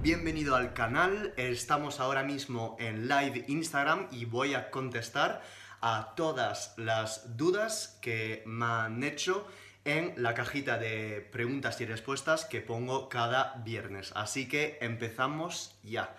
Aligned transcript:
Bienvenido 0.00 0.54
al 0.54 0.74
canal, 0.74 1.34
estamos 1.36 1.98
ahora 1.98 2.22
mismo 2.22 2.76
en 2.78 3.08
live 3.08 3.44
Instagram 3.48 4.06
y 4.12 4.26
voy 4.26 4.54
a 4.54 4.70
contestar 4.70 5.42
a 5.80 6.14
todas 6.14 6.72
las 6.76 7.36
dudas 7.36 7.98
que 8.00 8.44
me 8.46 8.64
han 8.64 9.02
hecho 9.02 9.44
en 9.84 10.14
la 10.16 10.34
cajita 10.34 10.78
de 10.78 11.28
preguntas 11.32 11.80
y 11.80 11.84
respuestas 11.84 12.44
que 12.44 12.60
pongo 12.60 13.08
cada 13.08 13.54
viernes. 13.64 14.12
Así 14.14 14.46
que 14.46 14.78
empezamos 14.80 15.76
ya. 15.82 16.14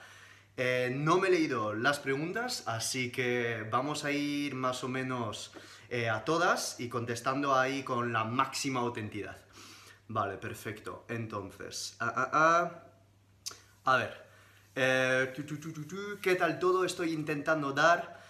Eh, 0.57 0.91
no 0.93 1.17
me 1.17 1.29
he 1.29 1.31
leído 1.31 1.73
las 1.73 1.99
preguntas, 1.99 2.65
así 2.67 3.13
que 3.13 3.65
vamos 3.71 4.03
a 4.03 4.11
ir 4.11 4.55
más 4.55 4.83
o 4.83 4.89
menos 4.89 5.53
eh, 5.89 6.09
a 6.09 6.25
todas 6.25 6.81
y 6.81 6.89
contestando 6.89 7.55
ahí 7.55 7.83
con 7.83 8.11
la 8.11 8.25
máxima 8.25 8.81
autenticidad. 8.81 9.37
Vale, 10.09 10.37
perfecto. 10.37 11.05
Entonces, 11.07 11.95
ah, 12.01 12.13
ah, 12.13 12.29
ah. 12.33 12.88
A 13.93 13.97
ver, 13.97 14.25
eh, 14.75 15.33
¿qué 16.21 16.35
tal 16.35 16.59
todo? 16.59 16.85
Estoy 16.85 17.13
intentando 17.13 17.73
dar 17.73 18.21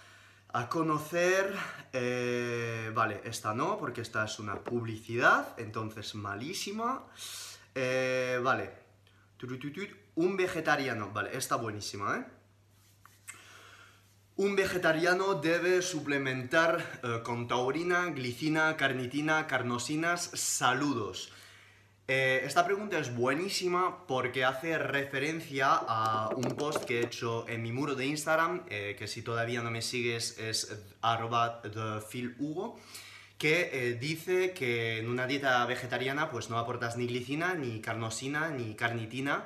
a 0.52 0.68
conocer... 0.68 1.54
eh, 1.92 2.90
vale, 2.94 3.20
esta 3.24 3.52
no, 3.52 3.78
porque 3.78 4.00
esta 4.00 4.24
es 4.24 4.38
una 4.38 4.56
publicidad, 4.56 5.54
entonces 5.58 6.14
malísima. 6.14 7.04
Eh, 7.74 8.40
vale, 8.42 8.70
un 10.14 10.36
vegetariano, 10.36 11.10
vale, 11.12 11.36
está 11.36 11.56
buenísima, 11.56 12.16
¿eh? 12.16 12.24
Un 14.36 14.56
vegetariano 14.56 15.34
debe 15.34 15.82
suplementar 15.82 17.22
con 17.22 17.46
taurina, 17.46 18.06
glicina, 18.06 18.74
carnitina, 18.74 19.46
carnosinas. 19.46 20.30
Saludos. 20.32 21.30
Eh, 22.12 22.44
esta 22.44 22.64
pregunta 22.64 22.98
es 22.98 23.14
buenísima 23.14 24.04
porque 24.08 24.44
hace 24.44 24.76
referencia 24.78 25.68
a 25.70 26.30
un 26.34 26.56
post 26.56 26.82
que 26.82 26.98
he 26.98 27.04
hecho 27.04 27.48
en 27.48 27.62
mi 27.62 27.70
muro 27.70 27.94
de 27.94 28.04
Instagram, 28.04 28.64
eh, 28.68 28.96
que 28.98 29.06
si 29.06 29.22
todavía 29.22 29.62
no 29.62 29.70
me 29.70 29.80
sigues 29.80 30.36
es 30.40 30.76
arroba 31.02 31.62
Hugo, 32.40 32.80
que 33.38 33.70
eh, 33.72 33.94
dice 33.94 34.52
que 34.54 34.98
en 34.98 35.08
una 35.08 35.28
dieta 35.28 35.64
vegetariana 35.66 36.32
pues 36.32 36.50
no 36.50 36.58
aportas 36.58 36.96
ni 36.96 37.06
glicina, 37.06 37.54
ni 37.54 37.80
carnosina, 37.80 38.48
ni 38.48 38.74
carnitina, 38.74 39.44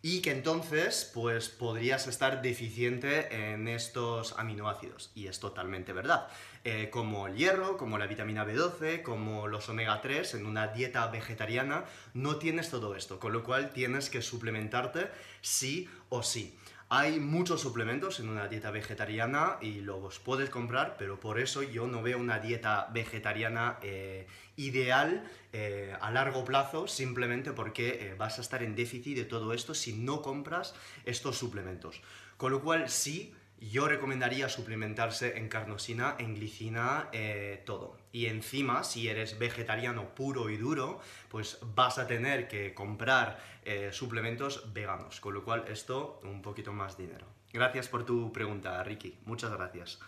y 0.00 0.22
que 0.22 0.30
entonces 0.30 1.10
pues 1.12 1.48
podrías 1.48 2.06
estar 2.06 2.42
deficiente 2.42 3.52
en 3.52 3.66
estos 3.66 4.38
aminoácidos. 4.38 5.10
Y 5.16 5.26
es 5.26 5.40
totalmente 5.40 5.92
verdad. 5.92 6.28
Eh, 6.66 6.88
como 6.90 7.26
el 7.26 7.36
hierro, 7.36 7.76
como 7.76 7.98
la 7.98 8.06
vitamina 8.06 8.46
B12, 8.46 9.02
como 9.02 9.48
los 9.48 9.68
omega 9.68 10.00
3, 10.00 10.32
en 10.36 10.46
una 10.46 10.68
dieta 10.68 11.06
vegetariana 11.08 11.84
no 12.14 12.36
tienes 12.36 12.70
todo 12.70 12.96
esto, 12.96 13.20
con 13.20 13.34
lo 13.34 13.44
cual 13.44 13.74
tienes 13.74 14.08
que 14.08 14.22
suplementarte 14.22 15.10
sí 15.42 15.90
o 16.08 16.22
sí. 16.22 16.58
Hay 16.88 17.20
muchos 17.20 17.60
suplementos 17.60 18.18
en 18.18 18.30
una 18.30 18.48
dieta 18.48 18.70
vegetariana 18.70 19.58
y 19.60 19.82
los 19.82 20.18
puedes 20.20 20.48
comprar, 20.48 20.96
pero 20.98 21.20
por 21.20 21.38
eso 21.38 21.62
yo 21.62 21.86
no 21.86 22.02
veo 22.02 22.18
una 22.18 22.38
dieta 22.38 22.88
vegetariana 22.94 23.78
eh, 23.82 24.26
ideal 24.56 25.30
eh, 25.52 25.94
a 26.00 26.10
largo 26.10 26.46
plazo, 26.46 26.88
simplemente 26.88 27.52
porque 27.52 28.14
vas 28.16 28.38
a 28.38 28.40
estar 28.40 28.62
en 28.62 28.74
déficit 28.74 29.16
de 29.16 29.24
todo 29.26 29.52
esto 29.52 29.74
si 29.74 29.92
no 29.92 30.22
compras 30.22 30.74
estos 31.04 31.36
suplementos. 31.36 32.00
Con 32.38 32.52
lo 32.52 32.62
cual 32.62 32.88
sí, 32.88 33.34
yo 33.60 33.88
recomendaría 33.88 34.48
suplementarse 34.48 35.38
en 35.38 35.48
carnosina, 35.48 36.16
en 36.18 36.34
glicina, 36.34 37.08
eh, 37.12 37.62
todo. 37.64 37.96
Y 38.12 38.26
encima, 38.26 38.84
si 38.84 39.08
eres 39.08 39.38
vegetariano 39.38 40.14
puro 40.14 40.50
y 40.50 40.56
duro, 40.56 41.00
pues 41.28 41.58
vas 41.74 41.98
a 41.98 42.06
tener 42.06 42.48
que 42.48 42.74
comprar 42.74 43.38
eh, 43.64 43.90
suplementos 43.92 44.72
veganos. 44.72 45.20
Con 45.20 45.34
lo 45.34 45.44
cual, 45.44 45.64
esto, 45.68 46.20
un 46.24 46.42
poquito 46.42 46.72
más 46.72 46.96
dinero. 46.96 47.26
Gracias 47.52 47.88
por 47.88 48.04
tu 48.04 48.32
pregunta, 48.32 48.82
Ricky. 48.82 49.18
Muchas 49.24 49.52
gracias. 49.52 50.00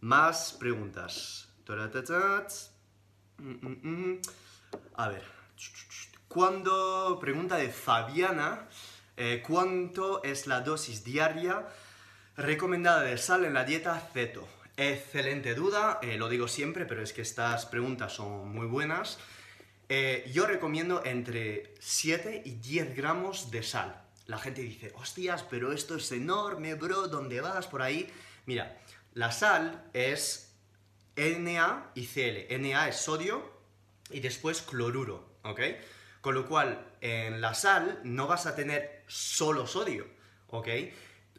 Más 0.00 0.56
preguntas. 0.58 1.48
Mm, 3.38 3.66
mm, 3.66 3.78
mm. 3.82 4.20
A 4.94 5.08
ver. 5.08 5.22
Cuando, 6.28 7.18
pregunta 7.20 7.56
de 7.56 7.68
Fabiana, 7.70 8.68
eh, 9.16 9.42
¿cuánto 9.46 10.22
es 10.22 10.46
la 10.46 10.60
dosis 10.60 11.04
diaria 11.04 11.66
recomendada 12.36 13.02
de 13.02 13.18
sal 13.18 13.44
en 13.44 13.54
la 13.54 13.64
dieta 13.64 13.98
ceto? 14.12 14.46
Excelente 14.76 15.54
duda, 15.54 15.98
eh, 16.02 16.16
lo 16.18 16.28
digo 16.28 16.48
siempre, 16.48 16.84
pero 16.84 17.02
es 17.02 17.12
que 17.12 17.22
estas 17.22 17.66
preguntas 17.66 18.12
son 18.12 18.48
muy 18.48 18.66
buenas. 18.66 19.18
Eh, 19.88 20.28
yo 20.32 20.46
recomiendo 20.46 21.02
entre 21.04 21.74
7 21.80 22.42
y 22.44 22.56
10 22.56 22.96
gramos 22.96 23.50
de 23.50 23.62
sal. 23.62 24.02
La 24.26 24.38
gente 24.38 24.60
dice, 24.60 24.92
hostias, 24.96 25.44
pero 25.44 25.72
esto 25.72 25.96
es 25.96 26.10
enorme, 26.12 26.74
bro, 26.74 27.08
¿dónde 27.08 27.40
vas 27.40 27.68
por 27.68 27.80
ahí? 27.80 28.10
Mira, 28.44 28.76
la 29.14 29.32
sal 29.32 29.88
es 29.94 30.52
Na 31.16 31.90
y 31.94 32.06
Cl. 32.06 32.60
Na 32.60 32.88
es 32.88 32.96
sodio 32.96 33.50
y 34.10 34.20
después 34.20 34.60
cloruro, 34.60 35.38
¿ok? 35.42 35.60
Con 36.20 36.34
lo 36.34 36.46
cual, 36.46 36.84
en 37.00 37.40
la 37.40 37.54
sal 37.54 38.00
no 38.02 38.26
vas 38.26 38.46
a 38.46 38.56
tener 38.56 39.04
solo 39.06 39.66
sodio, 39.66 40.06
¿ok? 40.48 40.68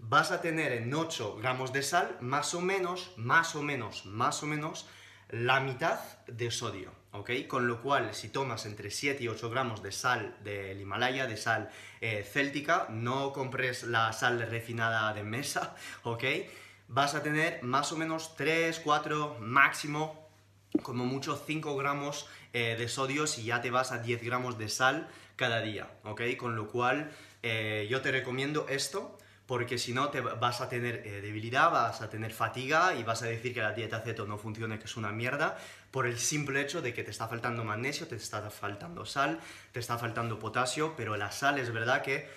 Vas 0.02 0.32
a 0.32 0.42
tener 0.42 0.72
en 0.72 0.94
8 0.94 1.38
gramos 1.38 1.74
de 1.74 1.84
sal 1.84 2.18
más 2.22 2.54
o 2.54 2.62
menos, 2.62 3.12
más 3.18 3.56
o 3.56 3.64
menos, 3.64 4.06
más 4.06 4.44
o 4.44 4.46
menos 4.46 4.88
la 5.30 5.60
mitad 5.60 6.00
de 6.28 6.52
sodio, 6.52 6.92
¿ok? 7.12 7.32
Con 7.48 7.68
lo 7.68 7.82
cual, 7.82 8.14
si 8.14 8.30
tomas 8.30 8.66
entre 8.66 8.92
7 8.92 9.24
y 9.24 9.28
8 9.28 9.50
gramos 9.50 9.84
de 9.84 9.92
sal 9.92 10.38
del 10.44 10.80
Himalaya, 10.80 11.28
de 11.28 11.36
sal 11.36 11.70
eh, 12.00 12.24
céltica, 12.24 12.88
no 12.90 13.34
compres 13.34 13.84
la 13.84 14.14
sal 14.14 14.40
refinada 14.50 15.14
de 15.14 15.24
mesa, 15.24 15.76
¿ok? 16.04 16.24
Vas 16.88 17.16
a 17.16 17.24
tener 17.24 17.62
más 17.64 17.92
o 17.92 17.98
menos 17.98 18.36
3, 18.38 18.80
4, 18.80 19.38
máximo 19.42 20.30
como 20.84 21.06
mucho 21.06 21.36
5 21.36 21.76
gramos 21.76 22.28
eh, 22.54 22.76
de 22.78 22.88
sodio 22.88 23.28
si 23.28 23.44
ya 23.44 23.62
te 23.62 23.72
vas 23.72 23.92
a 23.92 24.00
10 24.00 24.24
gramos 24.24 24.58
de 24.58 24.70
sal 24.70 25.10
cada 25.36 25.62
día, 25.62 25.90
¿ok? 26.04 26.22
Con 26.38 26.56
lo 26.56 26.68
cual 26.68 27.12
eh, 27.44 27.88
yo 27.90 28.02
te 28.02 28.12
recomiendo 28.12 28.68
esto 28.70 29.17
porque 29.48 29.78
si 29.78 29.94
no 29.94 30.10
te 30.10 30.20
vas 30.22 30.62
a 30.62 30.70
tener 30.70 31.02
eh, 31.06 31.22
debilidad, 31.22 31.72
vas 31.72 32.02
a 32.02 32.10
tener 32.10 32.34
fatiga 32.34 32.94
y 32.96 33.04
vas 33.04 33.24
a 33.24 33.28
decir 33.28 33.54
que 33.54 33.62
la 33.62 33.72
dieta 33.72 34.02
ceto 34.02 34.28
no 34.28 34.38
funciona, 34.38 34.78
que 34.78 34.86
es 34.86 34.98
una 34.98 35.12
mierda, 35.12 35.58
por 35.90 36.06
el 36.06 36.20
simple 36.20 36.62
hecho 36.62 36.82
de 36.82 36.94
que 36.94 37.04
te 37.04 37.12
está 37.12 37.28
faltando 37.30 37.64
magnesio, 37.64 38.08
te 38.08 38.18
está 38.18 38.50
faltando 38.52 39.06
sal, 39.06 39.40
te 39.72 39.80
está 39.80 39.98
faltando 39.98 40.38
potasio, 40.38 40.94
pero 40.98 41.16
la 41.16 41.32
sal 41.32 41.58
es 41.58 41.72
verdad 41.72 42.04
que 42.04 42.30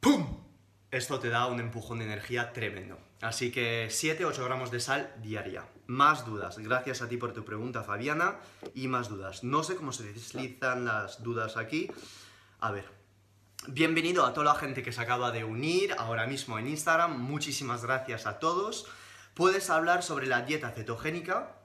¡pum! 0.00 0.42
Esto 0.90 1.20
te 1.20 1.28
da 1.28 1.46
un 1.46 1.60
empujón 1.60 1.98
de 1.98 2.06
energía 2.06 2.52
tremendo. 2.52 2.98
Así 3.20 3.50
que 3.50 3.88
7-8 3.88 4.44
gramos 4.44 4.70
de 4.70 4.80
sal 4.80 5.12
diaria. 5.20 5.66
Más 5.86 6.24
dudas. 6.24 6.58
Gracias 6.58 7.02
a 7.02 7.08
ti 7.08 7.16
por 7.16 7.32
tu 7.32 7.44
pregunta, 7.44 7.82
Fabiana. 7.82 8.36
Y 8.74 8.88
más 8.88 9.08
dudas. 9.08 9.44
No 9.44 9.62
sé 9.64 9.76
cómo 9.76 9.92
se 9.92 10.04
deslizan 10.04 10.84
las 10.84 11.22
dudas 11.22 11.56
aquí. 11.56 11.90
A 12.60 12.70
ver. 12.70 12.84
Bienvenido 13.68 14.24
a 14.24 14.32
toda 14.32 14.52
la 14.52 14.54
gente 14.54 14.84
que 14.84 14.92
se 14.92 15.00
acaba 15.00 15.32
de 15.32 15.42
unir 15.42 15.92
ahora 15.98 16.24
mismo 16.28 16.56
en 16.56 16.68
Instagram. 16.68 17.18
Muchísimas 17.18 17.82
gracias 17.82 18.24
a 18.24 18.38
todos. 18.38 18.86
Puedes 19.34 19.70
hablar 19.70 20.04
sobre 20.04 20.28
la 20.28 20.42
dieta 20.42 20.70
cetogénica 20.70 21.56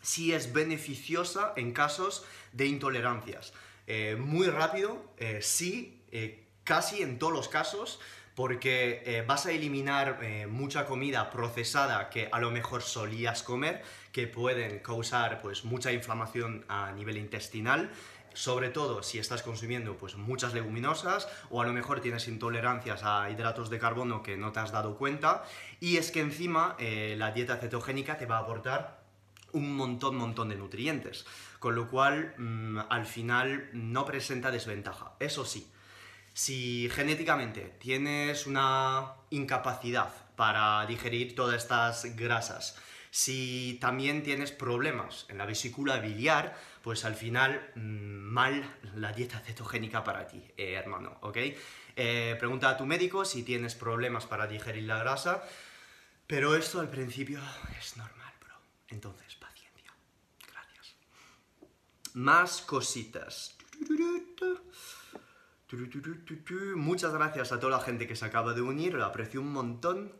si 0.00 0.32
es 0.32 0.52
beneficiosa 0.52 1.52
en 1.54 1.72
casos 1.72 2.24
de 2.50 2.66
intolerancias. 2.66 3.52
Eh, 3.86 4.16
muy 4.18 4.48
rápido, 4.48 5.00
eh, 5.16 5.38
sí, 5.42 6.02
eh, 6.10 6.48
casi 6.64 7.02
en 7.02 7.20
todos 7.20 7.32
los 7.32 7.48
casos 7.48 8.00
porque 8.34 9.22
vas 9.28 9.44
a 9.44 9.52
eliminar 9.52 10.18
mucha 10.48 10.86
comida 10.86 11.30
procesada 11.30 12.08
que 12.08 12.30
a 12.32 12.40
lo 12.40 12.50
mejor 12.50 12.80
solías 12.80 13.42
comer, 13.42 13.82
que 14.10 14.26
pueden 14.26 14.78
causar 14.78 15.42
pues, 15.42 15.64
mucha 15.64 15.92
inflamación 15.92 16.64
a 16.66 16.92
nivel 16.92 17.18
intestinal, 17.18 17.90
sobre 18.34 18.68
todo 18.68 19.02
si 19.02 19.18
estás 19.18 19.42
consumiendo 19.42 19.96
pues, 19.96 20.16
muchas 20.16 20.54
leguminosas 20.54 21.28
o 21.50 21.60
a 21.60 21.66
lo 21.66 21.72
mejor 21.72 22.00
tienes 22.00 22.28
intolerancias 22.28 23.02
a 23.04 23.30
hidratos 23.30 23.70
de 23.70 23.78
carbono 23.78 24.22
que 24.22 24.36
no 24.36 24.52
te 24.52 24.60
has 24.60 24.72
dado 24.72 24.96
cuenta, 24.96 25.44
y 25.80 25.96
es 25.96 26.10
que 26.10 26.20
encima 26.20 26.76
eh, 26.78 27.14
la 27.18 27.32
dieta 27.32 27.56
cetogénica 27.56 28.18
te 28.18 28.26
va 28.26 28.36
a 28.38 28.40
aportar 28.40 29.02
un 29.52 29.76
montón, 29.76 30.16
montón 30.16 30.48
de 30.48 30.56
nutrientes, 30.56 31.26
con 31.58 31.74
lo 31.74 31.88
cual 31.90 32.34
mmm, 32.38 32.78
al 32.88 33.06
final 33.06 33.68
no 33.72 34.06
presenta 34.06 34.50
desventaja. 34.50 35.12
Eso 35.20 35.44
sí, 35.44 35.70
Si 36.34 36.88
genéticamente 36.90 37.76
tienes 37.78 38.46
una 38.46 39.16
incapacidad 39.28 40.14
para 40.34 40.86
digerir 40.86 41.34
todas 41.34 41.62
estas 41.62 42.16
grasas, 42.16 42.78
si 43.10 43.76
también 43.82 44.22
tienes 44.22 44.50
problemas 44.50 45.26
en 45.28 45.36
la 45.36 45.44
vesícula 45.44 45.98
biliar, 45.98 46.56
pues 46.82 47.04
al 47.04 47.14
final 47.14 47.70
mm, 47.74 47.80
mal 47.80 48.78
la 48.96 49.12
dieta 49.12 49.38
cetogénica 49.40 50.02
para 50.02 50.26
ti, 50.26 50.42
eh, 50.56 50.72
hermano, 50.72 51.18
¿ok? 51.22 51.38
Eh, 51.94 52.36
pregunta 52.38 52.70
a 52.70 52.76
tu 52.76 52.86
médico 52.86 53.24
si 53.24 53.42
tienes 53.42 53.74
problemas 53.74 54.26
para 54.26 54.46
digerir 54.46 54.84
la 54.84 54.98
grasa, 54.98 55.42
pero 56.26 56.56
esto 56.56 56.80
al 56.80 56.88
principio 56.88 57.40
es 57.78 57.96
normal, 57.96 58.32
bro. 58.40 58.54
Entonces, 58.88 59.34
paciencia. 59.36 59.92
Gracias. 60.50 60.96
Más 62.14 62.62
cositas. 62.62 63.56
Muchas 66.76 67.12
gracias 67.14 67.52
a 67.52 67.60
toda 67.60 67.78
la 67.78 67.82
gente 67.82 68.06
que 68.06 68.16
se 68.16 68.24
acaba 68.24 68.52
de 68.52 68.60
unir, 68.60 68.94
lo 68.94 69.04
aprecio 69.04 69.40
un 69.40 69.52
montón. 69.52 70.12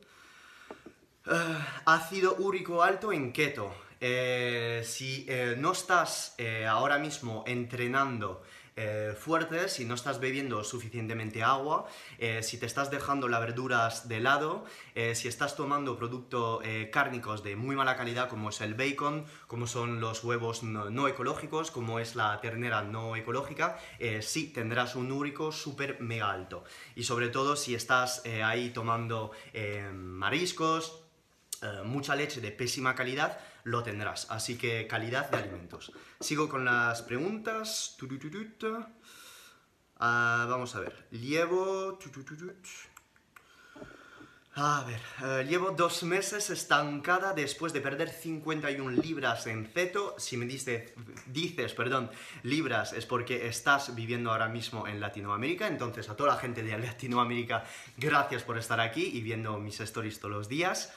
Uh, 1.25 1.55
ácido 1.87 2.35
úrico 2.37 2.83
alto 2.83 3.13
en 3.13 3.33
keto. 3.33 3.73
Eh, 4.05 4.83
si 4.85 5.25
eh, 5.29 5.55
no 5.57 5.71
estás 5.71 6.35
eh, 6.37 6.67
ahora 6.67 6.99
mismo 6.99 7.45
entrenando 7.47 8.43
fuerte, 9.19 9.69
si 9.69 9.85
no 9.85 9.95
estás 9.95 10.19
bebiendo 10.19 10.65
suficientemente 10.65 11.43
agua, 11.43 11.87
si 12.41 12.57
te 12.57 12.65
estás 12.65 12.91
dejando 12.91 13.29
las 13.29 13.41
verduras 13.43 14.09
de 14.09 14.19
lado, 14.19 14.65
si 15.13 15.29
estás 15.29 15.57
tomando 15.57 15.95
productos 15.99 16.65
cárnicos 16.91 17.43
de 17.43 17.55
muy 17.55 17.77
mala 17.77 17.99
calidad 17.99 18.31
como 18.31 18.49
es 18.49 18.63
el 18.63 18.73
bacon, 18.73 19.27
como 19.47 19.67
son 19.67 20.01
los 20.01 20.25
huevos 20.25 20.63
no, 20.63 20.89
no 20.89 21.07
ecológicos, 21.07 21.71
como 21.71 21.99
es 21.99 22.17
la 22.17 22.41
ternera 22.41 22.81
no 22.81 23.15
ecológica, 23.15 23.79
sí 24.23 24.49
tendrás 24.49 24.97
un 24.97 25.13
úrico 25.13 25.53
súper 25.53 26.01
mega 26.01 26.33
alto. 26.33 26.65
Y 26.97 27.03
sobre 27.05 27.29
todo 27.29 27.57
si 27.57 27.75
estás 27.75 28.23
ahí 28.43 28.71
tomando 28.71 29.33
mariscos, 29.93 31.03
mucha 31.85 32.17
leche 32.17 32.41
de 32.41 32.53
pésima 32.53 32.95
calidad, 32.95 33.39
lo 33.65 33.83
tendrás. 33.83 34.27
Así 34.31 34.57
que 34.57 34.87
calidad 34.87 35.31
de 35.31 35.39
alimentos. 35.39 35.93
Sigo 36.21 36.49
con 36.49 36.65
las 36.65 37.03
preguntas. 37.03 37.97
Ah, 39.99 40.47
vamos 40.49 40.75
a 40.75 40.81
ver. 40.81 41.09
Llevo... 41.11 41.99
A 44.55 44.85
ver, 44.87 45.01
eh, 45.25 45.47
llevo 45.49 45.71
dos 45.71 46.03
meses 46.03 46.51
estancada 46.51 47.33
después 47.33 47.73
de 47.73 47.81
perder 47.81 48.11
51 48.11 48.91
libras 49.01 49.47
en 49.47 49.65
ceto. 49.67 50.15
Si 50.19 50.37
me 50.37 50.45
dices, 50.45 50.93
dices, 51.25 51.73
perdón, 51.73 52.11
libras 52.43 52.93
es 52.93 53.07
porque 53.07 53.47
estás 53.47 53.95
viviendo 53.95 54.31
ahora 54.31 54.49
mismo 54.49 54.87
en 54.87 55.01
Latinoamérica. 55.01 55.69
Entonces, 55.69 56.11
a 56.11 56.17
toda 56.17 56.35
la 56.35 56.39
gente 56.39 56.63
de 56.63 56.77
Latinoamérica, 56.77 57.65
gracias 57.97 58.43
por 58.43 58.59
estar 58.59 58.79
aquí 58.79 59.05
y 59.15 59.23
viendo 59.23 59.57
mis 59.57 59.81
stories 59.81 60.21
todos 60.21 60.35
los 60.35 60.49
días. 60.51 60.93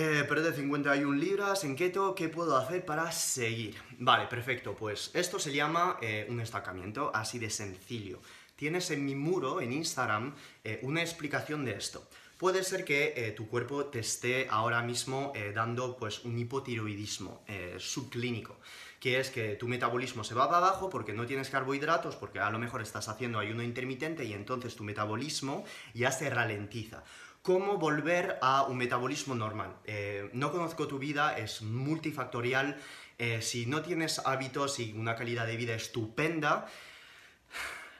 Eh, 0.00 0.22
perder 0.28 0.54
51 0.54 1.12
libras 1.18 1.64
en 1.64 1.74
keto, 1.74 2.14
¿qué 2.14 2.28
puedo 2.28 2.56
hacer 2.56 2.84
para 2.84 3.10
seguir? 3.10 3.74
Vale, 3.98 4.28
perfecto, 4.28 4.76
pues 4.76 5.10
esto 5.12 5.40
se 5.40 5.52
llama 5.52 5.96
eh, 6.00 6.24
un 6.30 6.38
estancamiento, 6.38 7.10
así 7.12 7.40
de 7.40 7.50
sencillo. 7.50 8.20
Tienes 8.54 8.92
en 8.92 9.04
mi 9.04 9.16
muro, 9.16 9.60
en 9.60 9.72
Instagram, 9.72 10.36
eh, 10.62 10.78
una 10.82 11.00
explicación 11.00 11.64
de 11.64 11.72
esto. 11.72 12.06
Puede 12.36 12.62
ser 12.62 12.84
que 12.84 13.12
eh, 13.16 13.32
tu 13.32 13.48
cuerpo 13.48 13.86
te 13.86 13.98
esté 13.98 14.46
ahora 14.48 14.82
mismo 14.82 15.32
dando 15.52 15.96
pues, 15.96 16.24
un 16.24 16.38
hipotiroidismo 16.38 17.44
subclínico, 17.78 18.60
que 19.00 19.18
es 19.18 19.30
que 19.30 19.56
tu 19.56 19.66
metabolismo 19.66 20.22
se 20.22 20.36
va 20.36 20.46
para 20.46 20.58
abajo 20.58 20.88
porque 20.90 21.12
no 21.12 21.26
tienes 21.26 21.50
carbohidratos, 21.50 22.14
porque 22.14 22.38
a 22.38 22.50
lo 22.50 22.60
mejor 22.60 22.82
estás 22.82 23.08
haciendo 23.08 23.40
ayuno 23.40 23.64
intermitente 23.64 24.24
y 24.24 24.32
entonces 24.32 24.76
tu 24.76 24.84
metabolismo 24.84 25.64
ya 25.92 26.12
se 26.12 26.30
ralentiza 26.30 27.02
cómo 27.48 27.78
volver 27.78 28.38
a 28.42 28.64
un 28.64 28.76
metabolismo 28.76 29.34
normal. 29.34 29.74
Eh, 29.86 30.28
no 30.34 30.52
conozco 30.52 30.86
tu 30.86 30.98
vida, 30.98 31.38
es 31.38 31.62
multifactorial. 31.62 32.76
Eh, 33.16 33.40
si 33.40 33.64
no 33.64 33.80
tienes 33.80 34.18
hábitos 34.26 34.78
y 34.80 34.92
una 34.92 35.16
calidad 35.16 35.46
de 35.46 35.56
vida 35.56 35.72
estupenda, 35.74 36.66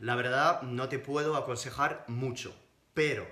la 0.01 0.17
verdad 0.17 0.61
no 0.61 0.91
te 0.91 0.99
puedo 0.99 1.35
aconsejar 1.35 2.05
mucho. 2.09 2.55
Pero 2.93 3.27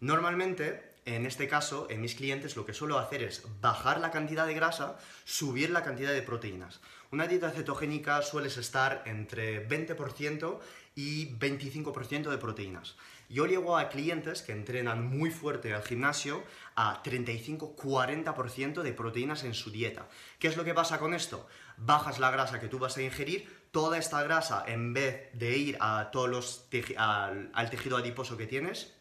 normalmente, 0.00 0.96
en 1.04 1.26
este 1.26 1.46
caso, 1.46 1.86
en 1.90 2.00
mis 2.00 2.16
clientes 2.16 2.56
lo 2.56 2.66
que 2.66 2.74
suelo 2.74 2.98
hacer 2.98 3.22
es 3.22 3.44
bajar 3.60 4.00
la 4.00 4.10
cantidad 4.10 4.48
de 4.48 4.54
grasa, 4.54 4.98
subir 5.24 5.70
la 5.70 5.84
cantidad 5.84 6.12
de 6.12 6.22
proteínas. 6.22 6.80
Una 7.12 7.28
dieta 7.28 7.52
cetogénica 7.52 8.20
sueles 8.22 8.56
estar 8.56 9.04
entre 9.06 9.68
20% 9.68 10.58
y 10.96 11.38
25% 11.38 12.30
de 12.30 12.38
proteínas. 12.38 12.96
Yo 13.32 13.46
llego 13.46 13.78
a 13.78 13.88
clientes 13.88 14.42
que 14.42 14.52
entrenan 14.52 15.06
muy 15.08 15.30
fuerte 15.30 15.72
al 15.72 15.82
gimnasio 15.82 16.44
a 16.76 17.02
35-40% 17.02 18.82
de 18.82 18.92
proteínas 18.92 19.44
en 19.44 19.54
su 19.54 19.70
dieta. 19.70 20.06
¿Qué 20.38 20.48
es 20.48 20.58
lo 20.58 20.64
que 20.64 20.74
pasa 20.74 20.98
con 20.98 21.14
esto? 21.14 21.48
Bajas 21.78 22.18
la 22.18 22.30
grasa 22.30 22.60
que 22.60 22.68
tú 22.68 22.78
vas 22.78 22.98
a 22.98 23.02
ingerir, 23.02 23.48
toda 23.70 23.96
esta 23.96 24.22
grasa, 24.22 24.64
en 24.66 24.92
vez 24.92 25.30
de 25.32 25.56
ir 25.56 25.78
a 25.80 26.10
todos 26.12 26.28
los 26.28 26.68
al 26.98 27.70
tejido 27.70 27.96
adiposo 27.96 28.36
que 28.36 28.46
tienes, 28.46 28.92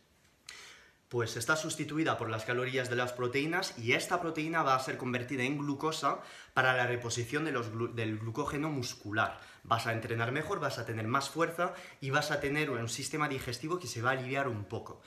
pues 1.10 1.36
está 1.36 1.58
sustituida 1.58 2.18
por 2.18 2.30
las 2.30 2.46
calorías 2.46 2.90
de 2.90 2.96
las 2.96 3.12
proteínas 3.12 3.78
y 3.78 3.92
esta 3.92 4.22
proteína 4.22 4.64
va 4.64 4.76
a 4.76 4.80
ser 4.80 4.96
convertida 4.96 5.44
en 5.44 5.58
glucosa 5.58 6.22
para 6.54 6.74
la 6.74 6.88
reposición 6.88 7.44
del 7.44 8.18
glucógeno 8.18 8.70
muscular. 8.70 9.42
Vas 9.64 9.88
a 9.88 9.94
entrenar 9.94 10.32
mejor, 10.32 10.60
vas 10.60 10.80
a 10.80 10.86
tener 10.86 11.08
más 11.08 11.30
fuerza 11.30 11.74
y 12.00 12.10
vas 12.10 12.32
a 12.32 12.40
tener 12.40 12.70
un 12.70 12.90
sistema 12.90 13.28
digestivo 13.28 13.80
que 13.80 13.88
se 13.88 14.02
va 14.02 14.10
a 14.10 14.14
aliviar 14.14 14.48
un 14.48 14.66
poco. 14.66 15.02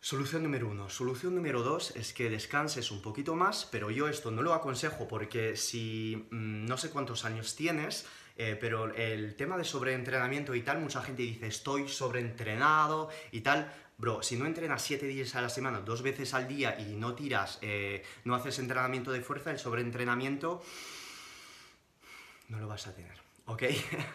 Solución 0.00 0.44
número 0.44 0.68
uno. 0.68 0.88
Solución 0.88 1.34
número 1.34 1.62
dos 1.62 1.96
es 1.96 2.12
que 2.12 2.30
descanses 2.30 2.92
un 2.92 3.02
poquito 3.02 3.34
más, 3.34 3.66
pero 3.72 3.90
yo 3.90 4.06
esto 4.08 4.30
no 4.30 4.42
lo 4.42 4.54
aconsejo 4.54 5.08
porque 5.08 5.56
si 5.56 6.28
mm, 6.30 6.66
no 6.66 6.76
sé 6.76 6.90
cuántos 6.90 7.24
años 7.24 7.56
tienes, 7.56 8.06
eh, 8.36 8.56
pero 8.60 8.94
el 8.94 9.34
tema 9.34 9.56
de 9.56 9.64
sobreentrenamiento 9.64 10.54
y 10.54 10.62
tal, 10.62 10.78
mucha 10.78 11.02
gente 11.02 11.22
dice 11.22 11.48
estoy 11.48 11.88
sobreentrenado 11.88 13.08
y 13.32 13.40
tal. 13.40 13.72
Bro, 13.98 14.22
si 14.22 14.36
no 14.36 14.46
entrenas 14.46 14.82
7 14.82 15.06
días 15.06 15.34
a 15.34 15.40
la 15.40 15.48
semana, 15.48 15.80
dos 15.80 16.02
veces 16.02 16.34
al 16.34 16.46
día 16.46 16.78
y 16.78 16.94
no 16.94 17.14
tiras, 17.14 17.58
eh, 17.62 18.04
no 18.24 18.34
haces 18.34 18.58
entrenamiento 18.58 19.10
de 19.10 19.22
fuerza, 19.22 19.50
el 19.50 19.58
sobreentrenamiento 19.58 20.62
no 22.48 22.60
lo 22.60 22.68
vas 22.68 22.86
a 22.86 22.94
tener. 22.94 23.25
¿Ok? 23.46 23.62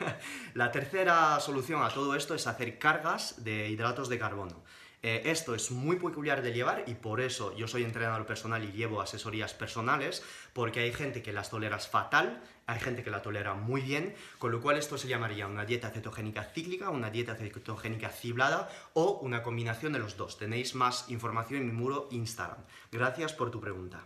la 0.54 0.72
tercera 0.72 1.40
solución 1.40 1.84
a 1.84 1.90
todo 1.90 2.16
esto 2.16 2.36
es 2.36 2.48
hacer 2.48 2.78
cargas 2.78 3.44
de 3.44 3.70
hidratos 3.70 4.10
de 4.10 4.20
carbono. 4.20 4.64
Eh, 5.04 5.24
esto 5.26 5.56
es 5.56 5.72
muy 5.72 5.96
peculiar 5.96 6.44
de 6.44 6.54
llevar 6.54 6.84
y 6.86 6.94
por 6.94 7.22
eso 7.22 7.56
yo 7.58 7.68
soy 7.68 7.84
entrenador 7.84 8.28
personal 8.28 8.64
y 8.64 8.72
llevo 8.72 9.02
asesorías 9.02 9.54
personales, 9.56 10.24
porque 10.54 10.82
hay 10.82 10.94
gente 10.94 11.24
que 11.24 11.34
las 11.34 11.50
tolera 11.50 11.80
fatal, 11.80 12.44
hay 12.68 12.80
gente 12.80 13.04
que 13.04 13.10
la 13.10 13.24
tolera 13.24 13.56
muy 13.56 13.82
bien, 13.82 14.14
con 14.38 14.52
lo 14.52 14.62
cual 14.62 14.78
esto 14.78 15.00
se 15.00 15.08
llamaría 15.08 15.48
una 15.48 15.66
dieta 15.66 15.90
cetogénica 15.90 16.44
cíclica, 16.44 16.92
una 16.92 17.10
dieta 17.10 17.36
cetogénica 17.36 18.10
ciblada 18.10 18.70
o 18.94 19.20
una 19.24 19.42
combinación 19.42 19.94
de 19.94 20.00
los 20.00 20.18
dos. 20.18 20.38
Tenéis 20.38 20.76
más 20.76 21.10
información 21.10 21.62
en 21.62 21.68
mi 21.68 21.74
muro 21.74 22.08
Instagram. 22.12 22.64
Gracias 22.92 23.34
por 23.34 23.50
tu 23.50 23.60
pregunta. 23.60 24.04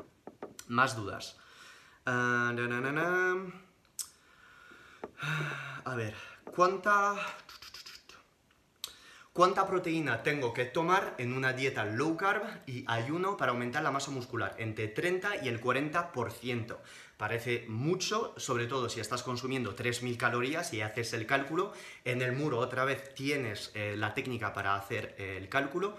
Más 0.68 0.96
dudas. 0.96 1.38
Ah, 2.06 2.54
A 5.84 5.96
ver, 5.96 6.16
¿cuánta 6.56 7.16
¿Cuánta 9.36 9.68
proteína 9.68 10.24
tengo 10.24 10.54
que 10.54 10.64
tomar 10.64 11.14
en 11.18 11.34
una 11.34 11.52
dieta 11.52 11.84
low 11.84 12.16
carb 12.16 12.44
y 12.68 12.86
ayuno 12.88 13.36
para 13.36 13.52
aumentar 13.52 13.84
la 13.84 13.92
masa 13.92 14.10
muscular? 14.10 14.56
Entre 14.60 14.88
30 14.88 15.44
y 15.44 15.50
el 15.50 15.60
40%. 15.60 16.78
Parece 17.18 17.66
mucho, 17.68 18.34
sobre 18.38 18.66
todo 18.66 18.88
si 18.88 19.02
estás 19.02 19.24
consumiendo 19.24 19.76
3.000 19.76 20.16
calorías 20.16 20.74
y 20.74 20.80
haces 20.80 21.12
el 21.12 21.26
cálculo. 21.26 21.74
En 22.06 22.22
el 22.22 22.32
muro 22.32 22.60
otra 22.60 22.86
vez 22.86 23.14
tienes 23.14 23.72
eh, 23.74 23.96
la 23.98 24.14
técnica 24.14 24.54
para 24.54 24.78
hacer 24.78 25.16
eh, 25.18 25.36
el 25.36 25.50
cálculo. 25.50 25.98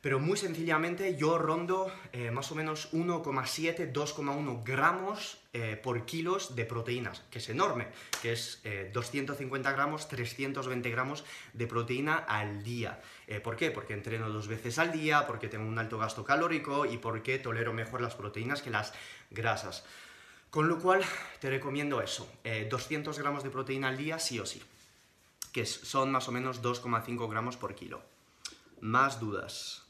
Pero 0.00 0.20
muy 0.20 0.36
sencillamente 0.36 1.16
yo 1.16 1.38
rondo 1.38 1.92
eh, 2.12 2.30
más 2.30 2.52
o 2.52 2.54
menos 2.54 2.92
1,7, 2.92 3.92
2,1 3.92 4.62
gramos 4.62 5.39
eh, 5.52 5.76
por 5.82 6.06
kilos 6.06 6.54
de 6.54 6.64
proteínas, 6.64 7.22
que 7.30 7.38
es 7.38 7.48
enorme, 7.48 7.88
que 8.22 8.32
es 8.32 8.62
250 8.92 9.68
eh, 9.68 9.72
gramos, 9.72 10.08
320 10.08 10.90
gramos 10.90 11.24
de 11.52 11.66
proteína 11.66 12.18
al 12.18 12.62
día. 12.62 13.02
¿Por 13.42 13.56
qué? 13.56 13.72
Porque 13.72 13.94
entreno 13.94 14.30
dos 14.30 14.46
veces 14.46 14.78
al 14.78 14.92
día, 14.92 15.26
porque 15.26 15.48
tengo 15.48 15.68
un 15.68 15.78
alto 15.78 15.98
gasto 15.98 16.24
calórico 16.24 16.86
y 16.86 16.98
porque 16.98 17.38
tolero 17.38 17.72
mejor 17.72 18.00
las 18.00 18.14
proteínas 18.14 18.62
que 18.62 18.70
las 18.70 18.92
grasas. 19.30 19.84
Con 20.50 20.68
lo 20.68 20.78
cual 20.78 21.04
te 21.40 21.50
recomiendo 21.50 22.00
eso, 22.00 22.30
200 22.68 23.18
gramos 23.18 23.42
de 23.42 23.50
proteína 23.50 23.88
al 23.88 23.96
día 23.96 24.18
sí 24.18 24.38
o 24.38 24.46
sí, 24.46 24.62
que 25.52 25.66
son 25.66 26.10
más 26.10 26.28
o 26.28 26.32
menos 26.32 26.62
2,5 26.62 27.28
gramos 27.28 27.56
por 27.56 27.74
kilo. 27.74 28.02
Más 28.80 29.20
dudas. 29.20 29.84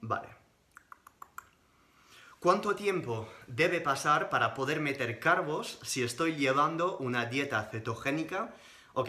Vale. 0.00 0.28
¿Cuánto 2.40 2.74
tiempo 2.76 3.26
debe 3.46 3.80
pasar 3.80 4.28
para 4.28 4.52
poder 4.52 4.80
meter 4.80 5.18
carbos 5.18 5.78
si 5.82 6.02
estoy 6.02 6.36
llevando 6.36 6.98
una 6.98 7.24
dieta 7.24 7.62
cetogénica? 7.70 8.54
Ok, 8.92 9.08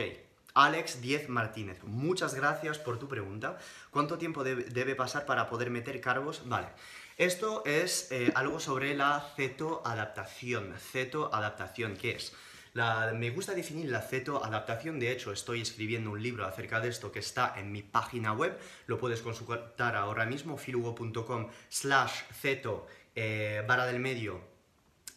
Alex 0.53 1.01
10 1.01 1.27
Martínez, 1.27 1.83
muchas 1.83 2.33
gracias 2.33 2.79
por 2.79 2.97
tu 2.97 3.09
pregunta. 3.09 3.57
¿Cuánto 3.91 4.17
tiempo 4.17 4.45
debe, 4.45 4.95
pasar 4.95 5.25
para 5.25 5.50
poder 5.50 5.69
meter 5.69 6.00
carbos? 6.00 6.47
Vale, 6.47 6.69
esto 7.17 7.62
es 7.65 8.09
eh, 8.12 8.31
algo 8.35 8.62
sobre 8.62 8.95
la 8.95 9.19
cetoadaptación. 9.35 10.74
Cetoadaptación, 10.79 11.97
¿qué 11.97 12.12
es? 12.12 12.33
Me 12.75 13.29
gusta 13.29 13.53
definir 13.53 13.89
la 13.89 14.01
cetoadaptación, 14.01 15.00
de 15.00 15.12
hecho 15.12 15.32
estoy 15.32 15.62
escribiendo 15.62 16.12
un 16.12 16.22
libro 16.22 16.46
acerca 16.46 16.82
de 16.82 16.89
esto 16.89 17.12
que 17.12 17.20
está 17.20 17.53
en 17.58 17.72
mi 17.72 17.82
página 17.82 18.34
web, 18.34 18.58
lo 18.88 18.98
puedes 18.98 19.22
consultar 19.22 19.96
ahora 19.96 20.25
mismo, 20.25 20.58
filugo.com 20.58 21.48
slash 21.70 22.24
ceto 22.34 22.88
eh, 23.15 23.63
barra 23.65 23.86
del 23.86 24.00
medio 24.01 24.41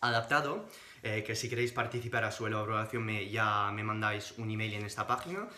adaptado, 0.00 0.68
eh, 1.02 1.24
que 1.26 1.34
si 1.34 1.48
queréis 1.48 1.72
participar 1.72 2.22
a 2.22 2.30
su 2.30 2.46
elaboración 2.46 3.08
ya 3.28 3.72
me 3.72 3.82
mandáis 3.82 4.34
un 4.38 4.50
email 4.50 4.74
en 4.74 4.84
esta 4.84 5.06
página. 5.06 5.48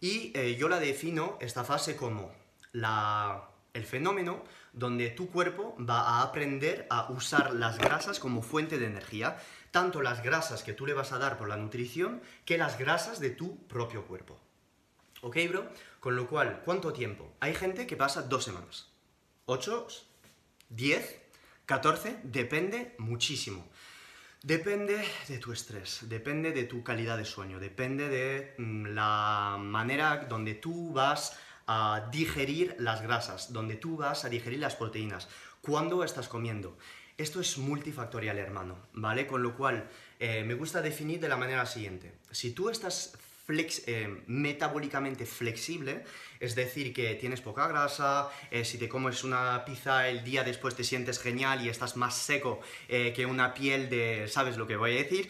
Y 0.00 0.32
eh, 0.34 0.56
yo 0.56 0.68
la 0.68 0.78
defino, 0.78 1.36
esta 1.40 1.64
fase, 1.64 1.96
como 1.96 2.32
el 2.72 3.84
fenómeno 3.84 4.44
donde 4.72 5.10
tu 5.10 5.30
cuerpo 5.30 5.76
va 5.78 6.00
a 6.00 6.22
aprender 6.22 6.86
a 6.90 7.10
usar 7.10 7.52
las 7.54 7.78
grasas 7.78 8.20
como 8.20 8.40
fuente 8.40 8.78
de 8.78 8.86
energía, 8.86 9.36
tanto 9.70 10.02
las 10.02 10.22
grasas 10.22 10.62
que 10.62 10.72
tú 10.72 10.86
le 10.86 10.94
vas 10.94 11.12
a 11.12 11.18
dar 11.18 11.38
por 11.38 11.48
la 11.48 11.56
nutrición, 11.56 12.22
que 12.44 12.58
las 12.58 12.78
grasas 12.78 13.20
de 13.20 13.30
tu 13.30 13.66
propio 13.66 14.06
cuerpo. 14.06 14.38
¿Ok, 15.22 15.36
bro? 15.48 15.68
Con 16.00 16.16
lo 16.16 16.26
cual, 16.26 16.62
¿cuánto 16.64 16.92
tiempo? 16.92 17.34
Hay 17.40 17.54
gente 17.54 17.86
que 17.86 17.96
pasa 17.96 18.22
dos 18.22 18.44
semanas. 18.44 18.88
¿Ocho? 19.44 19.86
¿Diez? 20.68 21.20
14 21.66 22.20
depende 22.24 22.94
muchísimo. 22.98 23.68
Depende 24.42 25.04
de 25.28 25.38
tu 25.38 25.52
estrés, 25.52 26.08
depende 26.08 26.52
de 26.52 26.64
tu 26.64 26.82
calidad 26.82 27.18
de 27.18 27.26
sueño, 27.26 27.60
depende 27.60 28.08
de 28.08 28.54
mm, 28.56 28.86
la 28.86 29.58
manera 29.60 30.24
donde 30.28 30.54
tú 30.54 30.92
vas 30.94 31.38
a 31.66 32.08
digerir 32.10 32.74
las 32.78 33.02
grasas, 33.02 33.52
donde 33.52 33.76
tú 33.76 33.98
vas 33.98 34.24
a 34.24 34.30
digerir 34.30 34.58
las 34.58 34.76
proteínas, 34.76 35.28
cuándo 35.60 36.02
estás 36.02 36.26
comiendo. 36.26 36.78
Esto 37.20 37.38
es 37.42 37.58
multifactorial, 37.58 38.38
hermano, 38.38 38.78
¿vale? 38.94 39.26
Con 39.26 39.42
lo 39.42 39.54
cual, 39.54 39.86
eh, 40.18 40.42
me 40.42 40.54
gusta 40.54 40.80
definir 40.80 41.20
de 41.20 41.28
la 41.28 41.36
manera 41.36 41.66
siguiente. 41.66 42.14
Si 42.30 42.52
tú 42.52 42.70
estás 42.70 43.12
eh, 43.46 44.22
metabólicamente 44.26 45.26
flexible, 45.26 46.02
es 46.38 46.54
decir, 46.54 46.94
que 46.94 47.16
tienes 47.16 47.42
poca 47.42 47.68
grasa, 47.68 48.30
eh, 48.50 48.64
si 48.64 48.78
te 48.78 48.88
comes 48.88 49.22
una 49.22 49.66
pizza 49.66 50.08
el 50.08 50.24
día 50.24 50.44
después 50.44 50.74
te 50.74 50.82
sientes 50.82 51.18
genial 51.18 51.62
y 51.62 51.68
estás 51.68 51.94
más 51.94 52.16
seco 52.16 52.62
que 52.88 53.26
una 53.26 53.52
piel 53.52 53.90
de... 53.90 54.26
¿sabes 54.26 54.56
lo 54.56 54.66
que 54.66 54.76
voy 54.76 54.92
a 54.92 55.02
decir? 55.02 55.28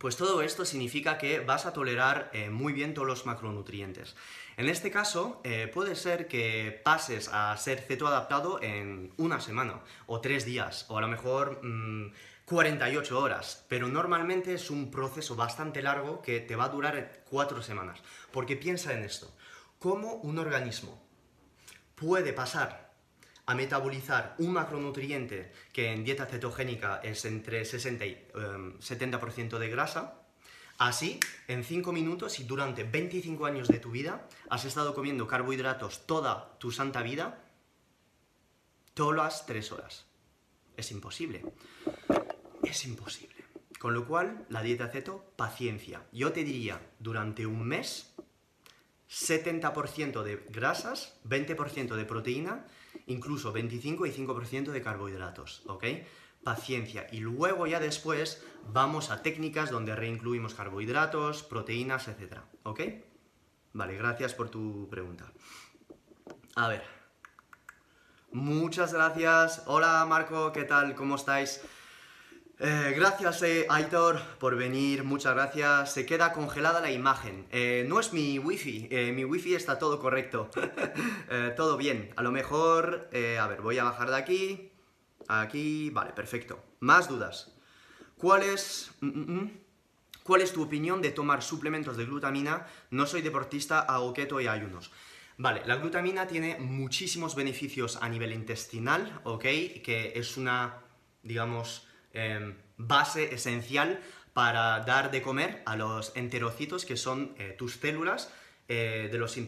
Pues 0.00 0.16
todo 0.16 0.42
esto 0.42 0.64
significa 0.64 1.16
que 1.16 1.38
vas 1.38 1.64
a 1.64 1.72
tolerar 1.72 2.32
muy 2.50 2.72
bien 2.72 2.92
todos 2.92 3.06
los 3.06 3.24
macronutrientes. 3.24 4.16
En 4.58 4.68
este 4.68 4.90
caso, 4.90 5.40
puede 5.72 5.94
ser 5.94 6.26
que 6.26 6.80
pases 6.84 7.30
a 7.32 7.56
ser 7.56 7.80
cetoadaptado 7.80 8.60
en 8.60 9.12
una 9.16 9.40
semana, 9.40 9.84
o 10.08 10.20
tres 10.20 10.44
días, 10.44 10.84
o 10.88 10.98
a 10.98 11.00
lo 11.00 11.06
mejor 11.06 11.64
mm, 11.64 12.12
48 12.44 13.20
horas, 13.20 13.64
pero 13.68 13.86
normalmente 13.86 14.54
es 14.54 14.68
un 14.70 14.90
proceso 14.90 15.36
bastante 15.36 15.80
largo 15.80 16.22
que 16.22 16.40
te 16.40 16.56
va 16.56 16.64
a 16.64 16.70
durar 16.70 17.22
4 17.30 17.62
semanas. 17.62 18.00
Porque 18.32 18.56
piensa 18.56 18.92
en 18.94 19.04
esto, 19.04 19.32
¿cómo 19.78 20.14
un 20.14 20.38
organismo 20.38 21.06
puede 21.94 22.32
pasar 22.32 22.94
a 23.46 23.54
metabolizar 23.54 24.34
un 24.38 24.54
macronutriente 24.54 25.52
que 25.72 25.92
en 25.92 26.02
dieta 26.02 26.26
cetogénica 26.26 27.00
es 27.04 27.24
entre 27.26 27.64
60 27.64 28.06
y 28.06 28.26
70% 28.34 29.38
em, 29.38 29.48
de 29.60 29.68
grasa, 29.68 30.27
Así, 30.78 31.20
en 31.48 31.64
5 31.64 31.92
minutos 31.92 32.38
y 32.40 32.44
durante 32.44 32.84
25 32.84 33.46
años 33.46 33.68
de 33.68 33.80
tu 33.80 33.90
vida 33.90 34.28
has 34.48 34.64
estado 34.64 34.94
comiendo 34.94 35.26
carbohidratos 35.26 36.06
toda 36.06 36.56
tu 36.58 36.70
santa 36.70 37.02
vida, 37.02 37.44
todas 38.94 39.16
las 39.16 39.46
3 39.46 39.72
horas. 39.72 40.06
Es 40.76 40.92
imposible 40.92 41.42
es 42.70 42.84
imposible. 42.84 43.34
Con 43.78 43.94
lo 43.94 44.06
cual, 44.06 44.46
la 44.48 44.62
dieta 44.62 44.88
ceto, 44.88 45.32
paciencia. 45.36 46.02
Yo 46.12 46.32
te 46.32 46.44
diría, 46.44 46.80
durante 46.98 47.46
un 47.46 47.66
mes, 47.66 48.14
70% 49.08 50.22
de 50.22 50.44
grasas, 50.48 51.18
20% 51.24 51.94
de 51.94 52.04
proteína, 52.04 52.66
incluso 53.06 53.52
25 53.52 54.06
y 54.06 54.10
5% 54.10 54.70
de 54.70 54.82
carbohidratos, 54.82 55.62
¿ok? 55.66 55.84
Paciencia. 56.42 57.06
Y 57.12 57.20
luego 57.20 57.66
ya 57.66 57.80
después 57.80 58.42
vamos 58.72 59.10
a 59.10 59.22
técnicas 59.22 59.70
donde 59.70 59.94
reincluimos 59.94 60.54
carbohidratos, 60.54 61.42
proteínas, 61.42 62.08
etc. 62.08 62.38
¿Ok? 62.62 62.80
Vale, 63.72 63.96
gracias 63.96 64.34
por 64.34 64.48
tu 64.48 64.88
pregunta. 64.90 65.32
A 66.54 66.68
ver. 66.68 66.82
Muchas 68.32 68.92
gracias. 68.92 69.62
Hola 69.66 70.04
Marco, 70.06 70.52
¿qué 70.52 70.64
tal? 70.64 70.94
¿Cómo 70.94 71.16
estáis? 71.16 71.62
Eh, 72.60 72.92
gracias, 72.96 73.40
eh, 73.42 73.66
Aitor, 73.70 74.20
por 74.40 74.56
venir. 74.56 75.04
Muchas 75.04 75.34
gracias. 75.34 75.92
Se 75.92 76.04
queda 76.04 76.32
congelada 76.32 76.80
la 76.80 76.90
imagen. 76.90 77.46
Eh, 77.52 77.84
no 77.88 78.00
es 78.00 78.12
mi 78.12 78.38
wifi. 78.38 78.88
mi 79.14 79.24
wifi 79.24 79.54
está 79.54 79.78
todo 79.78 80.00
correcto. 80.00 80.50
todo 81.56 81.76
bien. 81.76 82.12
A 82.16 82.22
lo 82.22 82.32
mejor... 82.32 83.08
a 83.12 83.46
ver, 83.46 83.60
voy 83.60 83.78
a 83.78 83.84
bajar 83.84 84.10
de 84.10 84.16
aquí. 84.16 84.72
Aquí... 85.28 85.90
Vale, 85.90 86.12
perfecto. 86.12 86.62
Más 86.80 87.08
dudas. 87.08 87.54
¿Cuál 88.16 88.42
es... 88.42 88.90
Mm, 89.00 89.06
mm, 89.06 89.32
mm? 89.32 89.50
¿Cuál 90.22 90.42
es 90.42 90.52
tu 90.52 90.62
opinión 90.62 91.00
de 91.00 91.10
tomar 91.10 91.42
suplementos 91.42 91.96
de 91.96 92.04
glutamina? 92.04 92.66
No 92.90 93.06
soy 93.06 93.22
deportista, 93.22 93.80
hago 93.80 94.12
keto 94.12 94.40
y 94.40 94.46
ayunos. 94.46 94.90
Vale, 95.38 95.62
la 95.64 95.76
glutamina 95.76 96.26
tiene 96.26 96.58
muchísimos 96.58 97.34
beneficios 97.34 97.96
a 98.02 98.10
nivel 98.10 98.32
intestinal, 98.32 99.20
¿ok? 99.24 99.42
Que 99.42 100.12
es 100.16 100.36
una, 100.36 100.80
digamos 101.22 101.88
Em, 102.12 102.56
base 102.78 103.34
esencial 103.34 104.00
para 104.32 104.80
dar 104.80 105.10
de 105.10 105.20
comer 105.20 105.62
a 105.66 105.76
los 105.76 106.12
enterocitos, 106.16 106.84
que 106.84 106.96
son 106.96 107.34
eh, 107.38 107.54
tus 107.58 107.74
células 107.74 108.32
eh, 108.68 109.08
de 109.10 109.18
los, 109.18 109.36
eh, 109.36 109.46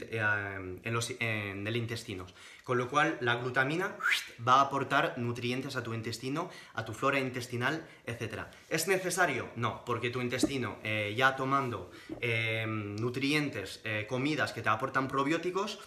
en, 0.83 0.93
los, 0.93 1.13
en, 1.21 1.67
el 1.67 1.77
intestino. 1.77 2.27
Con 2.65 2.79
lo 2.79 2.89
cual, 2.89 3.19
la 3.21 3.37
glutamina 3.37 3.97
va 4.47 4.55
a 4.55 4.61
aportar 4.63 5.19
nutrientes 5.19 5.77
a 5.77 5.83
tu 5.83 5.95
intestino, 5.95 6.51
a 6.75 6.85
tu 6.85 6.95
flora 6.95 7.21
intestinal, 7.21 7.87
etc. 8.07 8.47
¿Es 8.69 8.89
necesario? 8.89 9.51
No, 9.57 9.85
porque 9.85 10.11
tu 10.11 10.21
intestino, 10.21 10.79
ya 10.83 11.37
tomando 11.37 11.91
em, 12.21 12.97
nutrientes, 12.97 13.83
comidas 14.09 14.53
que 14.53 14.63
te 14.63 14.69
aportan 14.69 15.09
probióticos, 15.09 15.79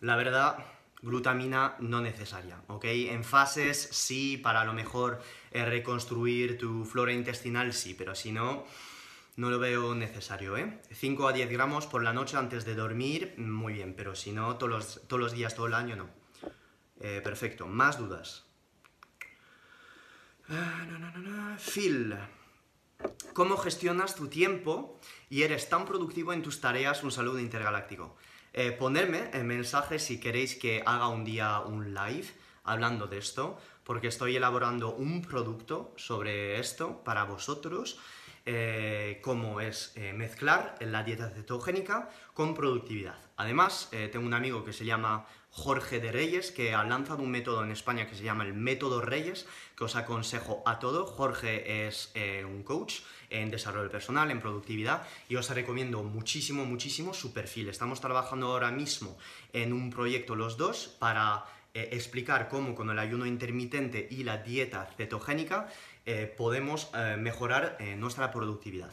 la 0.00 0.16
verdad 0.16 0.58
glutamina 1.02 1.76
no 1.78 2.00
necesaria, 2.00 2.60
¿ok? 2.68 2.84
En 2.84 3.24
fases 3.24 3.88
sí, 3.92 4.36
para 4.36 4.62
a 4.62 4.64
lo 4.64 4.72
mejor 4.72 5.22
eh, 5.52 5.64
reconstruir 5.64 6.58
tu 6.58 6.84
flora 6.84 7.12
intestinal 7.12 7.72
sí, 7.72 7.94
pero 7.94 8.14
si 8.14 8.32
no, 8.32 8.64
no 9.36 9.50
lo 9.50 9.58
veo 9.58 9.94
necesario, 9.94 10.56
¿eh? 10.56 10.80
5 10.90 11.28
a 11.28 11.32
10 11.32 11.50
gramos 11.50 11.86
por 11.86 12.02
la 12.02 12.12
noche 12.12 12.36
antes 12.36 12.64
de 12.64 12.74
dormir, 12.74 13.34
muy 13.36 13.74
bien, 13.74 13.94
pero 13.94 14.14
si 14.14 14.32
no, 14.32 14.56
todos 14.56 14.70
los, 14.70 15.08
todos 15.08 15.20
los 15.20 15.32
días, 15.32 15.54
todo 15.54 15.66
el 15.66 15.74
año, 15.74 15.96
no. 15.96 16.08
Eh, 17.00 17.20
perfecto, 17.22 17.66
más 17.66 17.98
dudas. 17.98 18.46
Ah, 20.48 21.56
Phil, 21.58 22.16
¿cómo 23.34 23.56
gestionas 23.56 24.14
tu 24.14 24.28
tiempo 24.28 25.00
y 25.28 25.42
eres 25.42 25.68
tan 25.68 25.84
productivo 25.84 26.32
en 26.32 26.42
tus 26.42 26.60
tareas? 26.60 27.02
Un 27.02 27.10
saludo 27.10 27.38
intergaláctico. 27.38 28.16
Eh, 28.52 28.72
ponerme 28.72 29.30
en 29.34 29.46
mensaje 29.46 29.98
si 29.98 30.18
queréis 30.18 30.54
que 30.56 30.82
haga 30.86 31.08
un 31.08 31.24
día 31.24 31.60
un 31.60 31.92
live 31.92 32.28
hablando 32.64 33.06
de 33.06 33.18
esto, 33.18 33.58
porque 33.84 34.08
estoy 34.08 34.36
elaborando 34.36 34.94
un 34.94 35.20
producto 35.20 35.92
sobre 35.96 36.58
esto 36.58 37.04
para 37.04 37.24
vosotros, 37.24 37.98
eh, 38.46 39.20
como 39.22 39.60
es 39.60 39.92
eh, 39.96 40.12
mezclar 40.12 40.76
la 40.80 41.02
dieta 41.02 41.28
cetogénica 41.30 42.08
con 42.32 42.54
productividad. 42.54 43.18
Además, 43.36 43.90
tengo 44.12 44.26
un 44.26 44.32
amigo 44.32 44.64
que 44.64 44.72
se 44.72 44.86
llama 44.86 45.26
Jorge 45.56 46.00
de 46.00 46.12
Reyes, 46.12 46.52
que 46.52 46.74
ha 46.74 46.84
lanzado 46.84 47.22
un 47.22 47.30
método 47.30 47.64
en 47.64 47.70
España 47.70 48.06
que 48.06 48.14
se 48.14 48.22
llama 48.22 48.44
el 48.44 48.52
método 48.52 49.00
Reyes, 49.00 49.46
que 49.74 49.84
os 49.84 49.96
aconsejo 49.96 50.62
a 50.66 50.78
todo. 50.78 51.06
Jorge 51.06 51.86
es 51.86 52.12
eh, 52.14 52.44
un 52.44 52.62
coach 52.62 53.00
en 53.30 53.50
desarrollo 53.50 53.90
personal, 53.90 54.30
en 54.30 54.38
productividad, 54.38 55.06
y 55.30 55.36
os 55.36 55.48
recomiendo 55.48 56.02
muchísimo, 56.02 56.66
muchísimo 56.66 57.14
su 57.14 57.32
perfil. 57.32 57.70
Estamos 57.70 58.02
trabajando 58.02 58.48
ahora 58.48 58.70
mismo 58.70 59.16
en 59.54 59.72
un 59.72 59.88
proyecto 59.88 60.36
los 60.36 60.58
dos 60.58 60.88
para 60.98 61.46
eh, 61.72 61.88
explicar 61.92 62.48
cómo 62.50 62.74
con 62.74 62.90
el 62.90 62.98
ayuno 62.98 63.24
intermitente 63.24 64.06
y 64.10 64.24
la 64.24 64.36
dieta 64.36 64.84
cetogénica 64.98 65.68
eh, 66.06 66.32
podemos 66.36 66.90
mejorar 67.18 67.76
nuestra 67.98 68.30
productividad. 68.30 68.92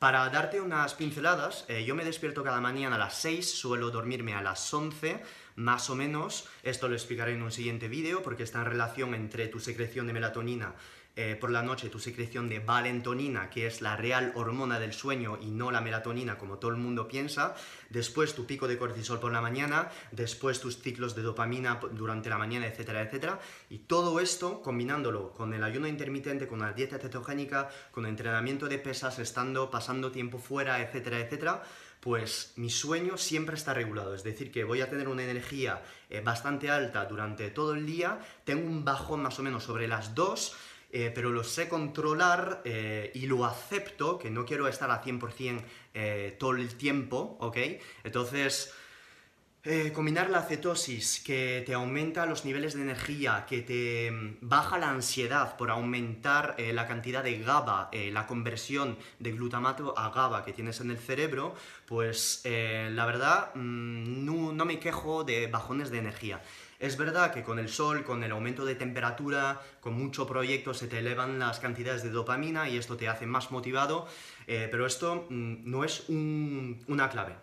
Para 0.00 0.26
darte 0.30 0.62
unas 0.62 0.94
pinceladas, 0.94 1.66
eh, 1.68 1.84
yo 1.84 1.94
me 1.94 2.06
despierto 2.06 2.42
cada 2.42 2.58
mañana 2.62 2.96
a 2.96 2.98
las 2.98 3.16
6, 3.16 3.50
suelo 3.60 3.90
dormirme 3.90 4.32
a 4.32 4.40
las 4.40 4.72
11, 4.72 5.22
más 5.56 5.90
o 5.90 5.94
menos. 5.94 6.48
Esto 6.62 6.88
lo 6.88 6.94
explicaré 6.94 7.34
en 7.34 7.42
un 7.42 7.52
siguiente 7.52 7.86
vídeo 7.86 8.22
porque 8.22 8.44
está 8.44 8.60
en 8.60 8.64
relación 8.64 9.14
entre 9.14 9.48
tu 9.48 9.60
secreción 9.60 10.06
de 10.06 10.14
melatonina 10.14 10.74
eh, 11.16 11.36
por 11.38 11.50
la 11.50 11.62
noche 11.62 11.88
tu 11.88 11.98
secreción 11.98 12.48
de 12.48 12.60
valentonina, 12.60 13.50
que 13.50 13.66
es 13.66 13.82
la 13.82 13.96
real 13.96 14.32
hormona 14.36 14.78
del 14.78 14.92
sueño 14.92 15.38
y 15.40 15.50
no 15.50 15.70
la 15.70 15.80
melatonina 15.80 16.38
como 16.38 16.58
todo 16.58 16.70
el 16.70 16.76
mundo 16.76 17.08
piensa, 17.08 17.56
después 17.90 18.34
tu 18.34 18.46
pico 18.46 18.68
de 18.68 18.78
cortisol 18.78 19.18
por 19.18 19.32
la 19.32 19.40
mañana, 19.40 19.90
después 20.12 20.60
tus 20.60 20.78
ciclos 20.78 21.14
de 21.14 21.22
dopamina 21.22 21.80
durante 21.92 22.30
la 22.30 22.38
mañana, 22.38 22.66
etcétera, 22.66 23.02
etcétera. 23.02 23.40
Y 23.68 23.78
todo 23.78 24.20
esto 24.20 24.62
combinándolo 24.62 25.32
con 25.32 25.52
el 25.52 25.64
ayuno 25.64 25.88
intermitente, 25.88 26.46
con 26.46 26.60
la 26.60 26.72
dieta 26.72 26.98
cetogénica, 26.98 27.68
con 27.90 28.04
el 28.04 28.10
entrenamiento 28.10 28.68
de 28.68 28.78
pesas, 28.78 29.18
estando, 29.18 29.70
pasando 29.70 30.12
tiempo 30.12 30.38
fuera, 30.38 30.80
etcétera, 30.80 31.20
etcétera, 31.20 31.62
pues 32.00 32.54
mi 32.56 32.70
sueño 32.70 33.16
siempre 33.18 33.54
está 33.54 33.74
regulado. 33.74 34.14
Es 34.14 34.22
decir, 34.22 34.50
que 34.50 34.64
voy 34.64 34.80
a 34.80 34.88
tener 34.88 35.08
una 35.08 35.22
energía 35.22 35.82
eh, 36.08 36.20
bastante 36.22 36.70
alta 36.70 37.04
durante 37.04 37.50
todo 37.50 37.74
el 37.74 37.86
día, 37.86 38.20
tengo 38.44 38.66
un 38.66 38.84
bajón 38.84 39.22
más 39.22 39.38
o 39.38 39.42
menos 39.42 39.64
sobre 39.64 39.86
las 39.86 40.14
2, 40.14 40.56
eh, 40.92 41.12
pero 41.14 41.30
lo 41.30 41.44
sé 41.44 41.68
controlar 41.68 42.62
eh, 42.64 43.12
y 43.14 43.26
lo 43.26 43.44
acepto, 43.44 44.18
que 44.18 44.28
no 44.28 44.44
quiero 44.44 44.66
estar 44.66 44.90
a 44.90 45.02
100% 45.02 45.62
eh, 45.94 46.36
todo 46.38 46.52
el 46.56 46.74
tiempo, 46.76 47.36
¿ok? 47.40 47.56
Entonces, 48.04 48.74
combinar 49.94 50.30
la 50.30 50.40
cetosis, 50.40 51.22
que 51.22 51.62
te 51.66 51.74
aumenta 51.74 52.24
los 52.24 52.46
niveles 52.46 52.72
de 52.72 52.80
energía, 52.80 53.44
que 53.46 53.60
te 53.60 54.10
mm, 54.10 54.38
baja 54.40 54.78
la 54.78 54.88
ansiedad 54.88 55.56
por 55.58 55.70
aumentar 55.70 56.56
la 56.58 56.86
cantidad 56.88 57.22
de 57.22 57.38
GABA, 57.38 57.90
la 57.92 58.26
conversión 58.26 58.96
de 59.18 59.32
glutamato 59.32 59.96
a 59.98 60.10
GABA 60.10 60.46
que 60.46 60.54
tienes 60.54 60.80
en 60.80 60.90
el 60.90 60.98
cerebro, 60.98 61.54
pues 61.86 62.42
la 62.44 63.04
verdad 63.04 63.54
mm, 63.54 64.24
no 64.24 64.64
me 64.64 64.78
quejo 64.78 65.24
de 65.24 65.46
bajones 65.46 65.90
de 65.90 65.98
energía. 65.98 66.40
Es 66.80 66.96
verdad 66.96 67.30
que 67.30 67.42
con 67.42 67.58
el 67.58 67.68
sol, 67.68 68.04
con 68.04 68.24
el 68.24 68.32
aumento 68.32 68.64
de 68.64 68.74
temperatura, 68.74 69.60
con 69.80 69.92
mucho 69.92 70.26
proyecto 70.26 70.72
se 70.72 70.88
te 70.88 71.00
elevan 71.00 71.38
las 71.38 71.60
cantidades 71.60 72.02
de 72.02 72.08
dopamina 72.08 72.70
y 72.70 72.78
esto 72.78 72.96
te 72.96 73.06
hace 73.06 73.26
más 73.26 73.50
motivado, 73.50 74.08
eh, 74.46 74.66
pero 74.70 74.86
esto 74.86 75.26
mm, 75.28 75.70
no 75.70 75.84
es 75.84 76.04
una 76.08 77.10
clave. 77.10 77.36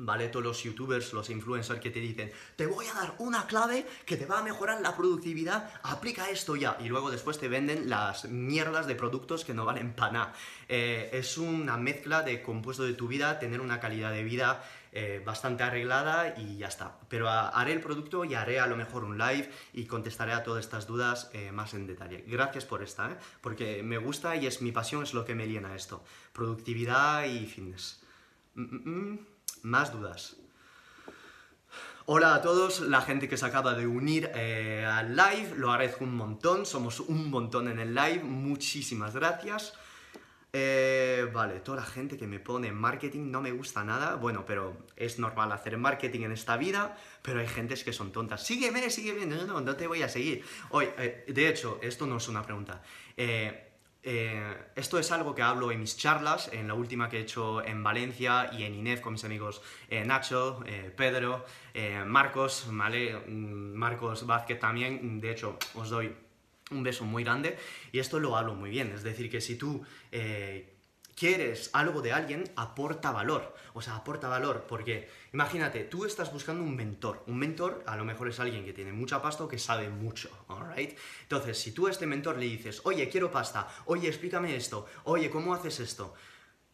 ¿vale? 0.00 0.28
Todos 0.28 0.44
los 0.44 0.62
youtubers, 0.62 1.12
los 1.12 1.28
influencers 1.30 1.78
que 1.78 1.90
te 1.90 2.00
dicen, 2.00 2.32
te 2.56 2.66
voy 2.66 2.86
a 2.86 2.94
dar 2.94 3.14
una 3.18 3.46
clave 3.46 3.86
que 4.06 4.16
te 4.16 4.26
va 4.26 4.38
a 4.38 4.42
mejorar 4.42 4.80
la 4.80 4.96
productividad, 4.96 5.70
aplica 5.82 6.30
esto 6.30 6.56
ya. 6.56 6.78
Y 6.80 6.88
luego 6.88 7.10
después 7.10 7.38
te 7.38 7.48
venden 7.48 7.88
las 7.88 8.24
mierdas 8.24 8.86
de 8.86 8.94
productos 8.94 9.44
que 9.44 9.54
no 9.54 9.64
valen 9.64 9.92
para 9.92 10.12
nada. 10.12 10.32
Eh, 10.68 11.10
es 11.12 11.36
una 11.36 11.76
mezcla 11.76 12.22
de 12.22 12.42
compuesto 12.42 12.82
de 12.84 12.94
tu 12.94 13.08
vida, 13.08 13.38
tener 13.38 13.60
una 13.60 13.78
calidad 13.78 14.12
de 14.12 14.24
vida 14.24 14.64
eh, 14.92 15.22
bastante 15.24 15.62
arreglada 15.62 16.34
y 16.36 16.56
ya 16.56 16.66
está. 16.66 16.98
Pero 17.08 17.28
haré 17.28 17.72
el 17.72 17.80
producto 17.80 18.24
y 18.24 18.34
haré 18.34 18.58
a 18.58 18.66
lo 18.66 18.76
mejor 18.76 19.04
un 19.04 19.18
live 19.18 19.48
y 19.72 19.86
contestaré 19.86 20.32
a 20.32 20.42
todas 20.42 20.64
estas 20.64 20.88
dudas 20.88 21.30
eh, 21.32 21.52
más 21.52 21.74
en 21.74 21.86
detalle. 21.86 22.24
Gracias 22.26 22.64
por 22.64 22.82
esta, 22.82 23.12
¿eh? 23.12 23.16
porque 23.40 23.84
me 23.84 23.98
gusta 23.98 24.34
y 24.34 24.46
es 24.46 24.62
mi 24.62 24.72
pasión, 24.72 25.04
es 25.04 25.14
lo 25.14 25.24
que 25.24 25.36
me 25.36 25.46
llena 25.46 25.76
esto. 25.76 26.02
Productividad 26.32 27.24
y 27.24 27.46
fitness. 27.46 28.02
Mm, 28.54 28.62
mm, 28.62 29.10
mm. 29.12 29.18
Más 29.62 29.92
dudas. 29.92 30.36
Hola 32.06 32.34
a 32.34 32.42
todos, 32.42 32.80
la 32.80 33.02
gente 33.02 33.28
que 33.28 33.36
se 33.36 33.46
acaba 33.46 33.74
de 33.74 33.86
unir 33.86 34.26
al 34.34 35.14
live, 35.14 35.54
lo 35.56 35.70
agradezco 35.70 36.02
un 36.02 36.16
montón, 36.16 36.66
somos 36.66 36.98
un 36.98 37.30
montón 37.30 37.68
en 37.68 37.78
el 37.78 37.94
live, 37.94 38.24
muchísimas 38.24 39.14
gracias. 39.14 39.74
Eh, 40.52 41.28
vale, 41.32 41.60
toda 41.60 41.78
la 41.78 41.86
gente 41.86 42.18
que 42.18 42.26
me 42.26 42.40
pone 42.40 42.72
marketing 42.72 43.30
no 43.30 43.40
me 43.40 43.52
gusta 43.52 43.84
nada. 43.84 44.16
Bueno, 44.16 44.44
pero 44.44 44.86
es 44.96 45.18
normal 45.18 45.52
hacer 45.52 45.78
marketing 45.78 46.22
en 46.22 46.32
esta 46.32 46.56
vida, 46.56 46.96
pero 47.22 47.40
hay 47.40 47.46
gentes 47.46 47.84
que 47.84 47.92
son 47.92 48.10
tontas. 48.10 48.44
Sígueme, 48.44 48.90
sígueme, 48.90 49.26
no, 49.26 49.44
no, 49.46 49.60
no 49.60 49.76
te 49.76 49.86
voy 49.86 50.02
a 50.02 50.08
seguir. 50.08 50.44
Hoy, 50.70 50.88
eh, 50.98 51.24
de 51.28 51.48
hecho, 51.48 51.78
esto 51.82 52.06
no 52.06 52.16
es 52.16 52.28
una 52.28 52.42
pregunta. 52.42 52.82
Eh, 53.16 53.66
esto 54.02 54.98
es 54.98 55.12
algo 55.12 55.34
que 55.34 55.42
hablo 55.42 55.70
en 55.70 55.80
mis 55.80 55.94
charlas, 55.98 56.48
en 56.54 56.66
la 56.66 56.74
última 56.74 57.10
que 57.10 57.18
he 57.18 57.20
hecho 57.20 57.62
en 57.62 57.82
Valencia 57.82 58.50
y 58.50 58.62
en 58.62 58.74
INEF 58.74 59.02
con 59.02 59.12
mis 59.12 59.24
amigos 59.24 59.60
Nacho, 59.90 60.64
Pedro, 60.96 61.44
Marcos, 62.06 62.66
¿vale? 62.70 63.14
Mm, 63.14 63.74
Marcos 63.74 64.26
Vázquez 64.26 64.58
también. 64.58 65.20
De 65.20 65.30
hecho, 65.30 65.58
os 65.74 65.90
doy 65.90 66.16
un 66.70 66.82
beso 66.82 67.04
muy 67.04 67.24
grande. 67.24 67.58
Y 67.92 67.98
esto 67.98 68.18
lo 68.18 68.36
hablo 68.36 68.54
muy 68.54 68.70
bien, 68.70 68.92
es 68.92 69.02
decir, 69.02 69.30
que 69.30 69.40
si 69.40 69.56
tú 69.56 69.82
eh, 70.12 70.74
quieres 71.14 71.70
algo 71.72 72.00
de 72.00 72.12
alguien, 72.12 72.50
aporta 72.56 73.12
valor. 73.12 73.54
O 73.74 73.82
sea, 73.82 73.96
aporta 73.96 74.28
valor, 74.28 74.64
porque 74.68 75.08
imagínate, 75.32 75.84
tú 75.84 76.04
estás 76.04 76.32
buscando 76.32 76.62
un 76.62 76.74
mentor. 76.74 77.22
Un 77.26 77.38
mentor 77.38 77.84
a 77.86 77.96
lo 77.96 78.04
mejor 78.04 78.28
es 78.28 78.40
alguien 78.40 78.64
que 78.64 78.72
tiene 78.72 78.92
mucha 78.92 79.20
pasta 79.20 79.44
o 79.44 79.48
que 79.48 79.58
sabe 79.58 79.88
mucho, 79.90 80.30
¿alright? 80.48 80.96
Entonces, 81.22 81.58
si 81.58 81.72
tú 81.72 81.86
a 81.86 81.90
este 81.90 82.06
mentor 82.06 82.38
le 82.38 82.46
dices, 82.46 82.80
oye, 82.84 83.08
quiero 83.08 83.30
pasta, 83.30 83.68
oye, 83.86 84.08
explícame 84.08 84.56
esto, 84.56 84.86
oye, 85.04 85.30
¿cómo 85.30 85.54
haces 85.54 85.80
esto? 85.80 86.14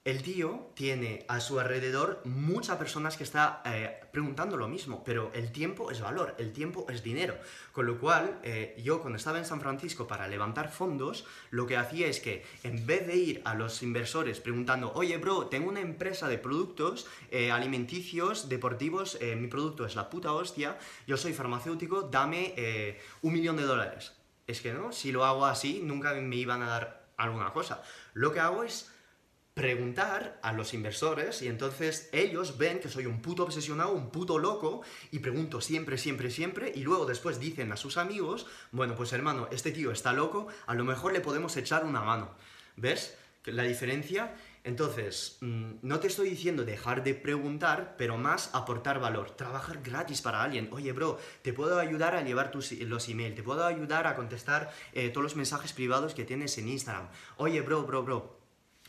El 0.07 0.23
tío 0.23 0.71
tiene 0.75 1.25
a 1.27 1.41
su 1.41 1.59
alrededor 1.59 2.23
muchas 2.25 2.77
personas 2.77 3.17
que 3.17 3.25
está 3.25 3.61
eh, 3.65 3.99
preguntando 4.13 4.57
lo 4.57 4.69
mismo, 4.69 5.03
pero 5.05 5.33
el 5.35 5.51
tiempo 5.51 5.91
es 5.91 6.01
valor, 6.01 6.37
el 6.39 6.53
tiempo 6.53 6.87
es 6.89 7.03
dinero. 7.03 7.37
Con 7.73 7.87
lo 7.87 7.99
cual, 7.99 8.39
eh, 8.45 8.81
yo 8.85 9.01
cuando 9.01 9.17
estaba 9.17 9.39
en 9.39 9.45
San 9.45 9.61
Francisco 9.61 10.07
para 10.07 10.29
levantar 10.29 10.71
fondos, 10.71 11.27
lo 11.51 11.67
que 11.67 11.77
hacía 11.77 12.07
es 12.07 12.21
que 12.21 12.47
en 12.63 12.87
vez 12.87 13.05
de 13.05 13.17
ir 13.17 13.43
a 13.45 13.57
los 13.57 13.83
inversores 13.83 14.39
preguntando, 14.39 14.93
oye 14.95 15.19
bro, 15.19 15.49
tengo 15.49 15.69
una 15.69 15.81
empresa 15.81 16.29
de 16.29 16.39
productos 16.39 17.09
eh, 17.33 17.51
alimenticios, 17.51 18.49
deportivos, 18.49 19.19
mi 19.37 19.49
producto 19.49 19.87
es 19.87 19.97
la 19.97 20.09
puta 20.09 20.31
hostia, 20.33 20.79
yo 21.09 21.17
soy 21.17 21.33
farmacéutico, 21.33 22.03
dame 22.03 22.55
un 23.23 23.33
millón 23.33 23.57
de 23.57 23.65
dólares. 23.65 24.13
Es 24.47 24.61
que 24.61 24.73
no, 24.73 24.93
si 24.93 25.11
lo 25.11 25.25
hago 25.25 25.47
así, 25.47 25.81
nunca 25.83 26.15
me 26.15 26.37
iban 26.37 26.63
a 26.63 26.69
dar 26.69 27.07
alguna 27.17 27.53
cosa. 27.53 27.83
Lo 28.15 28.33
que 28.33 28.39
hago 28.39 28.63
es 28.63 28.93
preguntar 29.57 30.39
a 30.43 30.53
los 30.53 30.75
inversores 30.75 31.41
y 31.41 31.49
entonces 31.49 32.11
ellos 32.13 32.59
ven 32.59 32.79
que 32.79 32.91
soy 32.91 33.07
un 33.07 33.23
puto 33.23 33.43
obsesionado, 33.43 33.93
un 33.93 34.11
puto 34.11 34.39
loco 34.39 34.83
y 35.11 35.21
pregunto 35.21 35.63
siempre, 35.63 35.97
siempre, 35.97 36.31
siempre 36.31 36.71
y 36.75 36.83
luego 36.83 37.07
después 37.07 37.41
dicen 37.41 37.73
a 37.73 37.79
sus 37.79 37.97
amigos, 37.97 38.47
bueno, 38.71 38.95
pues 38.95 39.15
hermano, 39.15 39.49
este 39.51 39.73
tío 39.73 39.93
está 39.93 40.13
loco, 40.13 40.49
a 40.67 40.75
lo 40.75 40.85
mejor 40.85 41.15
le 41.15 41.23
podemos 41.23 41.57
echar 41.57 41.87
una 41.87 42.03
mano. 42.03 42.35
¿Ves 42.77 43.17
la 43.47 43.63
diferencia? 43.63 44.35
Entonces, 44.63 45.39
mm, 45.41 45.77
no 45.81 46.01
te 46.01 46.09
estoy 46.09 46.29
diciendo 46.29 46.67
dejar 46.67 47.03
de 47.03 47.15
preguntar, 47.15 47.95
pero 47.97 48.19
más 48.19 48.51
aportar 48.53 49.01
valor, 49.01 49.31
trabajar 49.31 49.81
gratis 49.83 50.21
para 50.21 50.43
alguien. 50.43 50.69
Oye, 50.71 50.93
bro, 50.93 51.19
te 51.41 51.55
puedo 51.55 51.79
ayudar 51.79 52.15
a 52.15 52.21
llevar 52.21 52.51
tus, 52.51 52.73
los 52.73 53.09
emails, 53.09 53.37
te 53.37 53.43
puedo 53.43 53.65
ayudar 53.65 54.07
a 54.07 54.17
contestar 54.17 54.71
eh, 54.93 55.09
todos 55.09 55.23
los 55.23 55.37
mensajes 55.37 55.73
privados 55.73 56.13
que 56.13 56.27
tienes 56.27 56.59
en 56.59 56.69
Instagram. 56.69 57.09
Oye, 57.39 57.63
bro, 57.63 57.85
bro, 57.85 58.03
bro, 58.03 58.36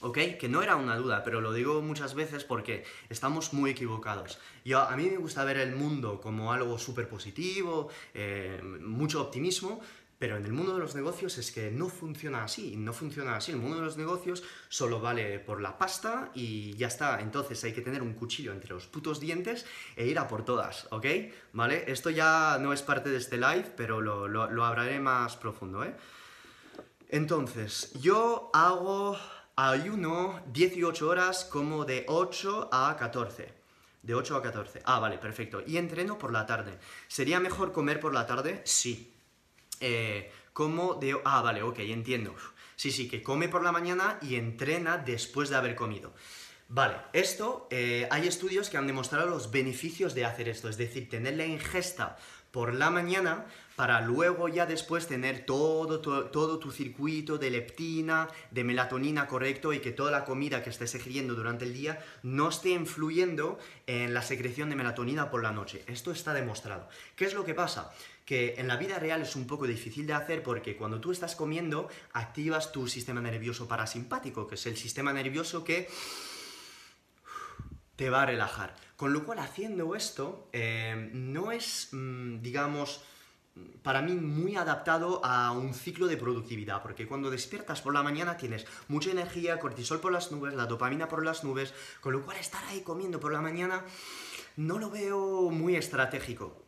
¿Ok? 0.02 0.18
Que 0.40 0.48
no 0.48 0.62
era 0.62 0.76
una 0.76 0.96
duda, 0.96 1.24
pero 1.24 1.42
lo 1.42 1.54
digo 1.54 1.82
muchas 1.82 2.14
veces 2.14 2.44
porque 2.44 2.84
estamos 3.10 3.54
muy 3.54 3.72
equivocados. 3.72 4.40
Yo, 4.64 4.82
a 4.82 4.96
mí 4.96 5.10
me 5.10 5.18
gusta 5.18 5.44
ver 5.44 5.58
el 5.58 5.76
mundo 5.76 6.22
como 6.22 6.54
algo 6.54 6.78
súper 6.78 7.10
positivo, 7.10 7.90
eh, 8.14 8.62
mucho 8.64 9.22
optimismo, 9.22 9.82
pero 10.20 10.38
en 10.38 10.46
el 10.46 10.54
mundo 10.54 10.74
de 10.74 10.80
los 10.80 10.96
negocios 10.96 11.38
es 11.38 11.52
que 11.52 11.70
no 11.70 11.90
funciona 11.90 12.44
así, 12.44 12.76
no 12.76 12.92
funciona 12.92 13.36
así. 13.36 13.52
El 13.52 13.58
mundo 13.58 13.78
de 13.78 13.84
los 13.84 13.98
negocios 13.98 14.44
solo 14.68 15.00
vale 15.00 15.40
por 15.40 15.62
la 15.62 15.78
pasta 15.78 16.32
y 16.34 16.74
ya 16.76 16.88
está. 16.88 17.22
Entonces 17.22 17.64
hay 17.64 17.74
que 17.74 17.82
tener 17.82 18.02
un 18.02 18.14
cuchillo 18.14 18.52
entre 18.52 18.74
los 18.74 18.88
putos 18.88 19.20
dientes 19.20 19.66
e 19.96 20.08
ir 20.08 20.18
a 20.18 20.28
por 20.28 20.44
todas, 20.44 20.88
¿ok? 20.92 21.06
¿Vale? 21.54 21.84
Esto 21.88 22.10
ya 22.10 22.58
no 22.60 22.74
es 22.74 22.82
parte 22.82 23.10
de 23.10 23.18
este 23.18 23.38
live, 23.38 23.74
pero 23.76 24.02
lo, 24.02 24.28
lo, 24.28 24.50
lo 24.50 24.66
hablaré 24.66 25.00
más 25.00 25.38
profundo, 25.38 25.84
¿eh? 25.84 25.96
Entonces, 27.10 27.94
yo 28.02 28.50
hago 28.54 29.18
ayuno 29.58 30.40
18 30.54 31.10
horas 31.10 31.44
como 31.44 31.84
de 31.84 32.06
8 32.08 32.70
a 32.72 32.96
14. 32.96 33.54
De 34.04 34.14
8 34.14 34.36
a 34.38 34.42
14. 34.42 34.82
Ah, 34.86 35.00
vale, 35.00 35.18
perfecto. 35.18 35.64
Y 35.66 35.78
entreno 35.78 36.18
por 36.18 36.32
la 36.32 36.46
tarde. 36.46 36.78
¿Sería 37.08 37.40
mejor 37.40 37.74
comer 37.74 38.00
por 38.00 38.14
la 38.14 38.26
tarde? 38.26 38.62
Sí. 38.64 39.14
Eh, 39.82 40.32
como 40.54 40.94
de... 40.94 41.20
Ah, 41.26 41.42
vale, 41.42 41.64
ok, 41.64 41.80
entiendo. 41.80 42.36
Sí, 42.76 42.92
sí, 42.92 43.10
que 43.10 43.24
come 43.24 43.50
por 43.50 43.64
la 43.64 43.72
mañana 43.72 44.20
y 44.22 44.36
entrena 44.36 44.98
después 44.98 45.50
de 45.50 45.56
haber 45.56 45.76
comido. 45.76 46.14
Vale, 46.70 46.98
esto, 47.14 47.68
eh, 47.72 48.08
hay 48.12 48.28
estudios 48.28 48.70
que 48.70 48.78
han 48.78 48.88
demostrado 48.88 49.28
los 49.28 49.52
beneficios 49.52 50.14
de 50.14 50.26
hacer 50.26 50.50
esto, 50.50 50.68
es 50.68 50.78
decir, 50.78 51.10
tener 51.10 51.38
la 51.38 51.46
ingesta 51.46 52.18
por 52.52 52.74
la 52.74 52.90
mañana 52.90 53.46
para 53.78 54.02
luego 54.02 54.48
ya 54.50 54.66
después 54.66 55.06
tener 55.06 55.46
todo, 55.46 56.02
todo, 56.02 56.58
tu 56.58 56.72
circuito 56.72 57.38
de 57.38 57.52
leptina, 57.52 58.28
de 58.50 58.64
melatonina 58.64 59.28
correcto 59.28 59.72
y 59.72 59.80
que 59.80 59.92
toda 59.92 60.10
la 60.10 60.26
comida 60.26 60.64
que 60.64 60.72
estés 60.72 60.96
ingiriendo 60.96 61.36
durante 61.36 61.66
el 61.66 61.74
día 61.74 62.04
no 62.24 62.50
esté 62.50 62.70
influyendo 62.72 63.60
en 63.86 64.16
la 64.16 64.24
secreción 64.24 64.70
de 64.70 64.76
melatonina 64.76 65.30
por 65.30 65.44
la 65.44 65.52
noche. 65.52 65.84
Esto 65.86 66.12
está 66.12 66.34
demostrado. 66.34 66.90
¿Qué 67.16 67.26
es 67.26 67.36
lo 67.36 67.46
que 67.46 67.54
pasa? 67.54 67.94
que 68.28 68.56
en 68.58 68.68
la 68.68 68.76
vida 68.76 69.00
real 69.00 69.22
es 69.22 69.38
un 69.38 69.48
poco 69.48 69.66
difícil 69.66 70.06
de 70.06 70.12
hacer 70.12 70.44
porque 70.44 70.76
cuando 70.76 71.00
tú 71.00 71.14
estás 71.14 71.38
comiendo 71.38 71.88
activas 72.12 72.74
tu 72.74 72.86
sistema 72.90 73.22
nervioso 73.22 73.70
parasimpático, 73.70 74.48
que 74.48 74.56
es 74.56 74.66
el 74.66 74.76
sistema 74.76 75.14
nervioso 75.14 75.64
que 75.64 75.88
te 77.98 78.10
va 78.10 78.22
a 78.22 78.26
relajar. 78.26 78.74
Con 78.96 79.12
lo 79.12 79.26
cual 79.26 79.40
haciendo 79.40 79.94
esto 79.96 80.48
eh, 80.54 81.10
no 81.14 81.52
es, 81.52 81.90
mm, 81.92 82.42
digamos, 82.42 83.02
para 83.82 84.02
mí 84.02 84.14
muy 84.14 84.56
adaptado 84.56 85.24
a 85.26 85.52
un 85.52 85.74
ciclo 85.74 86.08
de 86.08 86.16
productividad, 86.16 86.82
porque 86.82 87.08
cuando 87.08 87.30
despiertas 87.30 87.82
por 87.82 87.94
la 87.94 88.04
mañana 88.04 88.38
tienes 88.38 88.66
mucha 88.88 89.12
energía, 89.12 89.60
cortisol 89.60 90.00
por 90.00 90.12
las 90.12 90.32
nubes, 90.32 90.54
la 90.54 90.68
dopamina 90.68 91.10
por 91.10 91.26
las 91.26 91.44
nubes, 91.44 91.74
con 92.00 92.14
lo 92.14 92.22
cual 92.24 92.38
estar 92.38 92.64
ahí 92.66 92.82
comiendo 92.82 93.20
por 93.20 93.34
la 93.34 93.42
mañana 93.42 93.84
no 94.58 94.78
lo 94.78 94.90
veo 94.90 95.50
muy 95.50 95.76
estratégico. 95.76 96.67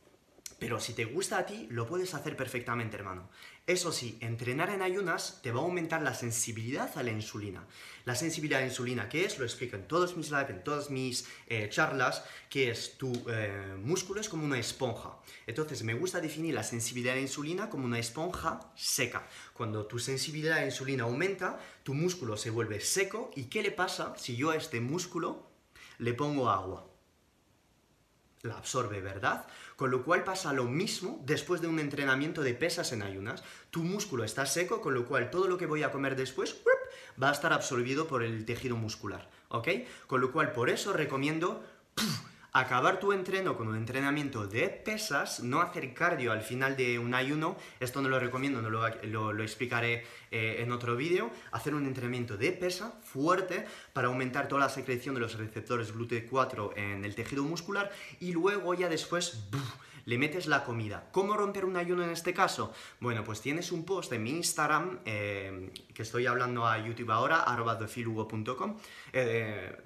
Pero 0.60 0.80
si 0.80 0.94
te 0.94 1.06
gusta 1.06 1.38
a 1.38 1.46
ti, 1.46 1.68
lo 1.70 1.88
puedes 1.88 2.14
hacer 2.14 2.36
perfectamente, 2.36 2.98
hermano. 2.98 3.30
Eso 3.66 3.94
sí, 3.94 4.18
entrenar 4.20 4.70
en 4.72 4.82
ayunas 4.82 5.40
te 5.42 5.52
va 5.52 5.62
a 5.62 5.64
aumentar 5.64 6.02
la 6.02 6.14
sensibilidad 6.14 6.98
a 6.98 7.04
la 7.04 7.12
insulina. 7.12 7.66
La 8.04 8.16
sensibilidad 8.16 8.60
a 8.60 8.64
la 8.64 8.70
insulina, 8.70 9.08
¿qué 9.08 9.24
es? 9.24 9.40
Lo 9.40 9.46
explico 9.46 9.78
en 9.78 9.88
todos 9.88 10.18
mis 10.18 10.32
lives, 10.32 10.50
en 10.50 10.64
todas 10.64 10.90
mis 10.90 11.28
eh, 11.48 11.70
charlas, 11.70 12.26
que 12.50 12.72
es 12.72 12.98
tu 12.98 13.14
eh, 13.30 13.78
músculo 13.80 14.20
es 14.20 14.28
como 14.28 14.44
una 14.44 14.60
esponja. 14.60 15.20
Entonces, 15.48 15.84
me 15.84 15.94
gusta 15.94 16.20
definir 16.20 16.56
la 16.56 16.64
sensibilidad 16.64 17.14
a 17.14 17.18
la 17.18 17.22
insulina 17.22 17.70
como 17.70 17.86
una 17.86 18.00
esponja 18.00 18.60
seca. 18.76 19.28
Cuando 19.54 19.86
tu 19.86 19.98
sensibilidad 19.98 20.58
a 20.58 20.62
la 20.62 20.66
insulina 20.66 21.04
aumenta, 21.04 21.60
tu 21.84 21.94
músculo 21.94 22.36
se 22.36 22.50
vuelve 22.50 22.82
seco. 22.82 23.32
¿Y 23.36 23.46
qué 23.46 23.62
le 23.62 23.72
pasa 23.72 24.14
si 24.18 24.36
yo 24.36 24.50
a 24.50 24.58
este 24.58 24.82
músculo 24.82 25.48
le 26.00 26.14
pongo 26.14 26.50
agua? 26.50 26.88
La 28.42 28.58
absorbe, 28.58 29.02
¿verdad? 29.02 29.46
Con 29.80 29.92
lo 29.92 30.04
cual 30.04 30.26
pasa 30.26 30.52
lo 30.52 30.66
mismo 30.66 31.24
después 31.26 31.62
de 31.62 31.68
un 31.68 31.80
entrenamiento 31.80 32.42
de 32.42 32.54
pesas 32.54 32.92
en 32.92 33.02
ayunas. 33.02 33.46
Tu 33.72 33.82
músculo 33.82 34.26
está 34.26 34.46
seco, 34.46 34.82
con 34.82 34.94
lo 34.94 35.06
cual 35.06 35.32
todo 35.32 35.48
lo 35.48 35.58
que 35.58 35.68
voy 35.68 35.84
a 35.84 35.92
comer 35.94 36.18
después 36.18 36.58
va 37.24 37.30
a 37.30 37.32
estar 37.32 37.54
absorbido 37.54 38.06
por 38.06 38.22
el 38.22 38.44
tejido 38.44 38.76
muscular, 38.76 39.30
¿ok? 39.48 39.70
Con 40.06 40.20
lo 40.20 40.34
cual 40.34 40.52
por 40.52 40.70
eso 40.70 40.92
recomiendo 40.92 41.64
acabar 42.52 43.00
tu 43.00 43.12
entreno 43.12 43.56
con 43.56 43.68
un 43.68 43.76
entrenamiento 43.76 44.48
de 44.48 44.70
pesas, 44.70 45.42
no 45.42 45.62
hacer 45.62 45.94
cardio 45.94 46.32
al 46.32 46.42
final 46.42 46.76
de 46.76 47.00
un 47.00 47.14
ayuno, 47.14 47.58
esto 47.80 48.02
no 48.02 48.10
lo 48.10 48.20
recomiendo, 48.20 48.62
no 48.62 48.70
lo, 48.70 49.44
explicaré 49.44 50.06
eh, 50.32 50.58
en 50.60 50.72
otro 50.72 50.96
vídeo, 50.96 51.32
hacer 51.52 51.74
un 51.74 51.86
entrenamiento 51.86 52.38
de 52.38 52.52
pesa 52.52 53.00
fuerte 53.04 53.66
para 53.94 54.08
aumentar 54.08 54.48
toda 54.48 54.62
la 54.62 54.70
secreción 54.70 55.16
de 55.16 55.22
los 55.22 55.38
receptores 55.38 55.94
GLUT4 55.94 56.74
en 56.78 57.06
el 57.06 57.16
tejido 57.16 57.44
muscular 57.44 57.92
y 58.20 58.32
luego 58.32 58.74
ya 58.74 58.90
después 58.90 59.50
le 60.10 60.18
metes 60.18 60.48
la 60.48 60.64
comida. 60.64 61.08
¿Cómo 61.12 61.38
romper 61.38 61.66
un 61.66 61.78
ayuno 61.78 62.04
en 62.04 62.10
este 62.10 62.34
caso? 62.34 62.74
Bueno, 63.00 63.24
pues 63.24 63.42
tienes 63.42 63.72
un 63.72 63.86
post 63.86 64.12
en 64.12 64.24
mi 64.24 64.32
Instagram, 64.32 65.02
eh, 65.06 65.72
que 65.94 66.02
estoy 66.02 66.26
hablando 66.26 66.66
a 66.66 66.80
YouTube 66.80 67.12
ahora, 67.12 67.44
arroba 67.44 67.78
thefilugo.com, 67.78 68.76
eh, 69.14 69.78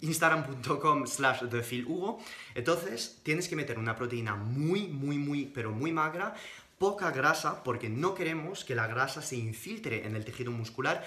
instagram.com 0.00 1.06
slash 1.06 1.44
thefilugo. 1.48 2.18
Entonces, 2.52 3.20
tienes 3.22 3.48
que 3.48 3.54
meter 3.54 3.78
una 3.78 3.94
proteína 3.94 4.34
muy, 4.34 4.88
muy, 4.88 5.18
muy, 5.18 5.44
pero 5.44 5.70
muy 5.70 5.92
magra, 5.92 6.34
poca 6.76 7.12
grasa, 7.12 7.62
porque 7.62 7.88
no 7.88 8.16
queremos 8.16 8.64
que 8.64 8.74
la 8.74 8.88
grasa 8.88 9.22
se 9.22 9.36
infiltre 9.36 10.04
en 10.04 10.16
el 10.16 10.24
tejido 10.24 10.50
muscular 10.50 11.04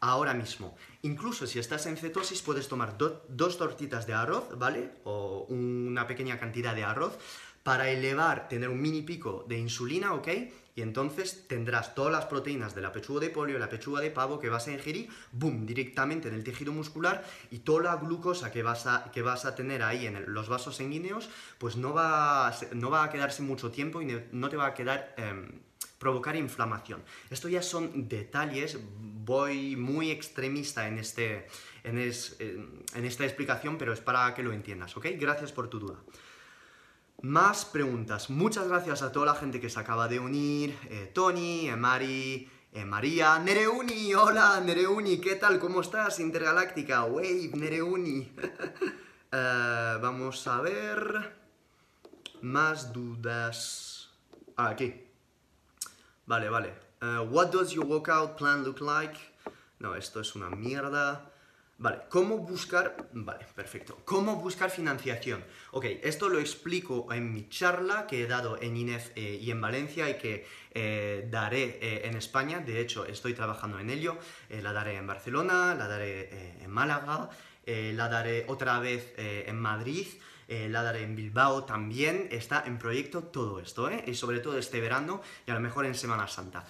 ahora 0.00 0.34
mismo. 0.34 0.76
Incluso 1.00 1.46
si 1.46 1.58
estás 1.58 1.86
en 1.86 1.96
cetosis 1.96 2.42
puedes 2.42 2.68
tomar 2.68 2.98
dos 2.98 3.56
tortitas 3.58 4.06
de 4.06 4.12
arroz, 4.12 4.58
¿vale? 4.58 4.90
O 5.04 5.46
una 5.48 6.06
pequeña 6.06 6.38
cantidad 6.38 6.74
de 6.74 6.84
arroz 6.84 7.18
para 7.66 7.90
elevar, 7.90 8.48
tener 8.48 8.68
un 8.68 8.80
mini 8.80 9.02
pico 9.02 9.44
de 9.48 9.58
insulina, 9.58 10.14
¿ok? 10.14 10.28
Y 10.76 10.82
entonces 10.82 11.48
tendrás 11.48 11.96
todas 11.96 12.12
las 12.12 12.26
proteínas 12.26 12.76
de 12.76 12.80
la 12.80 12.92
pechuga 12.92 13.22
de 13.22 13.30
pollo, 13.30 13.58
la 13.58 13.68
pechuga 13.68 14.00
de 14.00 14.12
pavo 14.12 14.38
que 14.38 14.48
vas 14.48 14.68
a 14.68 14.72
ingerir, 14.72 15.08
boom, 15.32 15.66
directamente 15.66 16.28
en 16.28 16.34
el 16.34 16.44
tejido 16.44 16.72
muscular 16.72 17.24
y 17.50 17.58
toda 17.58 17.82
la 17.82 17.96
glucosa 17.96 18.52
que 18.52 18.62
vas 18.62 18.86
a, 18.86 19.10
que 19.10 19.20
vas 19.20 19.46
a 19.46 19.56
tener 19.56 19.82
ahí 19.82 20.06
en 20.06 20.32
los 20.32 20.48
vasos 20.48 20.76
sanguíneos, 20.76 21.28
pues 21.58 21.74
no 21.74 21.92
va, 21.92 22.54
no 22.72 22.88
va 22.88 23.02
a 23.02 23.10
quedarse 23.10 23.42
mucho 23.42 23.72
tiempo 23.72 24.00
y 24.00 24.16
no 24.30 24.48
te 24.48 24.56
va 24.56 24.66
a 24.66 24.74
quedar... 24.74 25.12
Em, 25.16 25.66
provocar 25.98 26.36
inflamación. 26.36 27.02
Esto 27.30 27.48
ya 27.48 27.62
son 27.62 28.06
detalles, 28.06 28.78
voy 29.00 29.76
muy 29.76 30.10
extremista 30.10 30.86
en, 30.86 30.98
este, 30.98 31.46
en, 31.84 31.96
en 31.98 33.04
esta 33.06 33.24
explicación, 33.24 33.78
pero 33.78 33.94
es 33.94 34.00
para 34.00 34.34
que 34.34 34.42
lo 34.42 34.52
entiendas, 34.52 34.94
¿ok? 34.94 35.06
Gracias 35.18 35.52
por 35.52 35.70
tu 35.70 35.78
duda. 35.80 35.96
Más 37.22 37.64
preguntas. 37.64 38.28
Muchas 38.28 38.68
gracias 38.68 39.02
a 39.02 39.10
toda 39.10 39.26
la 39.26 39.34
gente 39.34 39.58
que 39.58 39.70
se 39.70 39.80
acaba 39.80 40.06
de 40.06 40.20
unir. 40.20 40.78
Eh, 40.90 41.10
Tony, 41.14 41.68
eh, 41.68 41.74
Mari, 41.74 42.50
eh, 42.72 42.84
María, 42.84 43.38
Nereuni, 43.38 44.14
hola 44.14 44.60
Nereuni, 44.60 45.18
¿qué 45.18 45.36
tal? 45.36 45.58
¿Cómo 45.58 45.80
estás? 45.80 46.20
Intergaláctica, 46.20 47.04
Wave, 47.04 47.52
Nereuni. 47.54 48.32
vamos 49.32 50.46
a 50.46 50.60
ver. 50.60 51.34
Más 52.42 52.92
dudas. 52.92 54.10
Ah, 54.56 54.68
aquí. 54.68 55.06
Vale, 56.26 56.50
vale. 56.50 56.74
what 57.30 57.50
does 57.50 57.72
your 57.72 57.86
workout 57.86 58.36
plan 58.36 58.62
look 58.62 58.80
like? 58.80 59.18
No, 59.78 59.94
esto 59.94 60.20
es 60.20 60.34
una 60.34 60.50
mierda. 60.50 61.30
Vale, 61.78 62.04
¿cómo 62.08 62.38
buscar? 62.38 63.10
Vale, 63.12 63.44
perfecto. 63.54 63.98
¿Cómo 64.06 64.36
buscar 64.36 64.70
financiación? 64.70 65.44
Ok, 65.72 65.84
esto 66.02 66.30
lo 66.30 66.38
explico 66.38 67.12
en 67.12 67.34
mi 67.34 67.50
charla 67.50 68.06
que 68.06 68.22
he 68.22 68.26
dado 68.26 68.58
en 68.62 68.78
INEF 68.78 69.10
eh, 69.14 69.38
y 69.42 69.50
en 69.50 69.60
Valencia 69.60 70.08
y 70.08 70.16
que 70.16 70.46
eh, 70.72 71.28
daré 71.30 71.78
eh, 71.82 72.06
en 72.06 72.16
España. 72.16 72.60
De 72.60 72.80
hecho, 72.80 73.04
estoy 73.04 73.34
trabajando 73.34 73.78
en 73.78 73.90
ello. 73.90 74.16
la 74.48 74.72
daré 74.72 74.96
en 74.96 75.06
Barcelona, 75.06 75.74
la 75.74 75.86
daré 75.86 76.62
en 76.62 76.70
Málaga, 76.70 77.28
la 77.66 78.08
daré 78.08 78.46
otra 78.48 78.78
vez 78.80 79.12
en 79.18 79.58
Madrid. 79.60 80.06
la 80.48 80.82
daré 80.82 81.02
en 81.02 81.14
Bilbao 81.14 81.64
también, 81.64 82.28
está 82.30 82.62
en 82.64 82.78
proyecto 82.78 83.24
todo 83.24 83.58
esto, 83.60 83.90
¿eh? 83.90 84.04
y 84.06 84.14
sobre 84.14 84.38
todo 84.38 84.56
este 84.56 84.80
verano 84.80 85.20
y 85.44 85.50
a 85.50 85.54
lo 85.54 85.60
mejor 85.60 85.84
en 85.84 85.94
Semana 85.94 86.28
Santa. 86.28 86.64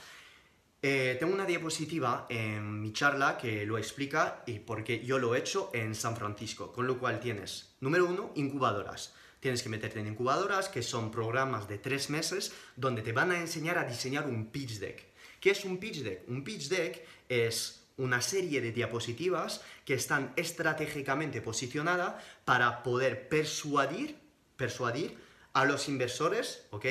Eh, 0.88 1.16
tengo 1.18 1.35
una 1.35 1.46
diapositiva 1.46 2.27
en 2.29 2.81
mi 2.81 2.92
charla 2.92 3.37
que 3.37 3.66
lo 3.66 3.77
explica 3.77 4.44
y 4.46 4.61
porque 4.61 5.05
yo 5.05 5.18
lo 5.18 5.35
he 5.35 5.40
hecho 5.40 5.68
en 5.75 5.96
San 5.96 6.14
Francisco, 6.14 6.70
con 6.72 6.87
lo 6.87 7.01
cual 7.01 7.18
tienes, 7.18 7.75
número 7.81 8.07
uno, 8.07 8.31
incubadoras. 8.37 9.12
Tienes 9.40 9.64
que 9.64 9.68
meterte 9.68 9.99
en 9.99 10.07
incubadoras, 10.07 10.68
que 10.68 10.85
son 10.85 11.11
programas 11.11 11.66
de 11.66 11.79
tres 11.79 12.09
meses, 12.09 12.53
donde 12.77 13.03
te 13.03 13.11
van 13.11 13.33
a 13.33 13.40
enseñar 13.40 13.79
a 13.79 13.85
diseñar 13.85 14.29
un 14.29 14.53
pitch 14.53 14.79
deck. 14.79 15.09
¿Qué 15.40 15.51
es 15.51 15.64
un 15.64 15.79
pitch 15.79 16.05
deck? 16.05 16.22
Un 16.29 16.44
pitch 16.44 16.68
deck 16.68 17.05
es 17.29 17.83
una 17.96 18.20
serie 18.20 18.61
de 18.61 18.70
diapositivas 18.70 19.62
que 19.85 19.94
están 19.94 20.35
estratégicamente 20.37 21.42
posicionadas 21.42 22.22
para 22.44 22.85
poder 22.85 23.29
persuadir, 23.29 24.20
persuadir 24.57 25.18
a 25.53 25.64
los 25.64 25.88
inversores, 25.88 26.64
¿ok? 26.70 26.87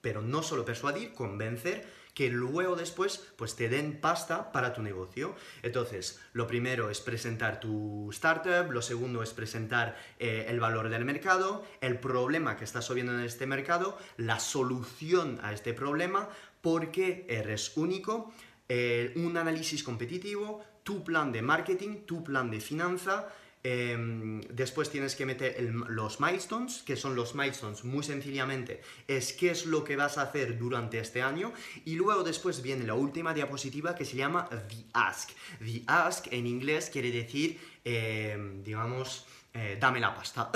Pero 0.00 0.22
no 0.22 0.44
solo 0.44 0.64
persuadir, 0.64 1.12
convencer 1.12 2.01
que 2.14 2.28
luego 2.28 2.76
después 2.76 3.32
pues 3.36 3.56
te 3.56 3.68
den 3.68 4.00
pasta 4.00 4.52
para 4.52 4.74
tu 4.74 4.82
negocio. 4.82 5.34
Entonces, 5.62 6.20
lo 6.32 6.46
primero 6.46 6.90
es 6.90 7.00
presentar 7.00 7.60
tu 7.60 8.10
startup, 8.10 8.70
lo 8.70 8.82
segundo 8.82 9.22
es 9.22 9.32
presentar 9.32 9.96
eh, 10.18 10.46
el 10.48 10.60
valor 10.60 10.88
del 10.88 11.04
mercado, 11.04 11.64
el 11.80 11.98
problema 11.98 12.56
que 12.56 12.64
estás 12.64 12.92
viendo 12.92 13.14
en 13.14 13.20
este 13.20 13.46
mercado, 13.46 13.98
la 14.16 14.40
solución 14.40 15.38
a 15.42 15.52
este 15.52 15.72
problema, 15.74 16.28
porque 16.60 17.26
eres 17.28 17.76
único, 17.76 18.32
eh, 18.68 19.12
un 19.16 19.36
análisis 19.36 19.82
competitivo, 19.82 20.64
tu 20.82 21.04
plan 21.04 21.32
de 21.32 21.42
marketing, 21.42 22.04
tu 22.06 22.24
plan 22.24 22.50
de 22.50 22.60
finanza, 22.60 23.28
Em, 23.64 24.40
después 24.50 24.90
tienes 24.90 25.14
que 25.14 25.24
meter 25.24 25.62
los 25.88 26.18
milestones, 26.20 26.82
que 26.82 26.96
son 26.96 27.14
los 27.14 27.36
milestones 27.36 27.84
muy 27.84 28.02
sencillamente, 28.02 28.82
es 29.06 29.32
qué 29.32 29.52
es 29.52 29.66
lo 29.66 29.84
que 29.84 29.94
vas 29.94 30.18
a 30.18 30.22
hacer 30.22 30.58
durante 30.58 30.98
este 30.98 31.22
año. 31.22 31.52
Y 31.84 31.94
luego 31.94 32.24
después 32.24 32.60
viene 32.60 32.84
la 32.84 32.94
última 32.94 33.32
diapositiva 33.32 33.94
que 33.94 34.04
se 34.04 34.16
llama 34.16 34.48
The 34.48 34.84
Ask. 34.94 35.30
The 35.60 35.82
Ask 35.86 36.26
en 36.32 36.48
inglés 36.48 36.90
quiere 36.92 37.12
decir, 37.12 37.60
em, 37.84 38.64
digamos, 38.64 39.26
eh, 39.54 39.76
dame 39.78 40.00
la 40.00 40.14
pasta. 40.14 40.50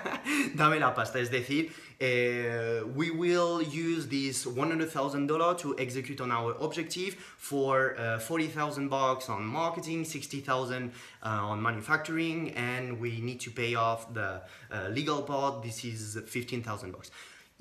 dame 0.54 0.78
la 0.78 0.92
pasta, 0.92 1.18
es 1.18 1.30
decir, 1.30 1.70
uh, 2.00 2.86
we 2.94 3.10
will 3.10 3.62
use 3.62 4.08
this 4.08 4.46
$100,000 4.46 5.58
to 5.58 5.78
execute 5.78 6.20
on 6.20 6.32
our 6.32 6.56
objective 6.60 7.14
for 7.14 7.96
uh, 7.98 8.18
40,000 8.18 8.88
bucks 8.88 9.28
on 9.28 9.44
marketing, 9.44 10.04
60,000 10.04 10.92
uh, 11.22 11.26
on 11.28 11.62
manufacturing, 11.62 12.50
and 12.56 13.00
we 13.00 13.20
need 13.20 13.40
to 13.40 13.50
pay 13.50 13.74
off 13.74 14.12
the 14.12 14.42
legal 14.90 15.22
part. 15.22 15.62
This 15.62 15.84
is 15.84 16.18
15,000 16.26 16.92
bucks. 16.92 17.10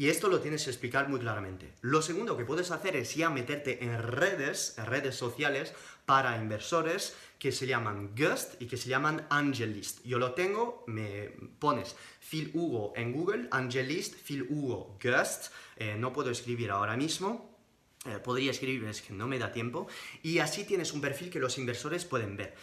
Y 0.02 0.10
esto 0.10 0.30
lo 0.30 0.40
tienes 0.40 0.64
que 0.64 0.72
explicar 0.72 1.10
muy 1.10 1.20
claramente. 1.20 1.74
Lo 1.82 2.02
segundo 2.02 2.36
que 2.36 2.44
puedes 2.44 2.72
hacer 2.72 2.96
es 2.96 3.14
ya 3.14 3.30
meterte 3.30 3.84
en 3.84 4.02
redes, 4.02 4.74
en 4.80 4.88
redes 4.88 5.16
sociales 5.16 5.76
para 6.12 6.36
inversores 6.36 7.16
que 7.40 7.54
se 7.54 7.66
llaman 7.66 8.14
Gust 8.14 8.62
y 8.62 8.66
que 8.66 8.76
se 8.76 8.90
llaman 8.90 9.26
Angelist. 9.30 10.04
Yo 10.04 10.20
lo 10.20 10.34
tengo, 10.34 10.84
me 10.88 11.30
pones 11.58 11.96
Phil 12.20 12.52
Hugo 12.54 12.92
en 12.98 13.14
Google, 13.14 13.48
Angelist, 13.50 14.16
Phil 14.16 14.46
Hugo 14.50 14.98
Gust. 15.02 15.54
Eh, 15.78 15.96
no 15.98 16.12
puedo 16.12 16.30
escribir 16.30 16.70
ahora 16.70 16.98
mismo. 16.98 17.58
Eh, 18.06 18.20
podría 18.22 18.52
escribir, 18.52 18.84
es 18.90 19.02
que 19.02 19.14
no 19.14 19.26
me 19.26 19.40
da 19.40 19.54
tiempo. 19.54 19.88
Y 20.22 20.40
así 20.40 20.66
tienes 20.66 20.92
un 20.92 21.00
perfil 21.00 21.30
que 21.30 21.40
los 21.40 21.58
inversores 21.58 22.04
pueden 22.04 22.36
ver. 22.36 22.56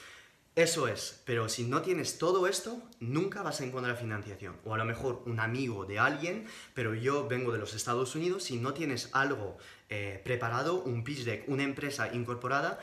Eso 0.55 0.87
es, 0.87 1.23
pero 1.25 1.49
si 1.49 1.65
no 1.65 1.81
tienes 1.81 2.19
todo 2.19 2.47
esto, 2.47 2.83
nunca 3.01 3.41
vas 3.41 3.63
a 3.63 3.65
encontrar 3.65 3.97
financiación. 3.97 4.57
O 4.67 4.75
a 4.75 4.77
lo 4.77 4.85
mejor 4.85 5.23
un 5.25 5.41
amigo 5.41 5.87
de 5.87 5.99
alguien, 5.99 6.47
pero 6.75 6.95
yo 6.95 7.27
vengo 7.27 7.51
de 7.51 7.59
los 7.59 7.73
Estados 7.73 8.15
Unidos, 8.15 8.43
si 8.43 8.59
no 8.59 8.75
tienes 8.75 9.09
algo 9.15 9.57
eh, 9.89 10.21
preparado, 10.23 10.83
un 10.83 11.03
pitch 11.03 11.25
deck, 11.25 11.45
una 11.49 11.63
empresa 11.63 12.13
incorporada, 12.13 12.79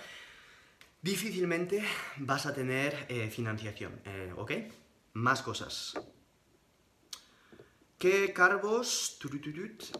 difícilmente 1.05 1.83
vas 2.17 2.47
a 2.47 2.53
tener 2.55 3.05
eh, 3.09 3.29
financiación, 3.29 4.01
eh, 4.05 4.33
¿ok? 4.35 4.51
Más 5.13 5.43
cosas. 5.43 5.93
¿Qué 7.99 8.33
carbos, 8.33 9.19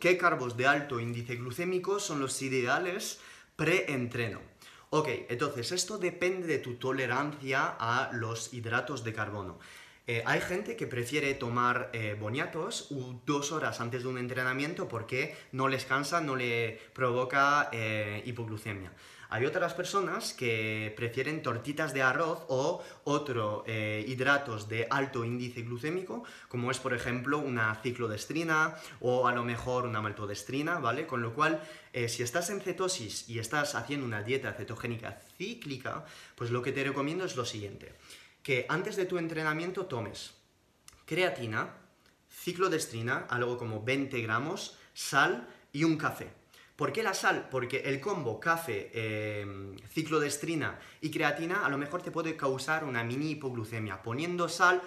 ¿Qué 0.02 0.18
carbos 0.18 0.58
de 0.58 0.66
alto 0.66 1.00
índice 1.00 1.36
glucémico 1.36 2.00
son 2.00 2.20
los 2.20 2.42
ideales 2.42 3.20
pre-entreno? 3.56 4.42
Ok, 4.90 5.10
entonces 5.30 5.72
esto 5.72 6.00
depende 6.00 6.48
de 6.48 6.58
tu 6.58 6.74
tolerancia 6.78 7.76
a 7.80 8.10
los 8.12 8.52
hidratos 8.52 9.04
de 9.04 9.14
carbono. 9.14 9.60
Eh, 10.08 10.24
hay 10.26 10.42
gente 10.42 10.76
que 10.76 10.88
prefiere 10.88 11.36
tomar 11.36 11.92
eh, 11.94 12.16
boniatos 12.20 12.88
dos 13.26 13.52
horas 13.52 13.80
antes 13.80 14.02
de 14.02 14.10
un 14.10 14.18
entrenamiento 14.18 14.88
porque 14.88 15.36
no 15.52 15.68
les 15.68 15.86
cansa, 15.86 16.20
no 16.20 16.36
le 16.36 16.80
provoca 16.94 17.70
hipoglucemia. 18.26 18.92
Hay 19.30 19.46
otras 19.46 19.74
personas 19.74 20.34
que 20.34 20.94
prefieren 20.96 21.42
tortitas 21.42 21.94
de 21.94 22.02
arroz 22.02 22.46
o 22.48 22.84
otros 23.04 23.64
eh, 23.66 24.06
hidratos 24.08 24.70
de 24.70 24.88
alto 24.90 25.26
índice 25.26 25.62
glucémico, 25.64 26.24
como 26.48 26.72
es 26.72 26.80
por 26.80 26.94
ejemplo 26.94 27.40
una 27.40 27.74
ciclodestrina 27.76 28.76
o 29.00 29.28
a 29.28 29.34
lo 29.34 29.44
mejor 29.44 29.86
una 29.86 30.02
maltodestrina, 30.02 30.80
¿vale? 30.80 31.08
Con 31.08 31.22
lo 31.22 31.34
cual, 31.34 31.62
eh, 31.94 32.08
si 32.10 32.24
estás 32.24 32.50
en 32.50 32.62
cetosis 32.62 33.28
y 33.30 33.40
estás 33.40 33.76
haciendo 33.76 34.06
una 34.06 34.22
dieta 34.22 34.54
cetogénica 34.54 35.20
cíclica, 35.38 36.06
pues 36.36 36.52
lo 36.52 36.62
que 36.62 36.72
te 36.72 36.84
recomiendo 36.84 37.26
es 37.26 37.36
lo 37.36 37.46
siguiente, 37.46 37.94
que 38.44 38.66
antes 38.70 38.96
de 38.96 39.06
tu 39.06 39.18
entrenamiento 39.18 39.86
tomes 39.86 40.36
creatina, 41.06 41.76
ciclodestrina, 42.32 43.26
algo 43.30 43.58
como 43.58 43.84
20 43.84 44.22
gramos, 44.22 44.78
sal 44.94 45.48
y 45.72 45.84
un 45.84 45.98
café. 45.98 46.45
¿Por 46.76 46.92
qué 46.92 47.04
la 47.04 47.14
sal? 47.14 47.48
Porque 47.50 47.78
el 47.86 48.02
combo 48.02 48.40
café, 48.40 48.92
eh, 48.94 49.76
ciclodestrina 49.88 50.78
y 51.00 51.10
creatina 51.10 51.66
a 51.66 51.70
lo 51.70 51.78
mejor 51.78 52.02
te 52.02 52.12
puede 52.12 52.36
causar 52.36 52.84
una 52.84 53.04
mini 53.04 53.32
hipoglucemia. 53.32 54.04
Poniendo 54.04 54.50
sal, 54.50 54.82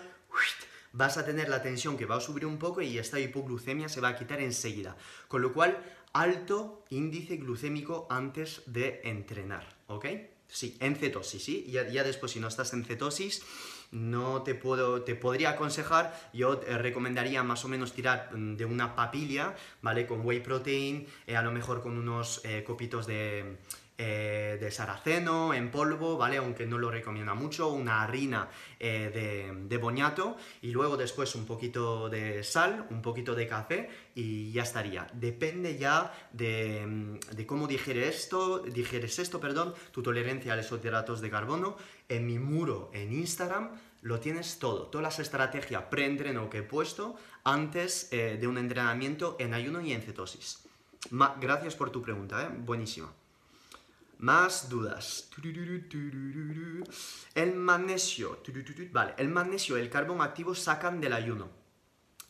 vas 0.92 1.16
a 1.16 1.24
tener 1.24 1.48
la 1.48 1.62
tensión 1.62 1.96
que 1.96 2.04
va 2.04 2.16
a 2.16 2.20
subir 2.20 2.44
un 2.44 2.58
poco 2.58 2.82
y 2.82 2.98
esta 2.98 3.18
hipoglucemia 3.18 3.88
se 3.88 4.02
va 4.02 4.08
a 4.08 4.16
quitar 4.16 4.40
enseguida. 4.40 4.96
Con 5.28 5.40
lo 5.40 5.54
cual, 5.54 5.82
alto 6.12 6.84
índice 6.90 7.36
glucémico 7.36 8.06
antes 8.10 8.62
de 8.66 9.00
entrenar, 9.04 9.76
¿ok? 9.86 10.06
Sí, 10.46 10.76
en 10.80 10.96
cetosis, 10.96 11.42
¿sí? 11.42 11.66
Ya 11.70 12.04
después, 12.04 12.32
si 12.32 12.40
no 12.40 12.48
estás 12.48 12.72
en 12.72 12.84
cetosis, 12.84 13.42
no 13.90 14.42
te 14.42 14.54
puedo, 14.54 15.02
te 15.02 15.14
podría 15.14 15.50
aconsejar, 15.50 16.14
yo 16.32 16.60
recomendaría 16.60 17.42
más 17.42 17.64
o 17.64 17.68
menos 17.68 17.92
tirar 17.92 18.30
mm, 18.34 18.56
de 18.56 18.64
una 18.64 18.94
papilla, 18.94 19.54
¿vale? 19.82 20.06
Con 20.06 20.24
whey 20.24 20.40
protein, 20.40 21.06
eh, 21.26 21.36
a 21.36 21.42
lo 21.42 21.52
mejor 21.52 21.82
con 21.82 21.96
unos 21.96 22.40
eh, 22.44 22.64
copitos 22.64 23.06
de, 23.06 23.56
eh, 24.00 24.58
de 24.60 24.70
saraceno 24.70 25.52
en 25.52 25.72
polvo, 25.72 26.16
¿vale? 26.16 26.36
Aunque 26.36 26.66
no 26.66 26.78
lo 26.78 26.88
recomienda 26.88 27.34
mucho, 27.34 27.68
una 27.68 28.02
harina 28.02 28.48
eh, 28.78 29.10
de, 29.12 29.66
de, 29.66 29.76
boñato 29.76 30.36
y 30.62 30.70
luego 30.70 30.96
después 30.96 31.34
un 31.34 31.44
poquito 31.44 32.08
de 32.08 32.44
sal, 32.44 32.86
un 32.90 33.02
poquito 33.02 33.34
de 33.34 33.48
café 33.48 33.90
y 34.14 34.52
ya 34.52 34.62
estaría. 34.62 35.08
Depende 35.12 35.76
ya 35.78 36.12
de, 36.32 37.18
de 37.32 37.46
cómo 37.46 37.66
digieres 37.66 38.14
esto, 38.14 38.60
digieres 38.60 39.18
esto, 39.18 39.40
perdón, 39.40 39.74
tu 39.90 40.00
tolerancia 40.00 40.52
a 40.52 40.56
los 40.56 40.70
hidratos 40.70 41.20
de 41.20 41.30
carbono. 41.30 41.76
En 42.08 42.24
mi 42.24 42.38
muro 42.38 42.90
en 42.94 43.12
Instagram 43.12 43.72
lo 44.02 44.20
tienes 44.20 44.58
todo, 44.60 44.86
todas 44.86 45.02
las 45.02 45.18
estrategias 45.18 45.84
pre-entreno 45.90 46.48
que 46.48 46.58
he 46.58 46.62
puesto 46.62 47.16
antes 47.42 48.08
eh, 48.12 48.38
de 48.40 48.46
un 48.46 48.58
entrenamiento 48.58 49.36
en 49.40 49.54
ayuno 49.54 49.80
y 49.80 49.92
en 49.92 50.02
cetosis. 50.02 50.64
Gracias 51.40 51.74
por 51.74 51.90
tu 51.90 52.00
pregunta, 52.02 52.52
buenísima. 52.56 53.12
Más 54.18 54.68
dudas. 54.68 55.30
El 57.34 57.54
magnesio. 57.54 58.42
Vale, 58.90 59.14
el 59.16 59.28
magnesio 59.28 59.78
y 59.78 59.80
el 59.80 59.90
carbón 59.90 60.20
activo 60.22 60.56
sacan 60.56 61.00
del 61.00 61.12
ayuno. 61.12 61.48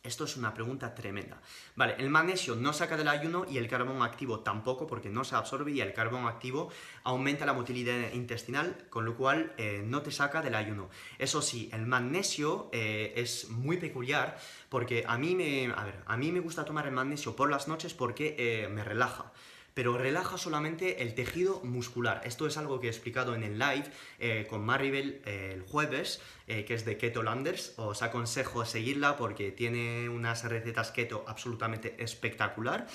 Esto 0.03 0.24
es 0.24 0.37
una 0.37 0.53
pregunta 0.53 0.94
tremenda. 0.94 1.40
Vale, 1.77 1.96
el 1.98 2.11
magnesio 2.11 2.57
no 2.57 2.74
saca 2.74 2.98
del 2.98 3.09
ayuno 3.09 3.46
y 3.48 3.57
el 3.57 3.68
carbón 3.68 4.03
activo 4.03 4.40
tampoco 4.40 4.87
porque 4.87 5.09
no 5.09 5.24
se 5.24 5.35
absorbe 5.35 5.72
y 5.72 5.81
el 5.81 5.94
carbón 5.94 6.27
activo 6.27 6.70
aumenta 7.05 7.46
la 7.46 7.55
motilidad 7.55 8.12
intestinal, 8.12 8.87
con 8.90 9.07
lo 9.07 9.16
cual 9.16 9.55
eh, 9.57 9.83
no 9.85 10.03
te 10.03 10.11
saca 10.11 10.42
del 10.42 10.55
ayuno. 10.55 10.90
Eso 11.18 11.40
sí, 11.40 11.70
el 11.72 11.87
magnesio 11.87 12.68
eh, 12.72 13.14
es 13.16 13.48
muy 13.48 13.79
peculiar 13.79 14.38
porque 14.68 15.05
a 15.07 15.16
mí, 15.16 15.35
me, 15.35 15.72
a, 15.74 15.85
ver, 15.85 16.03
a 16.07 16.16
mí 16.18 16.33
me 16.33 16.40
gusta 16.40 16.66
tomar 16.66 16.87
el 16.87 16.92
magnesio 16.92 17.35
por 17.35 17.51
las 17.51 17.66
noches 17.66 17.94
porque 17.94 18.37
eh, 18.38 18.68
me 18.68 18.85
relaja 18.85 19.33
pero 19.79 19.97
relaja 19.97 20.38
solamente 20.38 21.05
el 21.05 21.14
tejido 21.14 21.61
muscular. 21.62 22.21
Esto 22.25 22.49
es 22.49 22.57
algo 22.57 22.81
que 22.81 22.88
he 22.88 22.91
explicado 22.91 23.37
en 23.37 23.45
el 23.45 23.61
live 23.61 23.85
eh, 24.19 24.45
con 24.51 24.64
Maribel 24.64 25.23
eh, 25.25 25.53
el 25.55 25.62
jueves, 25.62 26.21
eh, 26.49 26.64
que 26.64 26.75
es 26.75 26.85
de 26.85 26.99
Keto 26.99 27.23
Landers. 27.23 27.75
Os 27.77 28.03
aconsejo 28.03 28.64
seguirla 28.64 29.17
porque 29.17 29.53
tiene 29.53 30.09
unas 30.09 30.43
recetas 30.43 30.91
keto 30.91 31.25
absolutamente 31.29 31.95
espectacular. 32.03 32.88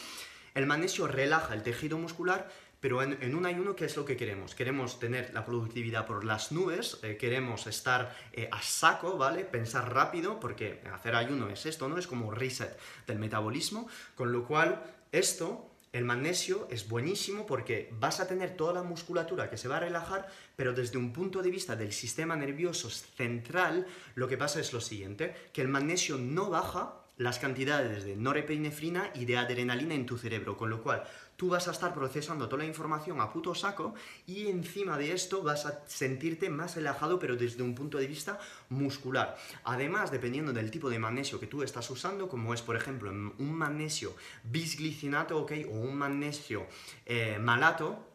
El 0.56 0.66
magnesio 0.66 1.08
relaja 1.08 1.54
el 1.54 1.64
tejido 1.64 1.98
muscular, 1.98 2.50
pero 2.82 3.02
en, 3.02 3.34
un 3.34 3.46
ayuno, 3.46 3.78
¿qué 3.78 3.86
es 3.86 3.96
lo 3.96 4.04
que 4.04 4.18
queremos? 4.18 4.54
Queremos 4.54 5.00
tener 5.00 5.34
la 5.34 5.46
productividad 5.46 6.06
por 6.06 6.26
las 6.26 6.52
nubes, 6.52 7.00
queremos 7.18 7.66
estar 7.66 8.14
a 8.52 8.62
saco, 8.62 9.18
¿vale? 9.18 9.46
Pensar 9.46 9.94
rápido, 9.94 10.38
porque 10.42 10.82
hacer 10.94 11.16
ayuno 11.16 11.48
es 11.48 11.66
esto, 11.66 11.88
¿no? 11.88 11.98
Es 11.98 12.08
como 12.08 12.32
reset 12.32 12.78
del 13.08 13.20
metabolismo, 13.20 13.88
con 14.16 14.34
lo 14.34 14.46
cual 14.46 14.84
esto 15.14 15.73
el 15.94 16.06
magnesio 16.06 16.68
es 16.72 16.90
buenísimo 16.90 17.46
porque 17.46 17.90
vas 18.00 18.20
a 18.20 18.28
tener 18.28 18.58
toda 18.58 18.74
la 18.74 18.84
musculatura 18.84 19.50
que 19.50 19.58
se 19.58 19.68
va 19.68 19.78
a 19.78 19.82
relajar, 19.82 20.28
pero 20.56 20.74
desde 20.74 20.98
un 20.98 21.14
punto 21.14 21.44
de 21.44 21.52
vista 21.52 21.76
del 21.76 21.94
sistema 21.94 22.36
nervioso 22.36 22.90
central, 22.90 23.86
lo 24.16 24.28
que 24.28 24.38
pasa 24.38 24.60
es 24.60 24.74
lo 24.74 24.82
siguiente, 24.82 25.36
que 25.54 25.62
el 25.62 25.68
magnesio 25.68 26.18
no 26.18 26.50
baja 26.50 26.96
las 27.18 27.38
cantidades 27.38 28.06
de 28.06 28.16
norepinefrina 28.16 29.12
y 29.14 29.26
de 29.26 29.38
adrenalina 29.38 29.94
en 29.94 30.08
tu 30.08 30.18
cerebro, 30.18 30.58
con 30.58 30.72
lo 30.72 30.82
cual 30.82 31.04
tú 31.44 31.50
vas 31.50 31.68
a 31.68 31.72
estar 31.72 31.94
procesando 31.94 32.48
toda 32.48 32.64
la 32.64 32.70
información 32.70 33.20
a 33.20 33.30
puto 33.30 33.54
saco 33.54 33.96
y 34.26 34.48
encima 34.48 34.98
de 34.98 35.12
esto 35.12 35.44
vas 35.44 35.66
a 35.66 35.82
sentirte 35.88 36.50
más 36.50 36.78
relajado 36.78 37.20
pero 37.20 37.36
desde 37.36 37.62
un 37.62 37.76
punto 37.76 37.98
de 37.98 38.08
vista 38.08 38.40
muscular. 38.70 39.36
Además, 39.66 40.10
dependiendo 40.10 40.54
del 40.54 40.72
tipo 40.72 40.90
de 40.90 41.00
magnesio 41.00 41.42
que 41.42 41.48
tú 41.48 41.62
estás 41.62 41.90
usando, 41.90 42.30
como 42.30 42.54
es 42.54 42.62
por 42.62 42.78
ejemplo 42.78 43.10
un 43.10 43.54
magnesio 43.54 44.16
bisglicinato 44.46 45.38
o 45.38 45.46
un 45.74 45.96
magnesio 45.96 46.66
eh, 47.06 47.38
malato, 47.42 48.14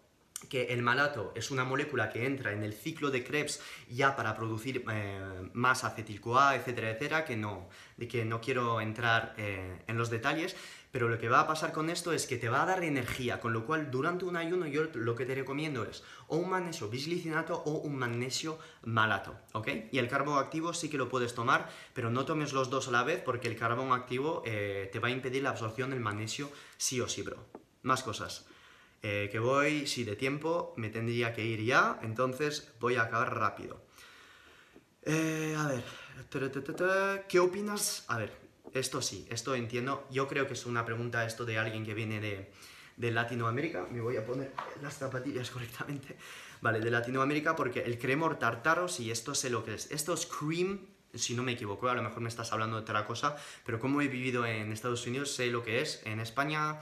que 0.48 0.72
el 0.72 0.82
malato 0.82 1.32
es 1.34 1.50
una 1.50 1.64
molécula 1.64 2.10
que 2.10 2.24
entra 2.24 2.52
en 2.52 2.62
el 2.62 2.72
ciclo 2.72 3.10
de 3.10 3.24
Krebs 3.24 3.60
ya 3.90 4.14
para 4.14 4.36
producir 4.36 4.84
eh, 4.90 5.20
más 5.52 5.84
acetil-CoA, 5.84 6.56
etcétera, 6.56 6.90
etcétera, 6.90 7.24
que 7.24 7.36
no, 7.36 7.68
que 8.08 8.24
no 8.24 8.40
quiero 8.40 8.80
entrar 8.80 9.34
eh, 9.36 9.82
en 9.86 9.98
los 9.98 10.10
detalles, 10.10 10.56
pero 10.90 11.08
lo 11.08 11.18
que 11.18 11.28
va 11.28 11.40
a 11.40 11.46
pasar 11.46 11.72
con 11.72 11.90
esto 11.90 12.12
es 12.12 12.26
que 12.26 12.38
te 12.38 12.48
va 12.48 12.62
a 12.62 12.66
dar 12.66 12.84
energía, 12.84 13.40
con 13.40 13.52
lo 13.52 13.66
cual 13.66 13.90
durante 13.90 14.24
un 14.24 14.36
ayuno 14.36 14.66
yo 14.66 14.84
lo 14.94 15.14
que 15.14 15.26
te 15.26 15.34
recomiendo 15.34 15.84
es 15.84 16.02
o 16.28 16.36
un 16.36 16.50
magnesio 16.50 16.88
bisglicinato 16.88 17.62
o 17.64 17.72
un 17.78 17.96
magnesio 17.96 18.58
malato, 18.82 19.36
¿ok? 19.52 19.68
Y 19.92 19.98
el 19.98 20.08
carbón 20.08 20.38
activo 20.38 20.72
sí 20.72 20.88
que 20.88 20.98
lo 20.98 21.08
puedes 21.08 21.34
tomar, 21.34 21.68
pero 21.94 22.10
no 22.10 22.24
tomes 22.24 22.52
los 22.52 22.70
dos 22.70 22.88
a 22.88 22.92
la 22.92 23.04
vez 23.04 23.20
porque 23.24 23.48
el 23.48 23.56
carbón 23.56 23.92
activo 23.92 24.42
eh, 24.46 24.88
te 24.92 24.98
va 24.98 25.08
a 25.08 25.12
impedir 25.12 25.42
la 25.42 25.50
absorción 25.50 25.90
del 25.90 26.00
magnesio 26.00 26.50
sí 26.76 27.00
o 27.00 27.08
sí, 27.08 27.22
bro. 27.22 27.36
Más 27.82 28.02
cosas. 28.02 28.46
Eh, 29.02 29.28
que 29.30 29.38
voy, 29.38 29.86
si 29.86 30.02
de 30.02 30.16
tiempo, 30.16 30.74
me 30.76 30.90
tendría 30.90 31.32
que 31.32 31.44
ir 31.44 31.62
ya, 31.62 32.00
entonces 32.02 32.72
voy 32.80 32.96
a 32.96 33.02
acabar 33.02 33.38
rápido. 33.38 33.80
Eh, 35.02 35.54
a 35.56 35.68
ver, 35.68 35.84
¿qué 37.28 37.38
opinas? 37.38 38.04
A 38.08 38.18
ver, 38.18 38.47
esto 38.74 39.02
sí, 39.02 39.26
esto 39.30 39.54
entiendo. 39.54 40.06
Yo 40.10 40.28
creo 40.28 40.46
que 40.46 40.54
es 40.54 40.66
una 40.66 40.84
pregunta 40.84 41.24
esto 41.24 41.44
de 41.44 41.58
alguien 41.58 41.84
que 41.84 41.94
viene 41.94 42.20
de, 42.20 42.50
de 42.96 43.10
Latinoamérica. 43.10 43.86
Me 43.90 44.00
voy 44.00 44.16
a 44.16 44.24
poner 44.24 44.52
las 44.82 44.98
zapatillas 44.98 45.50
correctamente. 45.52 46.16
Vale, 46.60 46.80
de 46.80 46.90
Latinoamérica 46.90 47.54
porque 47.54 47.80
el 47.80 47.98
cremor 47.98 48.38
tartaro, 48.38 48.88
sí, 48.88 49.10
esto 49.10 49.34
sé 49.34 49.50
lo 49.50 49.64
que 49.64 49.74
es. 49.74 49.90
Esto 49.90 50.14
es 50.14 50.26
cream 50.26 50.80
si 51.14 51.34
no 51.34 51.42
me 51.42 51.52
equivoco, 51.52 51.88
a 51.88 51.94
lo 51.94 52.02
mejor 52.02 52.20
me 52.20 52.28
estás 52.28 52.52
hablando 52.52 52.76
de 52.76 52.82
otra 52.82 53.06
cosa, 53.06 53.36
pero 53.64 53.80
como 53.80 54.00
he 54.00 54.08
vivido 54.08 54.44
en 54.44 54.72
Estados 54.72 55.06
Unidos, 55.06 55.32
sé 55.34 55.46
lo 55.46 55.62
que 55.62 55.80
es. 55.80 56.02
En 56.04 56.20
España 56.20 56.80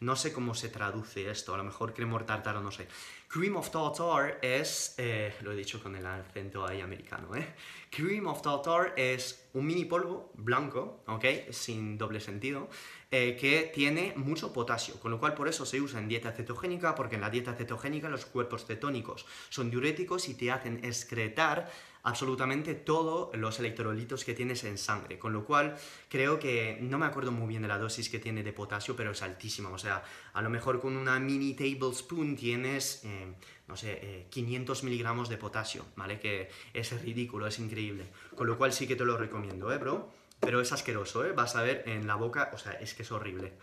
no 0.00 0.16
sé 0.16 0.32
cómo 0.32 0.54
se 0.54 0.68
traduce 0.68 1.30
esto, 1.30 1.54
a 1.54 1.56
lo 1.56 1.64
mejor 1.64 1.94
crema 1.94 2.24
tartar 2.26 2.56
no 2.60 2.70
sé. 2.70 2.88
Cream 3.28 3.56
of 3.56 3.70
tartar 3.70 4.38
es, 4.40 4.94
eh, 4.96 5.34
lo 5.42 5.52
he 5.52 5.56
dicho 5.56 5.82
con 5.82 5.94
el 5.94 6.06
acento 6.06 6.66
ahí 6.66 6.80
americano, 6.80 7.36
¿eh? 7.36 7.46
Cream 7.90 8.26
of 8.26 8.40
tartar 8.40 8.94
es 8.96 9.50
un 9.52 9.66
mini 9.66 9.84
polvo 9.84 10.32
blanco, 10.34 11.02
¿ok? 11.06 11.24
Sin 11.50 11.98
doble 11.98 12.20
sentido, 12.20 12.70
eh, 13.10 13.36
que 13.38 13.70
tiene 13.74 14.14
mucho 14.16 14.50
potasio, 14.50 14.98
con 14.98 15.10
lo 15.10 15.20
cual 15.20 15.34
por 15.34 15.46
eso 15.46 15.66
se 15.66 15.78
usa 15.78 16.00
en 16.00 16.08
dieta 16.08 16.32
cetogénica, 16.32 16.94
porque 16.94 17.16
en 17.16 17.20
la 17.20 17.28
dieta 17.28 17.54
cetogénica 17.54 18.08
los 18.08 18.24
cuerpos 18.24 18.64
cetónicos 18.64 19.26
son 19.50 19.70
diuréticos 19.70 20.30
y 20.30 20.34
te 20.34 20.50
hacen 20.50 20.82
excretar 20.82 21.70
absolutamente 22.02 22.74
todos 22.74 23.34
los 23.36 23.58
electrolitos 23.58 24.24
que 24.24 24.34
tienes 24.34 24.64
en 24.64 24.78
sangre, 24.78 25.18
con 25.18 25.32
lo 25.32 25.44
cual 25.44 25.76
creo 26.08 26.38
que 26.38 26.78
no 26.80 26.98
me 26.98 27.06
acuerdo 27.06 27.32
muy 27.32 27.48
bien 27.48 27.62
de 27.62 27.68
la 27.68 27.78
dosis 27.78 28.08
que 28.08 28.18
tiene 28.18 28.42
de 28.42 28.52
potasio, 28.52 28.96
pero 28.96 29.10
es 29.10 29.22
altísima, 29.22 29.70
o 29.70 29.78
sea, 29.78 30.02
a 30.32 30.42
lo 30.42 30.50
mejor 30.50 30.80
con 30.80 30.96
una 30.96 31.18
mini 31.18 31.54
tablespoon 31.54 32.36
tienes, 32.36 33.02
eh, 33.04 33.34
no 33.66 33.76
sé, 33.76 34.26
500 34.30 34.80
eh, 34.82 34.84
miligramos 34.84 35.28
de 35.28 35.36
potasio, 35.36 35.84
¿vale? 35.96 36.18
Que 36.18 36.50
es 36.72 37.02
ridículo, 37.02 37.46
es 37.46 37.58
increíble, 37.58 38.06
con 38.34 38.46
lo 38.46 38.56
cual 38.56 38.72
sí 38.72 38.86
que 38.86 38.96
te 38.96 39.04
lo 39.04 39.16
recomiendo, 39.16 39.72
¿eh, 39.72 39.78
bro? 39.78 40.12
Pero 40.40 40.60
es 40.60 40.72
asqueroso, 40.72 41.24
¿eh? 41.24 41.32
Vas 41.32 41.56
a 41.56 41.62
ver 41.62 41.82
en 41.86 42.06
la 42.06 42.14
boca, 42.14 42.50
o 42.54 42.58
sea, 42.58 42.72
es 42.72 42.94
que 42.94 43.02
es 43.02 43.10
horrible, 43.10 43.54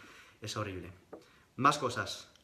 es 0.41 0.57
horrible. 0.57 0.91
Más 1.55 1.77
cosas. 1.77 2.34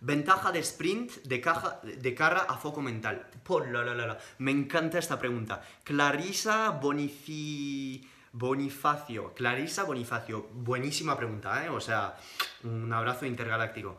Ventaja 0.00 0.52
de 0.52 0.60
sprint 0.60 1.22
de, 1.24 1.40
caja, 1.40 1.80
de 1.82 2.14
cara 2.14 2.46
a 2.48 2.56
foco 2.56 2.80
mental. 2.80 3.26
Por 3.42 3.68
la, 3.68 3.82
la, 3.84 3.94
la, 3.94 4.18
Me 4.38 4.50
encanta 4.50 4.98
esta 4.98 5.18
pregunta. 5.18 5.62
Clarisa 5.84 6.70
Bonifi... 6.70 8.08
Bonifacio. 8.30 9.34
Clarisa 9.34 9.84
Bonifacio. 9.84 10.48
Buenísima 10.52 11.16
pregunta, 11.16 11.64
¿eh? 11.64 11.68
O 11.68 11.80
sea, 11.80 12.16
un 12.62 12.92
abrazo 12.92 13.26
intergaláctico. 13.26 13.96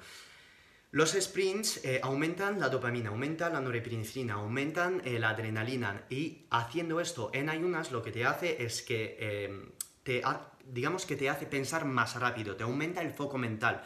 Los 0.91 1.12
sprints 1.12 1.85
eh, 1.85 1.99
aumentan 2.01 2.59
la 2.59 2.67
dopamina, 2.67 3.09
aumentan 3.09 3.53
la 3.53 3.62
norepinefrina, 3.62 4.33
aumentan 4.35 5.03
eh, 5.05 5.19
la 5.19 5.29
adrenalina 5.29 6.05
y 6.09 6.45
haciendo 6.49 6.99
esto 6.99 7.29
en 7.31 7.49
ayunas 7.49 7.91
lo 7.91 8.01
que 8.01 8.12
te 8.12 8.25
hace 8.25 8.63
es 8.63 8.81
que 8.81 9.15
eh, 9.19 9.69
te, 10.01 10.23
digamos 10.65 11.05
que 11.05 11.15
te 11.15 11.29
hace 11.29 11.45
pensar 11.45 11.85
más 11.85 12.15
rápido, 12.15 12.55
te 12.55 12.63
aumenta 12.63 13.03
el 13.03 13.12
foco 13.12 13.38
mental. 13.38 13.83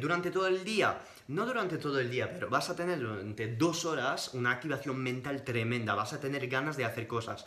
durante 0.00 0.30
todo 0.30 0.46
el 0.46 0.62
día 0.62 1.00
no 1.28 1.46
durante 1.46 1.78
todo 1.78 1.98
el 2.00 2.10
día, 2.10 2.30
pero 2.32 2.50
vas 2.50 2.70
a 2.70 2.76
tener 2.76 3.00
durante 3.00 3.54
dos 3.54 3.84
horas 3.84 4.34
una 4.34 4.50
activación 4.50 5.02
mental 5.02 5.44
tremenda, 5.44 5.94
vas 5.94 6.12
a 6.12 6.20
tener 6.20 6.46
ganas 6.48 6.76
de 6.76 6.84
hacer 6.84 7.06
cosas. 7.06 7.44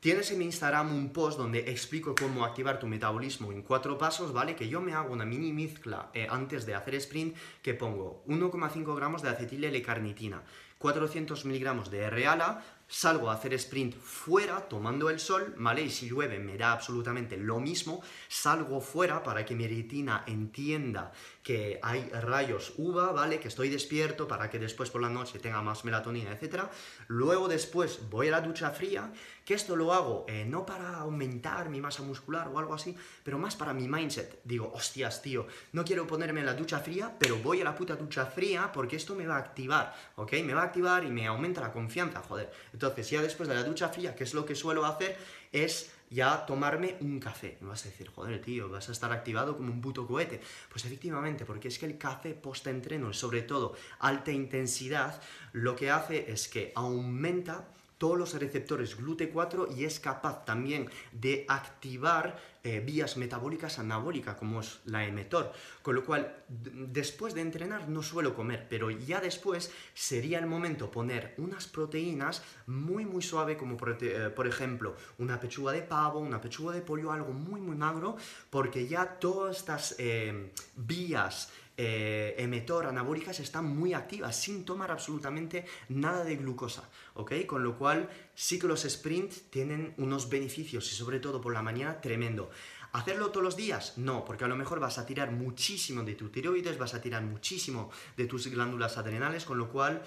Tienes 0.00 0.30
en 0.30 0.38
mi 0.38 0.44
Instagram 0.44 0.94
un 0.94 1.12
post 1.12 1.38
donde 1.38 1.70
explico 1.70 2.14
cómo 2.14 2.44
activar 2.44 2.78
tu 2.78 2.86
metabolismo 2.86 3.50
en 3.50 3.62
cuatro 3.62 3.98
pasos, 3.98 4.32
¿vale? 4.32 4.54
Que 4.54 4.68
yo 4.68 4.80
me 4.80 4.92
hago 4.92 5.12
una 5.12 5.24
mini 5.24 5.52
mezcla 5.52 6.10
eh, 6.14 6.28
antes 6.30 6.64
de 6.64 6.74
hacer 6.74 6.94
sprint 6.96 7.36
que 7.62 7.74
pongo 7.74 8.22
1,5 8.28 8.94
gramos 8.94 9.22
de 9.22 9.30
acetil 9.30 9.64
L-carnitina, 9.64 10.42
400 10.78 11.44
miligramos 11.46 11.90
de 11.90 12.02
R-ALA, 12.02 12.62
salgo 12.86 13.30
a 13.30 13.34
hacer 13.34 13.54
sprint 13.54 13.96
fuera 13.96 14.68
tomando 14.68 15.10
el 15.10 15.18
sol, 15.18 15.54
¿vale? 15.58 15.82
Y 15.82 15.90
si 15.90 16.08
llueve 16.08 16.38
me 16.38 16.56
da 16.56 16.72
absolutamente 16.72 17.36
lo 17.36 17.58
mismo, 17.58 18.02
salgo 18.28 18.80
fuera 18.80 19.22
para 19.22 19.44
que 19.44 19.54
mi 19.54 19.66
retina 19.66 20.24
entienda 20.26 21.12
que 21.46 21.78
hay 21.80 22.08
rayos 22.10 22.72
UVA, 22.76 23.12
¿vale? 23.12 23.38
Que 23.38 23.46
estoy 23.46 23.68
despierto 23.68 24.26
para 24.26 24.50
que 24.50 24.58
después 24.58 24.90
por 24.90 25.00
la 25.00 25.08
noche 25.08 25.38
tenga 25.38 25.62
más 25.62 25.84
melatonina, 25.84 26.32
etc. 26.32 26.64
Luego 27.06 27.46
después 27.46 28.00
voy 28.10 28.26
a 28.26 28.30
la 28.32 28.40
ducha 28.40 28.72
fría, 28.72 29.12
que 29.44 29.54
esto 29.54 29.76
lo 29.76 29.92
hago 29.92 30.24
eh, 30.26 30.44
no 30.44 30.66
para 30.66 30.96
aumentar 30.96 31.68
mi 31.68 31.80
masa 31.80 32.02
muscular 32.02 32.48
o 32.48 32.58
algo 32.58 32.74
así, 32.74 32.96
pero 33.22 33.38
más 33.38 33.54
para 33.54 33.72
mi 33.72 33.86
mindset. 33.86 34.40
Digo, 34.42 34.72
hostias, 34.74 35.22
tío, 35.22 35.46
no 35.70 35.84
quiero 35.84 36.04
ponerme 36.04 36.40
en 36.40 36.46
la 36.46 36.54
ducha 36.54 36.80
fría, 36.80 37.14
pero 37.16 37.36
voy 37.36 37.60
a 37.60 37.64
la 37.64 37.76
puta 37.76 37.94
ducha 37.94 38.26
fría 38.26 38.72
porque 38.72 38.96
esto 38.96 39.14
me 39.14 39.28
va 39.28 39.36
a 39.36 39.38
activar, 39.38 39.94
¿ok? 40.16 40.32
Me 40.44 40.52
va 40.52 40.62
a 40.62 40.64
activar 40.64 41.04
y 41.04 41.12
me 41.12 41.28
aumenta 41.28 41.60
la 41.60 41.70
confianza, 41.70 42.22
joder. 42.22 42.50
Entonces, 42.72 43.08
ya 43.08 43.22
después 43.22 43.48
de 43.48 43.54
la 43.54 43.62
ducha 43.62 43.88
fría, 43.88 44.16
que 44.16 44.24
es 44.24 44.34
lo 44.34 44.44
que 44.44 44.56
suelo 44.56 44.84
hacer, 44.84 45.16
es 45.52 45.92
ya 46.10 46.46
tomarme 46.46 46.96
un 47.00 47.18
café. 47.20 47.58
Me 47.60 47.68
vas 47.68 47.84
a 47.84 47.88
decir, 47.88 48.08
joder, 48.08 48.40
tío, 48.40 48.68
vas 48.68 48.88
a 48.88 48.92
estar 48.92 49.12
activado 49.12 49.56
como 49.56 49.72
un 49.72 49.80
puto 49.80 50.06
cohete. 50.06 50.40
Pues 50.70 50.84
efectivamente, 50.84 51.44
porque 51.44 51.68
es 51.68 51.78
que 51.78 51.86
el 51.86 51.98
café 51.98 52.34
post-entreno, 52.34 53.12
sobre 53.12 53.42
todo 53.42 53.74
alta 53.98 54.30
intensidad, 54.30 55.20
lo 55.52 55.74
que 55.76 55.90
hace 55.90 56.30
es 56.30 56.48
que 56.48 56.72
aumenta 56.74 57.68
todos 57.98 58.18
los 58.18 58.34
receptores 58.34 58.98
GLUT4 58.98 59.74
y 59.76 59.84
es 59.84 60.00
capaz 60.00 60.44
también 60.44 60.90
de 61.12 61.44
activar 61.48 62.38
eh, 62.62 62.80
vías 62.80 63.16
metabólicas 63.16 63.78
anabólicas 63.78 64.34
como 64.36 64.60
es 64.60 64.80
la 64.84 65.06
mTOR. 65.08 65.52
Con 65.82 65.94
lo 65.94 66.04
cual, 66.04 66.34
después 66.48 67.32
de 67.34 67.40
entrenar 67.40 67.88
no 67.88 68.02
suelo 68.02 68.34
comer, 68.34 68.66
pero 68.68 68.90
ya 68.90 69.20
después 69.20 69.70
sería 69.94 70.38
el 70.38 70.46
momento 70.46 70.90
poner 70.90 71.34
unas 71.38 71.68
proteínas 71.68 72.42
muy 72.66 73.06
muy 73.06 73.22
suave 73.22 73.56
como 73.56 73.76
por, 73.76 73.96
eh, 74.00 74.34
ejemplo 74.46 74.96
una 75.18 75.38
pechuga 75.38 75.72
de 75.72 75.82
pavo, 75.82 76.18
una 76.18 76.40
pechuga 76.40 76.74
de 76.74 76.82
pollo, 76.82 77.12
algo 77.12 77.32
muy 77.32 77.60
muy 77.60 77.76
magro, 77.76 78.16
porque 78.50 78.88
ya 78.88 79.18
todas 79.18 79.58
estas 79.58 79.94
eh, 79.98 80.52
vías 80.74 81.50
eh, 81.76 82.34
emetor 82.38 82.86
anabólicas 82.86 83.40
están 83.40 83.66
muy 83.66 83.92
activas 83.92 84.36
sin 84.36 84.64
tomar 84.64 84.90
absolutamente 84.90 85.66
nada 85.88 86.24
de 86.24 86.36
glucosa, 86.36 86.88
¿ok? 87.14 87.46
Con 87.46 87.62
lo 87.62 87.76
cual 87.76 88.08
sí 88.34 88.58
que 88.58 88.66
los 88.66 88.84
sprint 88.84 89.32
tienen 89.50 89.94
unos 89.98 90.30
beneficios 90.30 90.90
y 90.92 90.94
sobre 90.94 91.20
todo 91.20 91.40
por 91.40 91.52
la 91.52 91.62
mañana 91.62 92.00
tremendo. 92.00 92.50
¿Hacerlo 92.92 93.30
todos 93.30 93.44
los 93.44 93.56
días? 93.56 93.98
No, 93.98 94.24
porque 94.24 94.44
a 94.44 94.48
lo 94.48 94.56
mejor 94.56 94.80
vas 94.80 94.96
a 94.96 95.04
tirar 95.04 95.30
muchísimo 95.30 96.02
de 96.02 96.14
tu 96.14 96.30
tiroides, 96.30 96.78
vas 96.78 96.94
a 96.94 97.00
tirar 97.02 97.22
muchísimo 97.22 97.90
de 98.16 98.26
tus 98.26 98.46
glándulas 98.46 98.96
adrenales, 98.96 99.44
con 99.44 99.58
lo 99.58 99.68
cual 99.68 100.02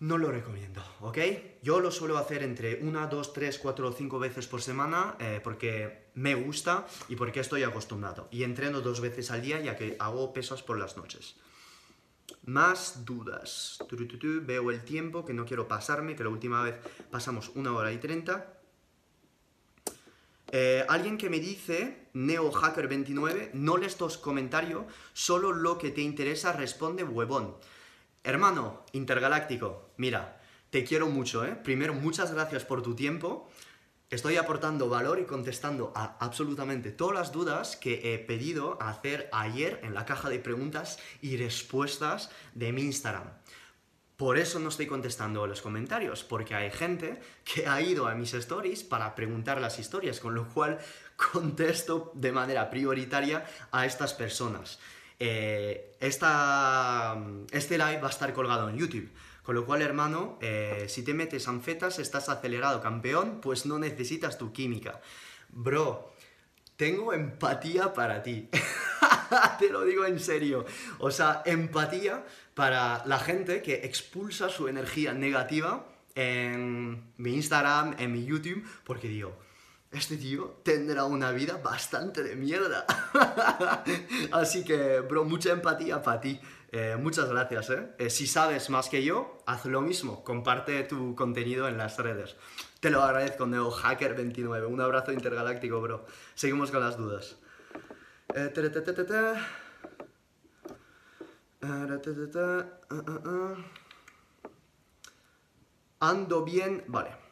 no 0.00 0.16
lo 0.16 0.30
recomiendo, 0.32 0.82
¿ok? 1.00 1.18
Yo 1.62 1.78
lo 1.80 1.90
suelo 1.90 2.16
hacer 2.16 2.42
entre 2.42 2.82
una, 2.82 3.06
dos, 3.06 3.34
tres, 3.34 3.58
cuatro 3.58 3.88
o 3.88 3.92
cinco 3.92 4.18
veces 4.18 4.46
por 4.46 4.62
semana 4.62 5.16
eh, 5.20 5.40
porque 5.44 6.08
me 6.14 6.34
gusta 6.34 6.86
y 7.08 7.16
porque 7.16 7.40
estoy 7.40 7.64
acostumbrado. 7.64 8.26
Y 8.30 8.42
entreno 8.42 8.80
dos 8.80 9.02
veces 9.02 9.30
al 9.30 9.42
día 9.42 9.60
ya 9.60 9.76
que 9.76 9.96
hago 9.98 10.32
pesos 10.32 10.62
por 10.62 10.78
las 10.78 10.96
noches. 10.96 11.36
Más 12.46 13.04
dudas. 13.04 13.78
Veo 14.22 14.70
el 14.70 14.84
tiempo, 14.84 15.24
que 15.26 15.34
no 15.34 15.44
quiero 15.44 15.68
pasarme, 15.68 16.16
que 16.16 16.24
la 16.24 16.30
última 16.30 16.62
vez 16.62 16.76
pasamos 17.10 17.50
una 17.54 17.74
hora 17.74 17.92
y 17.92 17.98
treinta. 17.98 18.58
Eh, 20.50 20.84
alguien 20.88 21.18
que 21.18 21.28
me 21.28 21.40
dice, 21.40 22.08
NeoHacker29, 22.14 23.50
no 23.52 23.76
lees 23.76 23.96
tus 23.96 24.16
comentarios, 24.16 24.84
solo 25.12 25.52
lo 25.52 25.76
que 25.76 25.90
te 25.90 26.00
interesa 26.00 26.52
responde 26.52 27.04
huevón. 27.04 27.56
Hermano 28.22 28.84
intergaláctico, 28.92 29.92
mira, 29.96 30.40
te 30.68 30.84
quiero 30.84 31.08
mucho, 31.08 31.44
¿eh? 31.44 31.56
Primero, 31.56 31.94
muchas 31.94 32.34
gracias 32.34 32.64
por 32.66 32.82
tu 32.82 32.94
tiempo. 32.94 33.48
Estoy 34.10 34.36
aportando 34.36 34.90
valor 34.90 35.20
y 35.20 35.24
contestando 35.24 35.92
a 35.94 36.16
absolutamente 36.20 36.90
todas 36.90 37.14
las 37.14 37.32
dudas 37.32 37.76
que 37.76 38.12
he 38.12 38.18
pedido 38.18 38.76
hacer 38.82 39.30
ayer 39.32 39.80
en 39.82 39.94
la 39.94 40.04
caja 40.04 40.28
de 40.28 40.38
preguntas 40.38 40.98
y 41.22 41.38
respuestas 41.38 42.30
de 42.54 42.72
mi 42.72 42.82
Instagram. 42.82 43.30
Por 44.18 44.36
eso 44.36 44.58
no 44.58 44.68
estoy 44.68 44.86
contestando 44.86 45.46
los 45.46 45.62
comentarios, 45.62 46.22
porque 46.22 46.54
hay 46.54 46.70
gente 46.70 47.20
que 47.42 47.66
ha 47.66 47.80
ido 47.80 48.06
a 48.06 48.14
mis 48.14 48.34
stories 48.34 48.84
para 48.84 49.14
preguntar 49.14 49.62
las 49.62 49.78
historias, 49.78 50.20
con 50.20 50.34
lo 50.34 50.46
cual 50.46 50.78
contesto 51.32 52.12
de 52.14 52.32
manera 52.32 52.68
prioritaria 52.68 53.46
a 53.72 53.86
estas 53.86 54.12
personas. 54.12 54.78
Eh, 55.20 55.96
este 56.00 56.26
live 57.78 58.00
va 58.00 58.06
a 58.06 58.10
estar 58.10 58.32
colgado 58.32 58.68
en 58.70 58.76
YouTube. 58.76 59.10
Con 59.42 59.54
lo 59.54 59.66
cual, 59.66 59.82
hermano, 59.82 60.38
eh, 60.40 60.86
si 60.88 61.02
te 61.02 61.14
metes 61.14 61.46
anfetas, 61.48 61.98
estás 61.98 62.28
acelerado, 62.28 62.80
campeón, 62.80 63.40
pues 63.40 63.66
no 63.66 63.78
necesitas 63.78 64.38
tu 64.38 64.52
química. 64.52 65.00
Bro, 65.50 66.14
tengo 66.76 67.12
empatía 67.12 67.92
para 67.92 68.22
ti. 68.22 68.48
te 69.58 69.68
lo 69.70 69.84
digo 69.84 70.04
en 70.04 70.20
serio. 70.20 70.64
O 70.98 71.10
sea, 71.10 71.42
empatía 71.44 72.24
para 72.54 73.02
la 73.06 73.18
gente 73.18 73.62
que 73.62 73.86
expulsa 73.86 74.48
su 74.48 74.68
energía 74.68 75.12
negativa 75.12 75.86
en 76.14 77.12
mi 77.16 77.34
Instagram, 77.34 77.96
en 77.98 78.12
mi 78.12 78.24
YouTube, 78.24 78.64
porque 78.84 79.08
digo, 79.08 79.36
este 79.92 80.16
tío 80.16 80.60
tendrá 80.62 81.04
una 81.04 81.32
vida 81.32 81.56
bastante 81.62 82.22
de 82.22 82.36
mierda. 82.36 82.86
Así 84.32 84.64
que, 84.64 85.00
bro, 85.00 85.24
mucha 85.24 85.50
empatía 85.50 86.00
para 86.02 86.20
ti. 86.20 86.40
Eh, 86.72 86.96
muchas 86.96 87.28
gracias, 87.28 87.70
¿eh? 87.70 87.88
¿eh? 87.98 88.10
Si 88.10 88.28
sabes 88.28 88.70
más 88.70 88.88
que 88.88 89.02
yo, 89.02 89.38
haz 89.46 89.64
lo 89.64 89.80
mismo. 89.80 90.22
Comparte 90.22 90.84
tu 90.84 91.16
contenido 91.16 91.66
en 91.66 91.76
las 91.76 91.98
redes. 91.98 92.36
Te 92.78 92.90
lo 92.90 93.02
agradezco, 93.02 93.46
NeoHacker29. 93.46 94.68
Un 94.68 94.80
abrazo 94.80 95.12
intergaláctico, 95.12 95.80
bro. 95.80 96.06
Seguimos 96.34 96.70
con 96.70 96.80
las 96.80 96.96
dudas. 96.96 97.36
Ando 105.98 106.44
bien, 106.44 106.84
vale. 106.86 107.29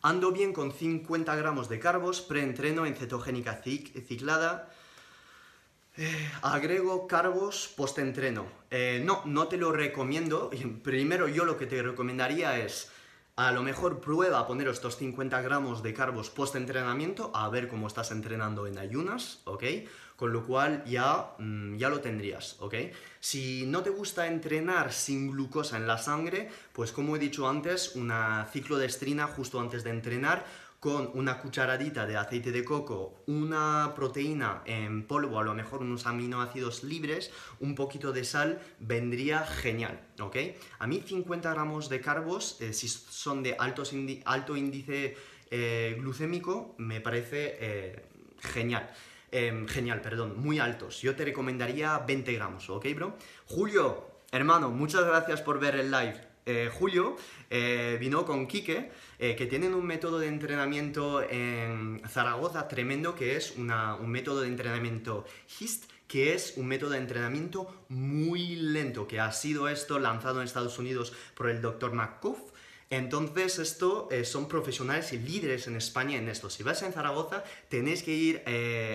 Ando 0.00 0.30
bien 0.30 0.52
con 0.52 0.72
50 0.72 1.34
gramos 1.34 1.68
de 1.68 1.80
carbos, 1.80 2.20
preentreno 2.20 2.86
en 2.86 2.94
cetogénica 2.94 3.60
ciclada. 3.64 4.70
Eh, 5.96 6.30
agrego 6.42 7.08
carbos 7.08 7.72
post-entreno. 7.76 8.46
Eh, 8.70 9.02
no, 9.04 9.22
no 9.24 9.48
te 9.48 9.56
lo 9.56 9.72
recomiendo. 9.72 10.50
Primero 10.84 11.26
yo 11.26 11.44
lo 11.44 11.58
que 11.58 11.66
te 11.66 11.82
recomendaría 11.82 12.60
es 12.60 12.92
a 13.38 13.52
lo 13.52 13.62
mejor 13.62 14.00
prueba 14.00 14.40
a 14.40 14.46
poner 14.48 14.66
estos 14.66 14.96
50 14.96 15.40
gramos 15.42 15.80
de 15.84 15.94
carbos 15.94 16.28
post-entrenamiento 16.28 17.30
a 17.32 17.48
ver 17.48 17.68
cómo 17.68 17.86
estás 17.86 18.10
entrenando 18.10 18.66
en 18.66 18.78
ayunas, 18.78 19.42
¿ok? 19.44 19.62
Con 20.16 20.32
lo 20.32 20.44
cual 20.44 20.82
ya, 20.84 21.36
mm, 21.38 21.76
ya 21.76 21.88
lo 21.88 22.00
tendrías, 22.00 22.56
¿ok? 22.58 22.74
Si 23.20 23.64
no 23.64 23.84
te 23.84 23.90
gusta 23.90 24.26
entrenar 24.26 24.92
sin 24.92 25.30
glucosa 25.30 25.76
en 25.76 25.86
la 25.86 25.98
sangre, 25.98 26.50
pues 26.72 26.90
como 26.90 27.14
he 27.14 27.20
dicho 27.20 27.48
antes, 27.48 27.94
una 27.94 28.44
ciclodestrina 28.52 29.28
justo 29.28 29.60
antes 29.60 29.84
de 29.84 29.90
entrenar 29.90 30.44
con 30.80 31.10
una 31.14 31.40
cucharadita 31.40 32.06
de 32.06 32.16
aceite 32.16 32.52
de 32.52 32.64
coco, 32.64 33.22
una 33.26 33.92
proteína 33.96 34.62
en 34.64 35.06
polvo, 35.06 35.40
a 35.40 35.44
lo 35.44 35.54
mejor 35.54 35.80
unos 35.80 36.06
aminoácidos 36.06 36.84
libres, 36.84 37.32
un 37.58 37.74
poquito 37.74 38.12
de 38.12 38.24
sal, 38.24 38.60
vendría 38.78 39.44
genial, 39.44 40.00
¿ok? 40.20 40.36
A 40.78 40.86
mí 40.86 41.02
50 41.04 41.52
gramos 41.52 41.88
de 41.88 42.00
carbos, 42.00 42.60
eh, 42.60 42.72
si 42.72 42.88
son 42.88 43.42
de 43.42 43.56
alto 43.58 44.56
índice 44.56 45.16
eh, 45.50 45.96
glucémico, 45.98 46.74
me 46.78 47.00
parece 47.00 47.56
eh, 47.60 48.02
genial. 48.40 48.88
Em, 49.30 49.66
genial, 49.68 50.00
perdón, 50.00 50.40
muy 50.40 50.58
altos. 50.58 51.02
Yo 51.02 51.14
te 51.14 51.24
recomendaría 51.24 51.98
20 51.98 52.32
gramos, 52.32 52.70
¿ok, 52.70 52.86
bro? 52.94 53.16
Julio, 53.46 54.06
hermano, 54.32 54.70
muchas 54.70 55.04
gracias 55.04 55.42
por 55.42 55.60
ver 55.60 55.74
el 55.74 55.90
live. 55.90 56.27
Eh, 56.48 56.70
Julio 56.72 57.14
eh, 57.50 57.98
vino 58.00 58.24
con 58.24 58.46
Quique, 58.46 58.90
eh, 59.18 59.36
que 59.36 59.44
tienen 59.44 59.74
un 59.74 59.84
método 59.84 60.18
de 60.18 60.28
entrenamiento 60.28 61.20
en 61.20 62.00
Zaragoza 62.08 62.68
tremendo, 62.68 63.14
que 63.14 63.36
es 63.36 63.52
un 63.58 64.10
método 64.10 64.40
de 64.40 64.48
entrenamiento 64.48 65.26
HIST, 65.58 65.84
que 66.06 66.32
es 66.32 66.54
un 66.56 66.66
método 66.66 66.90
de 66.92 66.98
entrenamiento 66.98 67.84
muy 67.90 68.56
lento, 68.56 69.06
que 69.06 69.20
ha 69.20 69.30
sido 69.30 69.68
esto 69.68 69.98
lanzado 69.98 70.40
en 70.40 70.46
Estados 70.46 70.78
Unidos 70.78 71.12
por 71.34 71.50
el 71.50 71.60
Dr. 71.60 71.92
McCuff, 71.92 72.38
entonces, 72.90 73.58
esto 73.58 74.08
son 74.24 74.48
profesionales 74.48 75.12
y 75.12 75.18
líderes 75.18 75.66
en 75.66 75.76
España 75.76 76.16
en 76.16 76.26
esto. 76.30 76.48
Si 76.48 76.62
vas 76.62 76.82
en 76.82 76.94
Zaragoza, 76.94 77.44
tenéis 77.68 78.02
que 78.02 78.14
ir 78.14 78.42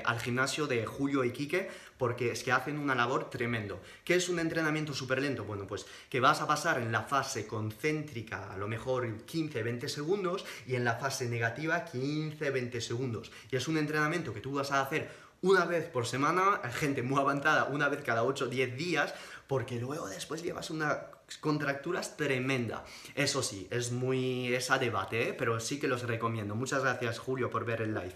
al 0.04 0.20
gimnasio 0.20 0.66
de 0.66 0.84
Julio 0.88 1.24
y 1.24 1.30
Quique 1.32 1.70
porque 2.04 2.34
es 2.34 2.43
que 2.43 2.51
hacen 2.51 2.78
una 2.80 2.95
labor 2.95 3.30
tremendo. 3.30 3.80
¿Qué 4.04 4.16
es 4.16 4.28
un 4.28 4.38
entrenamiento 4.38 4.93
súper 4.93 5.22
lento? 5.22 5.45
Bueno, 5.45 5.66
pues 5.66 5.86
que 6.10 6.20
vas 6.20 6.41
a 6.41 6.47
pasar 6.47 6.82
en 6.82 6.91
la 6.91 7.04
fase 7.04 7.47
concéntrica 7.47 8.51
a 8.51 8.58
lo 8.58 8.68
mejor 8.68 9.08
15-20 9.26 9.88
segundos 9.88 10.43
y 10.68 10.76
en 10.76 10.84
la 10.84 10.95
fase 10.95 11.30
negativa 11.30 11.86
15-20 11.86 12.82
segundos. 12.82 13.32
Y 13.49 13.56
es 13.56 13.70
un 13.70 13.78
entrenamiento 13.78 14.34
que 14.34 14.41
tú 14.41 14.56
vas 14.56 14.74
a 14.74 14.82
hacer 14.82 15.10
una 15.41 15.64
vez 15.64 15.86
por 15.86 16.06
semana, 16.06 16.60
gente 16.74 17.04
muy 17.04 17.22
avanzada, 17.22 17.70
una 17.72 17.88
vez 17.88 18.01
cada 18.04 18.26
8-10 18.26 18.76
días, 18.76 19.14
porque 19.47 19.80
luego 19.80 20.10
después 20.10 20.43
llevas 20.43 20.72
una 20.72 21.06
contracturas 21.39 22.18
tremenda. 22.18 22.84
Eso 23.16 23.41
sí, 23.41 23.66
es 23.72 23.93
muy... 23.93 24.54
es 24.54 24.70
a 24.72 24.78
debate, 24.78 25.30
¿eh? 25.30 25.34
pero 25.34 25.58
sí 25.62 25.80
que 25.80 25.88
los 25.88 26.04
recomiendo. 26.04 26.54
Muchas 26.54 26.82
gracias, 26.82 27.18
Julio, 27.18 27.49
por 27.49 27.64
ver 27.64 27.82
el 27.82 27.93
live. 27.93 28.16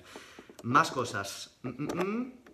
Más 0.64 0.92
cosas. 0.92 1.52
Mm, 1.64 1.70
mm, 1.70 2.06
mm. 2.06 2.47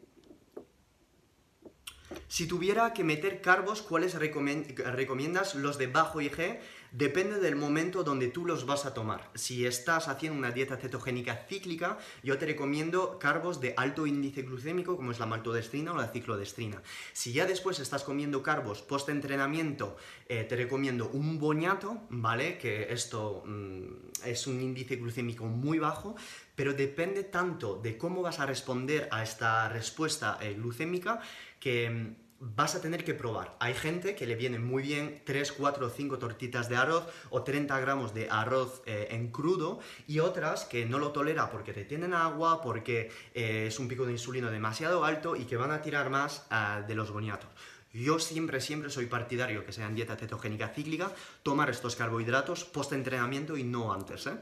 Si 2.34 2.48
tuviera 2.48 2.94
que 2.94 3.04
meter 3.04 3.42
carbos, 3.42 3.84
¿cuáles 3.84 4.16
recomiendas? 4.16 5.54
Los 5.54 5.78
de 5.78 5.86
bajo 5.86 6.20
IG 6.20 6.60
Depende 6.94 7.40
del 7.40 7.56
momento 7.56 8.04
donde 8.04 8.28
tú 8.28 8.46
los 8.46 8.68
vas 8.68 8.86
a 8.86 8.94
tomar. 8.94 9.32
Si 9.34 9.66
estás 9.66 10.08
haciendo 10.08 10.38
una 10.38 10.52
dieta 10.52 10.78
cetogénica 10.78 11.48
cíclica, 11.50 11.98
yo 12.22 12.38
te 12.38 12.46
recomiendo 12.46 13.18
carbos 13.18 13.60
de 13.60 13.74
alto 13.76 14.06
índice 14.06 14.44
glucémico, 14.44 14.96
como 14.96 15.10
es 15.10 15.18
la 15.18 15.26
maltodestrina 15.26 15.92
o 15.92 15.98
la 15.98 16.10
ciclodestrina. 16.10 16.84
Si 17.12 17.34
ya 17.34 17.48
después 17.48 17.80
estás 17.80 18.04
comiendo 18.04 18.44
carbos 18.44 18.84
post-entrenamiento, 18.84 19.98
eh, 20.30 20.44
te 20.44 20.56
recomiendo 20.56 21.10
un 21.10 21.40
boñato, 21.40 22.04
¿vale? 22.12 22.60
Que 22.60 22.94
esto 22.94 23.42
mm, 23.44 24.26
es 24.26 24.46
un 24.46 24.62
índice 24.62 24.98
glucémico 24.98 25.46
muy 25.46 25.80
bajo, 25.80 26.16
pero 26.56 26.76
depende 26.76 27.24
tanto 27.24 27.80
de 27.82 27.98
cómo 27.98 28.22
vas 28.22 28.40
a 28.40 28.46
responder 28.46 29.08
a 29.10 29.24
esta 29.24 29.68
respuesta 29.68 30.38
eh, 30.40 30.54
glucémica 30.54 31.22
que 31.60 31.90
mm, 31.90 32.23
vas 32.44 32.76
a 32.76 32.82
tener 32.82 33.06
que 33.06 33.14
probar. 33.14 33.56
Hay 33.60 33.74
gente 33.74 34.16
que 34.16 34.28
le 34.28 34.36
viene 34.36 34.60
muy 34.60 34.84
bien 34.84 35.22
3, 35.24 35.54
4 35.54 35.88
o 35.88 35.90
5 35.90 36.20
tortitas 36.20 36.68
de 36.68 36.76
arroz 36.76 37.08
o 37.30 37.42
30 37.42 37.80
gramos 37.80 38.14
de 38.14 38.30
arroz 38.30 38.82
eh, 38.86 39.08
en 39.12 39.32
crudo 39.32 39.80
y 40.08 40.20
otras 40.20 40.66
que 40.66 40.86
no 40.86 41.00
lo 41.00 41.12
tolera 41.12 41.50
porque 41.50 41.72
te 41.72 41.86
tienen 41.86 42.14
agua, 42.14 42.62
porque 42.62 43.10
eh, 43.34 43.68
es 43.68 43.80
un 43.80 43.88
pico 43.88 44.06
de 44.06 44.12
insulina 44.12 44.52
demasiado 44.52 45.06
alto 45.06 45.38
y 45.38 45.46
que 45.46 45.56
van 45.56 45.72
a 45.72 45.82
tirar 45.82 46.10
más 46.10 46.46
ah, 46.50 46.84
de 46.86 46.96
los 46.96 47.12
boniatos. 47.12 47.50
Yo 47.94 48.20
siempre, 48.20 48.60
siempre 48.60 48.90
soy 48.90 49.06
partidario 49.06 49.66
que 49.66 49.72
sea 49.72 49.88
en 49.88 49.96
dieta 49.96 50.18
cetogénica 50.18 50.70
cíclica, 50.70 51.12
tomar 51.44 51.70
estos 51.70 51.96
carbohidratos 51.96 52.66
post-entrenamiento 52.66 53.56
y 53.56 53.64
no 53.64 53.94
antes, 53.94 54.28
¿eh? 54.28 54.38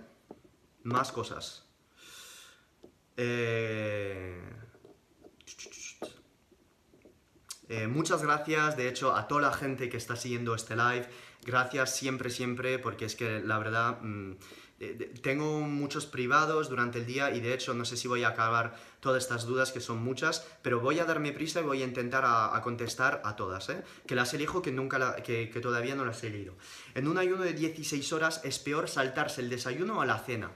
Más 0.83 1.11
cosas. 1.11 1.65
Eh... 3.17 4.41
Eh, 7.71 7.87
muchas 7.87 8.21
gracias, 8.21 8.75
de 8.75 8.89
hecho, 8.89 9.15
a 9.15 9.29
toda 9.29 9.43
la 9.43 9.53
gente 9.53 9.87
que 9.87 9.95
está 9.95 10.17
siguiendo 10.17 10.53
este 10.53 10.75
live. 10.75 11.07
Gracias 11.45 11.95
siempre, 11.95 12.29
siempre, 12.29 12.79
porque 12.79 13.05
es 13.05 13.15
que 13.15 13.39
la 13.39 13.59
verdad 13.59 13.97
mm, 14.01 14.33
eh, 14.81 15.13
tengo 15.23 15.61
muchos 15.61 16.05
privados 16.05 16.67
durante 16.67 16.99
el 16.99 17.05
día 17.05 17.31
y 17.31 17.39
de 17.39 17.53
hecho 17.53 17.73
no 17.73 17.85
sé 17.85 17.95
si 17.95 18.09
voy 18.09 18.25
a 18.25 18.27
acabar 18.27 18.75
todas 18.99 19.23
estas 19.23 19.45
dudas 19.45 19.71
que 19.71 19.79
son 19.79 20.03
muchas, 20.03 20.45
pero 20.61 20.81
voy 20.81 20.99
a 20.99 21.05
darme 21.05 21.31
prisa 21.31 21.61
y 21.61 21.63
voy 21.63 21.81
a 21.81 21.85
intentar 21.85 22.25
a, 22.25 22.61
contestar 22.61 23.21
a 23.23 23.37
todas, 23.37 23.69
¿eh? 23.69 23.81
que 24.05 24.15
las 24.15 24.33
elijo 24.33 24.61
que, 24.61 24.73
nunca 24.73 25.15
que, 25.23 25.47
todavía 25.61 25.95
no 25.95 26.03
las 26.03 26.21
he 26.25 26.29
leído. 26.29 26.55
En 26.93 27.07
un 27.07 27.17
ayuno 27.17 27.43
de 27.43 27.53
16 27.53 28.11
horas 28.11 28.41
es 28.43 28.59
peor 28.59 28.89
saltarse 28.89 29.39
el 29.39 29.49
desayuno 29.49 29.99
o 29.99 30.03
la 30.03 30.19
cena. 30.19 30.51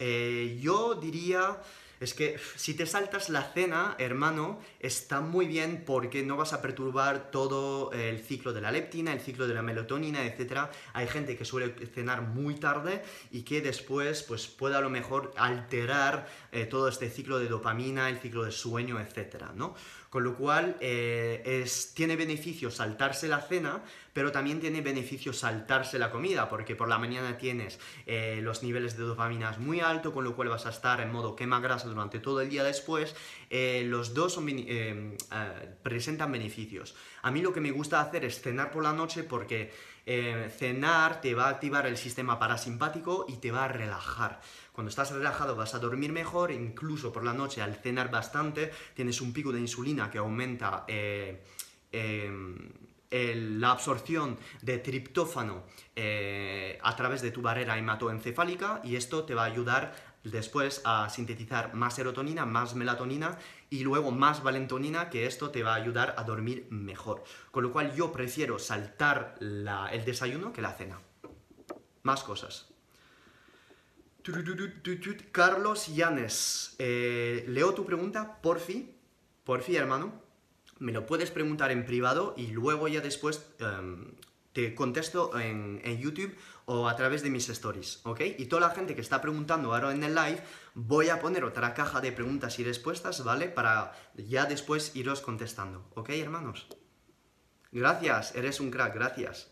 yo 0.00 0.96
diría 0.96 1.60
es 2.00 2.14
que 2.14 2.38
si 2.56 2.74
te 2.74 2.86
saltas 2.86 3.28
la 3.28 3.42
cena, 3.42 3.94
hermano, 3.98 4.60
está 4.80 5.20
muy 5.20 5.46
bien 5.46 5.82
porque 5.86 6.22
no 6.22 6.36
vas 6.36 6.52
a 6.52 6.60
perturbar 6.60 7.30
todo 7.30 7.92
el 7.92 8.20
ciclo 8.20 8.52
de 8.52 8.60
la 8.60 8.70
leptina, 8.70 9.12
el 9.12 9.20
ciclo 9.20 9.46
de 9.46 9.54
la 9.54 9.62
melatonina, 9.62 10.24
etc. 10.24 10.68
Hay 10.92 11.08
gente 11.08 11.36
que 11.36 11.44
suele 11.44 11.74
cenar 11.86 12.22
muy 12.22 12.56
tarde 12.56 13.02
y 13.30 13.42
que 13.42 13.60
después 13.60 14.22
pues, 14.22 14.46
puede 14.46 14.76
a 14.76 14.80
lo 14.80 14.90
mejor 14.90 15.32
alterar 15.36 16.28
eh, 16.52 16.66
todo 16.66 16.88
este 16.88 17.10
ciclo 17.10 17.38
de 17.38 17.48
dopamina, 17.48 18.08
el 18.08 18.18
ciclo 18.18 18.44
de 18.44 18.52
sueño, 18.52 19.00
etc. 19.00 19.52
¿no? 19.54 19.74
Con 20.16 20.24
lo 20.24 20.34
cual, 20.34 20.78
eh, 20.80 21.42
es, 21.44 21.92
tiene 21.92 22.16
beneficio 22.16 22.70
saltarse 22.70 23.28
la 23.28 23.42
cena, 23.42 23.82
pero 24.14 24.32
también 24.32 24.60
tiene 24.60 24.80
beneficio 24.80 25.34
saltarse 25.34 25.98
la 25.98 26.10
comida, 26.10 26.48
porque 26.48 26.74
por 26.74 26.88
la 26.88 26.96
mañana 26.96 27.36
tienes 27.36 27.78
eh, 28.06 28.40
los 28.42 28.62
niveles 28.62 28.96
de 28.96 29.04
dopamina 29.04 29.54
muy 29.58 29.80
altos, 29.80 30.14
con 30.14 30.24
lo 30.24 30.34
cual 30.34 30.48
vas 30.48 30.64
a 30.64 30.70
estar 30.70 31.02
en 31.02 31.12
modo 31.12 31.36
quema 31.36 31.60
grasa 31.60 31.88
durante 31.88 32.18
todo 32.18 32.40
el 32.40 32.48
día 32.48 32.64
después. 32.64 33.14
Eh, 33.50 33.84
los 33.86 34.14
dos 34.14 34.40
presentan 35.82 36.32
beneficios. 36.32 36.94
A 37.20 37.30
mí 37.30 37.42
lo 37.42 37.52
que 37.52 37.60
me 37.60 37.70
gusta 37.70 38.00
hacer 38.00 38.24
es 38.24 38.40
cenar 38.40 38.70
por 38.70 38.84
la 38.84 38.94
noche 38.94 39.22
porque 39.22 39.70
cenar 40.06 41.20
te 41.20 41.34
va 41.34 41.46
a 41.46 41.48
activar 41.50 41.86
el 41.86 41.96
sistema 41.96 42.38
parasimpático 42.38 43.26
y 43.28 43.38
te 43.38 43.50
va 43.50 43.64
a 43.64 43.68
relajar. 43.68 44.40
Cuando 44.76 44.90
estás 44.90 45.10
relajado 45.10 45.56
vas 45.56 45.74
a 45.74 45.78
dormir 45.78 46.12
mejor, 46.12 46.52
incluso 46.52 47.10
por 47.12 47.24
la 47.24 47.32
noche 47.32 47.62
al 47.62 47.76
cenar 47.76 48.10
bastante 48.10 48.70
tienes 48.94 49.20
un 49.20 49.32
pico 49.32 49.50
de 49.50 49.58
insulina 49.58 50.10
que 50.10 50.18
aumenta 50.18 50.84
eh, 50.86 51.42
em, 51.90 52.56
la 53.10 53.70
absorción 53.70 54.36
de 54.60 54.78
triptófano 54.78 55.64
eh, 55.94 56.78
a 56.82 56.94
través 56.94 57.22
de 57.22 57.30
tu 57.30 57.40
barrera 57.40 57.78
hematoencefálica 57.78 58.80
y 58.84 58.96
esto 58.96 59.24
te 59.24 59.34
va 59.34 59.44
a 59.44 59.46
ayudar 59.46 60.05
después 60.30 60.82
a 60.84 61.08
sintetizar 61.08 61.74
más 61.74 61.94
serotonina, 61.94 62.46
más 62.46 62.74
melatonina 62.74 63.38
y 63.70 63.84
luego 63.84 64.10
más 64.10 64.42
valentonina, 64.42 65.10
que 65.10 65.26
esto 65.26 65.50
te 65.50 65.62
va 65.62 65.72
a 65.72 65.76
ayudar 65.76 66.14
a 66.18 66.24
dormir 66.24 66.66
mejor. 66.70 67.24
Con 67.50 67.64
lo 67.64 67.72
cual 67.72 67.94
yo 67.94 68.12
prefiero 68.12 68.58
saltar 68.58 69.36
el 69.40 70.04
desayuno 70.04 70.52
que 70.52 70.62
la 70.62 70.72
cena. 70.72 71.00
Más 72.02 72.22
cosas. 72.22 72.68
Carlos 75.30 75.86
Llanes, 75.94 76.74
eh, 76.78 77.44
leo 77.48 77.74
tu 77.74 77.84
pregunta, 77.84 78.40
por 78.42 78.58
fin, 78.58 78.96
por 79.44 79.62
fin, 79.62 79.76
hermano. 79.76 80.20
Me 80.78 80.92
lo 80.92 81.06
puedes 81.06 81.30
preguntar 81.30 81.70
en 81.70 81.86
privado 81.86 82.34
y 82.36 82.48
luego 82.48 82.88
ya 82.88 83.00
después 83.00 83.46
em, 83.60 84.12
te 84.56 84.74
contesto 84.74 85.38
en, 85.38 85.98
YouTube 85.98 86.34
o 86.64 86.88
a 86.88 86.96
través 86.96 87.22
de 87.22 87.28
mis 87.28 87.46
stories, 87.50 88.00
¿ok? 88.04 88.22
Y 88.38 88.46
toda 88.46 88.68
la 88.68 88.74
gente 88.74 88.94
que 88.94 89.02
está 89.02 89.20
preguntando 89.20 89.74
ahora 89.74 89.92
en 89.92 90.02
el 90.02 90.14
live, 90.14 90.42
voy 90.72 91.10
a 91.10 91.20
poner 91.20 91.44
otra 91.44 91.74
caja 91.74 92.00
de 92.00 92.10
preguntas 92.10 92.58
y 92.58 92.64
respuestas, 92.64 93.22
¿vale? 93.22 93.50
Para 93.50 93.92
ya 94.14 94.46
después 94.46 94.96
iros 94.96 95.20
contestando, 95.20 95.84
¿ok, 95.94 96.08
hermanos? 96.08 96.68
Gracias, 97.70 98.34
eres 98.34 98.58
un 98.58 98.70
crack, 98.70 98.94
gracias. 98.94 99.50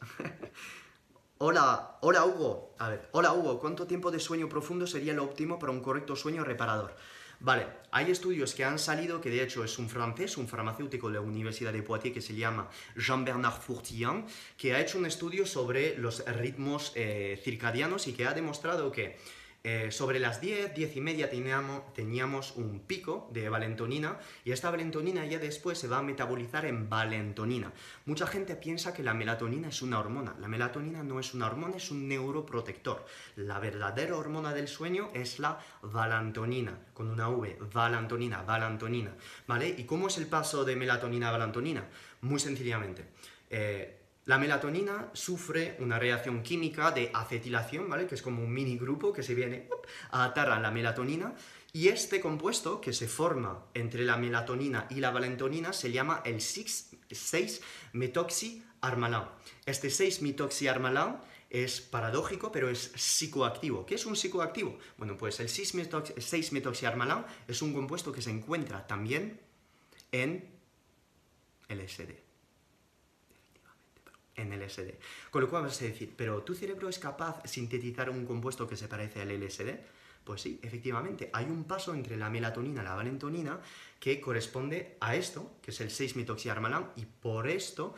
Hola, 1.37 1.99
hola 2.01 2.25
Hugo. 2.25 2.75
A 2.79 2.89
ver, 2.89 3.09
hola 3.13 3.35
Hugo, 3.35 3.59
¿cuánto 3.59 3.87
tiempo 3.87 4.11
de 4.11 4.21
sueño 4.21 4.49
profundo 4.49 4.87
sería 4.87 5.13
lo 5.13 5.25
óptimo 5.25 5.59
para 5.59 5.73
un 5.73 5.83
correcto 5.83 6.17
sueño 6.17 6.45
reparador? 6.45 6.97
Vale, 7.41 7.67
hay 7.91 8.11
estudios 8.11 8.55
que 8.55 8.65
han 8.65 8.79
salido, 8.79 9.21
que 9.21 9.31
de 9.31 9.43
hecho 9.43 9.65
es 9.65 9.79
un 9.79 9.89
francés, 9.89 10.37
un 10.37 10.49
farmacéutico 10.49 11.09
de 11.09 11.15
la 11.15 11.21
Universidad 11.21 11.73
de 11.73 11.83
Poitiers 11.83 12.15
que 12.15 12.21
se 12.21 12.35
llama 12.35 12.69
Jean-Bernard 12.97 13.61
Fourtillan, 13.61 14.27
que 14.57 14.75
ha 14.75 14.81
hecho 14.81 14.99
un 14.99 15.07
estudio 15.07 15.47
sobre 15.47 15.97
los 15.99 16.25
ritmos 16.27 16.93
eh, 16.95 17.41
circadianos 17.43 18.09
y 18.09 18.13
que 18.13 18.27
ha 18.27 18.33
demostrado 18.33 18.91
que 18.91 19.17
eh, 19.67 19.91
sobre 19.91 20.19
las 20.19 20.43
10, 20.43 20.75
10 20.75 20.97
y 20.97 21.01
media 21.01 21.31
teníamos, 21.31 21.91
teníamos, 21.95 22.53
un 22.57 22.81
pico 22.81 23.31
de 23.33 23.49
valentonina 23.49 24.19
y 24.45 24.53
esta 24.53 24.71
valentonina 24.71 25.25
ya 25.25 25.39
después 25.39 25.79
se 25.79 25.89
va 25.89 26.01
a 26.01 26.03
metabolizar 26.03 26.67
en 26.67 26.91
valentonina. 26.91 27.73
Mucha 28.05 28.27
gente 28.27 28.57
piensa 28.57 28.93
que 28.93 29.03
la 29.03 29.15
melatonina 29.15 29.69
es 29.69 29.81
una 29.81 30.01
hormona. 30.01 30.37
La 30.39 30.49
melatonina 30.49 31.03
no 31.03 31.19
es 31.19 31.33
una 31.33 31.47
hormona, 31.47 31.79
es 31.79 31.91
un 31.91 32.07
neuroprotector. 32.07 33.07
La 33.37 33.59
verdadera 33.59 34.19
hormona 34.19 34.53
del 34.53 34.69
sueño 34.69 35.09
es 35.15 35.39
la 35.39 35.59
valentonina, 35.81 36.79
con 36.93 37.09
una 37.09 37.31
V, 37.31 37.57
valentonina, 37.73 38.43
valentonina. 38.43 39.15
¿Vale? 39.47 39.75
¿Y 39.79 39.85
cómo 39.85 40.09
es 40.09 40.19
el 40.19 40.27
paso 40.27 40.67
de 40.67 40.77
melatonina 40.77 41.31
a 41.31 41.33
valentonina? 41.33 41.89
Muy 42.21 42.39
sencillamente. 42.39 43.07
Eh, 43.49 44.04
la 44.27 44.39
melatonina 44.39 45.11
sufre 45.13 45.77
una 45.81 45.99
reacción 45.99 46.43
química 46.43 46.91
de 46.91 47.11
acetilación, 47.13 47.91
¿vale? 47.91 48.07
Que 48.07 48.15
es 48.15 48.23
como 48.23 48.43
un 48.43 48.51
mini 48.53 48.79
grupo 48.79 49.13
que 49.13 49.23
se 49.23 49.35
viene 49.35 49.69
a 50.11 50.25
atar 50.25 50.49
a 50.49 50.59
la 50.61 50.71
melatonina. 50.71 51.35
Y 51.75 51.89
este 51.89 52.23
compuesto 52.23 52.81
que 52.81 52.95
se 52.95 53.07
forma 53.07 53.67
entre 53.75 54.03
la 54.05 54.17
melatonina 54.17 54.87
y 54.89 55.01
la 55.01 55.11
valentonina 55.11 55.75
se 55.75 55.93
llama 55.93 56.23
el 56.25 56.37
6-metoxiarmalán. 56.37 59.29
Este 59.67 59.89
6-metoxiarmalán 59.89 61.21
es 61.51 61.83
paradójico, 61.83 62.51
pero 62.51 62.71
es 62.71 62.93
psicoactivo. 62.95 63.85
¿Qué 63.85 63.97
es 63.97 64.07
un 64.07 64.17
psicoactivo? 64.17 64.79
Bueno, 64.97 65.19
pues 65.19 65.39
el 65.41 65.49
6-metoxiarmalán 65.49 67.27
es 67.47 67.61
un 67.61 67.75
compuesto 67.75 68.11
que 68.11 68.23
se 68.23 68.31
encuentra 68.31 68.87
también 68.87 69.39
en 70.13 70.49
LSD 71.69 72.24
en 74.37 74.59
LSD. 74.59 74.95
Con 75.31 75.43
lo 75.43 75.51
cual 75.51 75.65
vas 75.65 75.81
a 75.81 75.85
decir, 75.85 76.15
pero 76.17 76.43
¿tu 76.43 76.55
cerebro 76.55 76.89
es 76.89 76.99
capaz 76.99 77.43
de 77.43 77.49
sintetizar 77.49 78.11
un 78.11 78.27
compuesto 78.27 78.67
que 78.67 78.77
se 78.77 78.89
parece 78.89 79.23
al 79.23 79.29
LSD? 79.29 79.79
Pues 80.25 80.41
sí, 80.41 80.59
efectivamente, 80.63 81.29
hay 81.33 81.45
un 81.45 81.65
paso 81.65 81.95
entre 81.95 82.17
la 82.17 82.31
melatonina 82.31 82.81
y 82.81 82.85
la 82.85 82.95
valentonina 82.95 83.61
que 84.01 84.21
corresponde 84.21 84.97
a 85.01 85.17
esto, 85.17 85.53
que 85.61 85.71
es 85.71 85.81
el 85.81 85.91
6-metoxiarmalán, 85.91 86.93
y 86.97 87.05
por 87.05 87.47
esto 87.47 87.95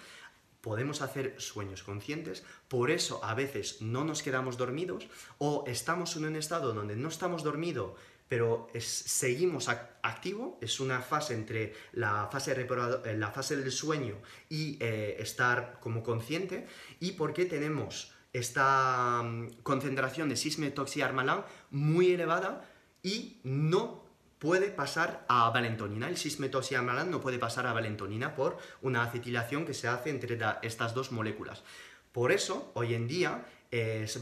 podemos 0.61 1.01
hacer 1.03 1.41
sueños 1.41 1.84
conscientes, 1.84 2.45
por 2.66 2.91
eso 2.91 3.24
a 3.24 3.34
veces 3.34 3.80
no 3.82 4.03
nos 4.03 4.24
quedamos 4.24 4.57
dormidos 4.57 5.07
o 5.39 5.62
estamos 5.68 6.16
en 6.16 6.24
un 6.24 6.34
estado 6.34 6.74
donde 6.74 6.97
no 6.97 7.09
estamos 7.09 7.45
dormidos 7.45 7.93
pero 8.29 8.68
seguimos 8.79 9.68
activo, 9.68 10.59
es 10.61 10.81
una 10.81 11.01
fase 11.01 11.35
entre 11.35 11.74
la 11.93 12.29
fase, 12.31 12.53
eh, 12.53 13.16
la 13.16 13.31
fase 13.31 13.57
del 13.57 13.70
sueño 13.70 14.16
y 14.49 14.79
eh, 14.81 15.16
estar 15.20 15.79
como 15.81 16.03
consciente, 16.03 16.66
y 16.99 17.12
porque 17.12 17.47
tenemos 17.47 18.12
esta 18.33 19.22
mm, 19.22 19.62
concentración 19.62 20.29
de 20.29 20.37
6 20.37 20.59
muy 21.70 22.11
elevada 22.11 22.68
y 23.03 23.41
no 23.45 24.05
puede 24.41 24.70
pasar 24.70 25.24
a 25.29 25.49
valentonina. 25.51 26.09
El 26.09 26.16
6 26.16 26.39
no 26.41 27.20
puede 27.20 27.39
pasar 27.39 27.66
a 27.66 27.72
valentonina 27.72 28.35
por 28.35 28.59
una 28.83 29.05
acetilación 29.05 29.64
que 29.64 29.72
se 29.72 29.87
hace 29.87 30.11
entre 30.11 30.39
estas 30.62 30.95
dos 30.95 31.12
moléculas. 31.12 31.62
Por 32.11 32.33
eso, 32.33 32.72
hoy 32.74 32.95
en 32.95 33.07
día, 33.07 33.47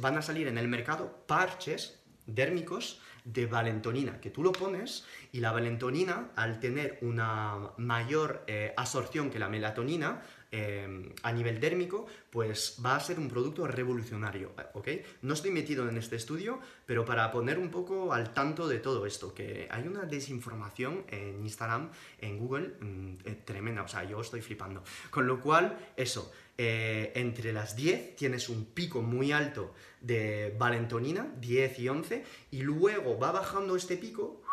van 0.01 0.19
a 0.19 0.23
salir 0.23 0.49
en 0.49 0.59
el 0.59 0.69
mercado 0.69 1.25
parches 1.27 2.01
dérmicos 2.27 3.01
de 3.25 3.47
valentonina, 3.47 4.21
que 4.21 4.31
tú 4.31 4.43
lo 4.43 4.53
pones 4.53 5.05
y 5.33 5.41
la 5.41 5.51
valentonina, 5.51 6.31
al 6.37 6.61
tener 6.61 6.99
una 7.01 7.71
mayor 7.79 8.45
eh, 8.47 8.75
absorción 8.77 9.31
que 9.31 9.39
la 9.39 9.49
melatonina, 9.49 10.23
eh, 10.57 11.13
a 11.25 11.33
nivel 11.33 11.59
dérmico, 11.59 12.07
pues 12.31 12.79
va 12.79 12.95
a 12.95 13.01
ser 13.01 13.19
un 13.19 13.29
producto 13.29 13.67
revolucionario, 13.67 14.53
¿ok? 14.75 14.89
No 15.23 15.35
estoy 15.35 15.51
metido 15.51 15.89
en 15.89 15.97
este 15.97 16.15
estudio, 16.15 16.61
pero 16.87 17.05
para 17.05 17.29
poner 17.33 17.59
un 17.59 17.71
poco 17.71 18.13
al 18.13 18.33
tanto 18.33 18.69
de 18.69 18.79
todo 18.79 19.05
esto, 19.05 19.35
que 19.35 19.67
hay 19.69 19.89
una 19.89 20.05
desinformación 20.05 21.07
en 21.09 21.43
Instagram, 21.43 21.91
en 22.21 22.39
Google, 22.39 22.77
mm, 22.79 23.15
eh, 23.25 23.43
tremenda, 23.45 23.83
o 23.83 23.89
sea, 23.89 24.05
yo 24.05 24.21
estoy 24.21 24.43
flipando. 24.43 24.85
Con 25.11 25.27
lo 25.27 25.41
cual, 25.41 25.77
eso, 25.97 26.33
entre 26.57 27.53
las 27.53 27.75
10 27.75 28.15
tienes 28.15 28.49
un 28.49 28.67
pico 28.67 29.03
muy 29.03 29.33
alto 29.33 29.75
de 30.01 30.55
valentonina, 30.57 31.35
10 31.41 31.81
y 31.81 31.89
11, 31.89 32.25
y 32.53 32.63
luego 32.63 33.19
va 33.19 33.33
bajando 33.33 33.75
este 33.75 33.97
pico 33.97 34.44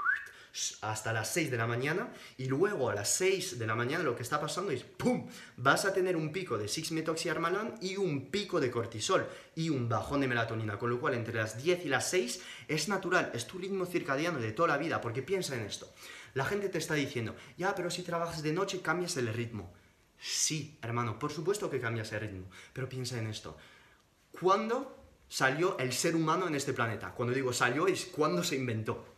hasta 0.81 1.13
las 1.13 1.31
6 1.33 1.51
de 1.51 1.57
la 1.57 1.67
mañana 1.67 2.11
y 2.37 2.45
luego 2.45 2.89
a 2.89 2.95
las 2.95 3.09
6 3.13 3.57
de 3.57 3.67
la 3.67 3.75
mañana 3.75 4.03
lo 4.03 4.15
que 4.15 4.23
está 4.23 4.39
pasando 4.39 4.71
es 4.71 4.83
¡pum! 4.83 5.27
Vas 5.57 5.85
a 5.85 5.93
tener 5.93 6.15
un 6.15 6.31
pico 6.31 6.57
de 6.57 6.65
6-metoxiarmalán 6.65 7.77
y 7.81 7.97
un 7.97 8.29
pico 8.29 8.59
de 8.59 8.69
cortisol 8.69 9.27
y 9.55 9.69
un 9.69 9.87
bajón 9.87 10.21
de 10.21 10.27
melatonina, 10.27 10.77
con 10.77 10.89
lo 10.89 10.99
cual 10.99 11.13
entre 11.13 11.35
las 11.35 11.61
10 11.61 11.85
y 11.85 11.89
las 11.89 12.09
6 12.09 12.41
es 12.67 12.89
natural, 12.89 13.31
es 13.33 13.47
tu 13.47 13.57
ritmo 13.57 13.85
circadiano 13.85 14.39
de 14.39 14.51
toda 14.51 14.69
la 14.69 14.77
vida, 14.77 15.01
porque 15.01 15.21
piensa 15.21 15.55
en 15.55 15.61
esto. 15.61 15.91
La 16.33 16.45
gente 16.45 16.69
te 16.69 16.77
está 16.77 16.95
diciendo, 16.95 17.35
ya, 17.57 17.75
pero 17.75 17.89
si 17.89 18.03
trabajas 18.03 18.43
de 18.43 18.53
noche 18.53 18.81
cambias 18.81 19.17
el 19.17 19.33
ritmo. 19.33 19.73
Sí, 20.19 20.77
hermano, 20.81 21.17
por 21.17 21.31
supuesto 21.31 21.69
que 21.69 21.81
cambias 21.81 22.11
el 22.11 22.21
ritmo, 22.21 22.49
pero 22.73 22.87
piensa 22.87 23.17
en 23.17 23.27
esto. 23.27 23.57
¿Cuándo 24.31 25.01
salió 25.31 25.77
el 25.79 25.93
ser 25.93 26.13
humano 26.17 26.45
en 26.47 26.55
este 26.55 26.73
planeta. 26.73 27.13
Cuando 27.13 27.33
digo 27.33 27.53
salió 27.53 27.87
es 27.87 28.05
cuando 28.05 28.43
se 28.43 28.57
inventó. 28.57 29.10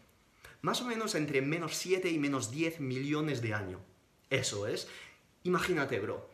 Más 0.64 0.82
o 0.82 0.86
menos 0.86 1.14
entre 1.16 1.42
menos 1.42 1.76
7 1.76 2.10
y 2.10 2.18
menos 2.18 2.50
10 2.50 2.80
millones 2.80 3.42
de 3.42 3.54
años. 3.54 3.82
Eso 4.30 4.66
es. 4.66 4.88
Imagínate, 5.44 6.00
bro. 6.00 6.30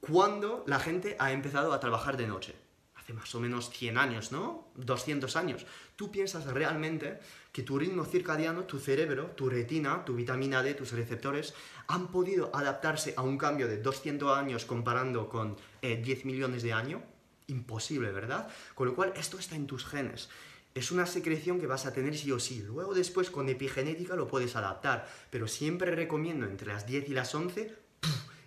¿Cuándo 0.00 0.64
la 0.66 0.80
gente 0.80 1.14
ha 1.20 1.30
empezado 1.30 1.72
a 1.72 1.78
trabajar 1.78 2.16
de 2.16 2.26
noche? 2.26 2.56
Hace 2.96 3.12
más 3.12 3.32
o 3.32 3.38
menos 3.38 3.70
100 3.70 3.96
años, 3.96 4.32
¿no? 4.32 4.66
200 4.74 5.36
años. 5.36 5.66
¿Tú 5.94 6.10
piensas 6.10 6.46
realmente 6.46 7.20
que 7.52 7.62
tu 7.62 7.78
ritmo 7.78 8.04
circadiano, 8.04 8.64
tu 8.64 8.80
cerebro, 8.80 9.26
tu 9.36 9.48
retina, 9.48 10.04
tu 10.04 10.16
vitamina 10.16 10.64
D, 10.64 10.74
tus 10.74 10.90
receptores, 10.90 11.54
han 11.86 12.08
podido 12.08 12.50
adaptarse 12.52 13.14
a 13.16 13.22
un 13.22 13.38
cambio 13.38 13.68
de 13.68 13.78
200 13.78 14.36
años 14.36 14.64
comparando 14.64 15.28
con 15.28 15.56
10 15.80 16.08
eh, 16.08 16.22
millones 16.24 16.64
de 16.64 16.72
años? 16.72 17.02
imposible, 17.46 18.10
¿verdad? 18.10 18.48
Con 18.74 18.88
lo 18.88 18.94
cual, 18.94 19.12
esto 19.16 19.38
está 19.38 19.56
en 19.56 19.66
tus 19.66 19.84
genes. 19.84 20.28
Es 20.74 20.92
una 20.92 21.06
secreción 21.06 21.58
que 21.58 21.66
vas 21.66 21.86
a 21.86 21.92
tener 21.92 22.16
sí 22.16 22.30
o 22.30 22.38
sí. 22.38 22.62
Luego 22.62 22.94
después 22.94 23.30
con 23.30 23.48
epigenética 23.48 24.14
lo 24.14 24.28
puedes 24.28 24.54
adaptar, 24.54 25.08
pero 25.30 25.48
siempre 25.48 25.90
recomiendo 25.90 26.46
entre 26.46 26.68
las 26.68 26.86
10 26.86 27.08
y 27.08 27.12
las 27.12 27.34
11 27.34 27.74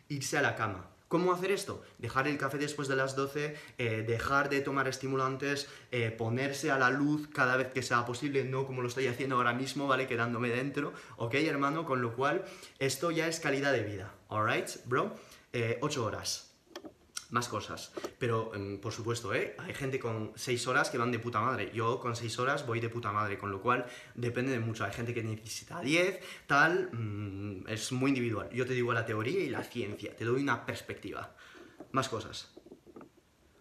irse 0.10 0.38
a 0.38 0.42
la 0.42 0.56
cama. 0.56 0.90
¿Cómo 1.10 1.32
hacer 1.32 1.52
esto? 1.52 1.84
Dejar 2.00 2.28
el 2.28 2.40
café 2.40 2.58
después 2.58 2.88
de 2.88 2.96
las 2.96 3.16
12, 3.16 3.56
eh, 3.78 4.04
dejar 4.08 4.50
de 4.50 4.62
tomar 4.62 4.88
estimulantes, 4.88 5.68
eh, 5.92 6.10
ponerse 6.10 6.72
a 6.72 6.80
la 6.80 6.90
luz 6.90 7.28
cada 7.28 7.56
vez 7.56 7.68
que 7.68 7.84
sea 7.84 8.04
posible, 8.06 8.46
no 8.46 8.66
como 8.66 8.82
lo 8.82 8.88
estoy 8.88 9.06
haciendo 9.06 9.36
ahora 9.36 9.54
mismo, 9.54 9.86
¿vale? 9.86 10.08
Quedándome 10.08 10.50
dentro, 10.50 10.92
¿ok, 11.18 11.36
hermano? 11.36 11.86
Con 11.86 12.02
lo 12.02 12.16
cual, 12.16 12.46
esto 12.80 13.12
ya 13.12 13.28
es 13.28 13.40
calidad 13.40 13.74
de 13.74 13.84
vida, 13.84 14.12
¿alright, 14.28 14.70
bro? 14.86 15.14
8 15.82 16.00
eh, 16.00 16.04
horas 16.04 16.53
más 17.34 17.48
cosas. 17.48 17.92
Pero, 18.20 18.54
em, 18.54 18.80
por 18.80 18.94
supuesto, 18.94 19.34
¿eh? 19.34 19.56
hay 19.58 19.74
gente 19.74 20.00
con 20.00 20.32
6 20.36 20.68
horas 20.68 20.90
que 20.90 21.00
van 21.00 21.12
de 21.12 21.20
puta 21.20 21.42
madre. 21.42 21.72
Yo 21.74 22.00
con 22.00 22.16
6 22.16 22.40
horas 22.40 22.66
voy 22.66 22.80
de 22.80 22.90
puta 22.90 23.12
madre, 23.12 23.38
con 23.38 23.52
lo 23.52 23.60
cual 23.60 23.86
depende 24.14 24.52
de 24.52 24.60
mucho. 24.60 24.86
Hay 24.86 24.94
gente 24.94 25.14
que 25.14 25.24
necesita 25.24 25.82
10, 25.82 26.20
tal, 26.48 26.90
mm, 26.94 27.68
es 27.68 27.92
muy 27.92 28.10
individual. 28.10 28.50
Yo 28.52 28.66
te 28.66 28.74
digo 28.74 28.94
la 28.94 29.06
teoría 29.06 29.40
y 29.40 29.50
la 29.50 29.64
ciencia, 29.64 30.16
te 30.16 30.26
doy 30.26 30.44
una 30.44 30.66
perspectiva. 30.66 31.36
Más 31.92 32.08
cosas. 32.08 32.54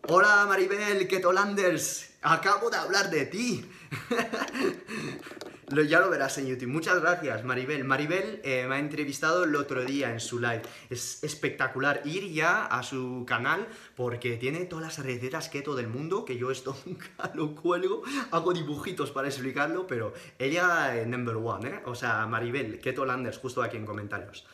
Hola 0.09 0.45
Maribel, 0.47 1.09
Ketolanders, 1.09 2.17
acabo 2.23 2.69
de 2.69 2.77
hablar 2.77 3.09
de 3.09 3.27
ti. 3.27 3.65
ya 5.81 6.01
lo 6.01 6.11
verás 6.11 6.37
en 6.37 6.47
YouTube. 6.47 6.69
Muchas 6.69 7.01
gracias, 7.01 7.45
Maribel. 7.45 7.85
Maribel 7.85 8.43
eh, 8.45 8.67
me 8.69 8.75
ha 8.75 8.79
entrevistado 8.79 9.45
el 9.45 9.57
otro 9.57 9.83
día 9.83 10.13
en 10.13 10.21
su 10.21 10.39
live. 10.39 10.61
Es 10.91 11.25
espectacular 11.25 12.03
ir 12.05 12.31
ya 12.31 12.67
a 12.67 12.83
su 12.83 13.25
canal 13.27 13.67
porque 13.97 14.37
tiene 14.37 14.67
todas 14.67 14.99
las 14.99 15.07
recetas 15.07 15.49
keto 15.49 15.75
del 15.75 15.89
mundo, 15.89 16.27
que 16.27 16.37
yo 16.37 16.51
esto 16.51 16.77
nunca 16.85 17.33
lo 17.35 17.55
cuelgo. 17.55 18.03
Hago 18.33 18.53
dibujitos 18.53 19.11
para 19.13 19.29
explicarlo, 19.29 19.87
pero 19.87 20.13
ella 20.39 20.95
es 21.01 21.07
number 21.07 21.37
one, 21.37 21.69
¿eh? 21.71 21.83
O 21.87 21.95
sea, 21.95 22.27
Maribel, 22.27 22.79
Keto 22.79 23.07
Landers, 23.07 23.39
justo 23.39 23.63
aquí 23.63 23.79
en 23.79 23.87
comentarios. 23.87 24.45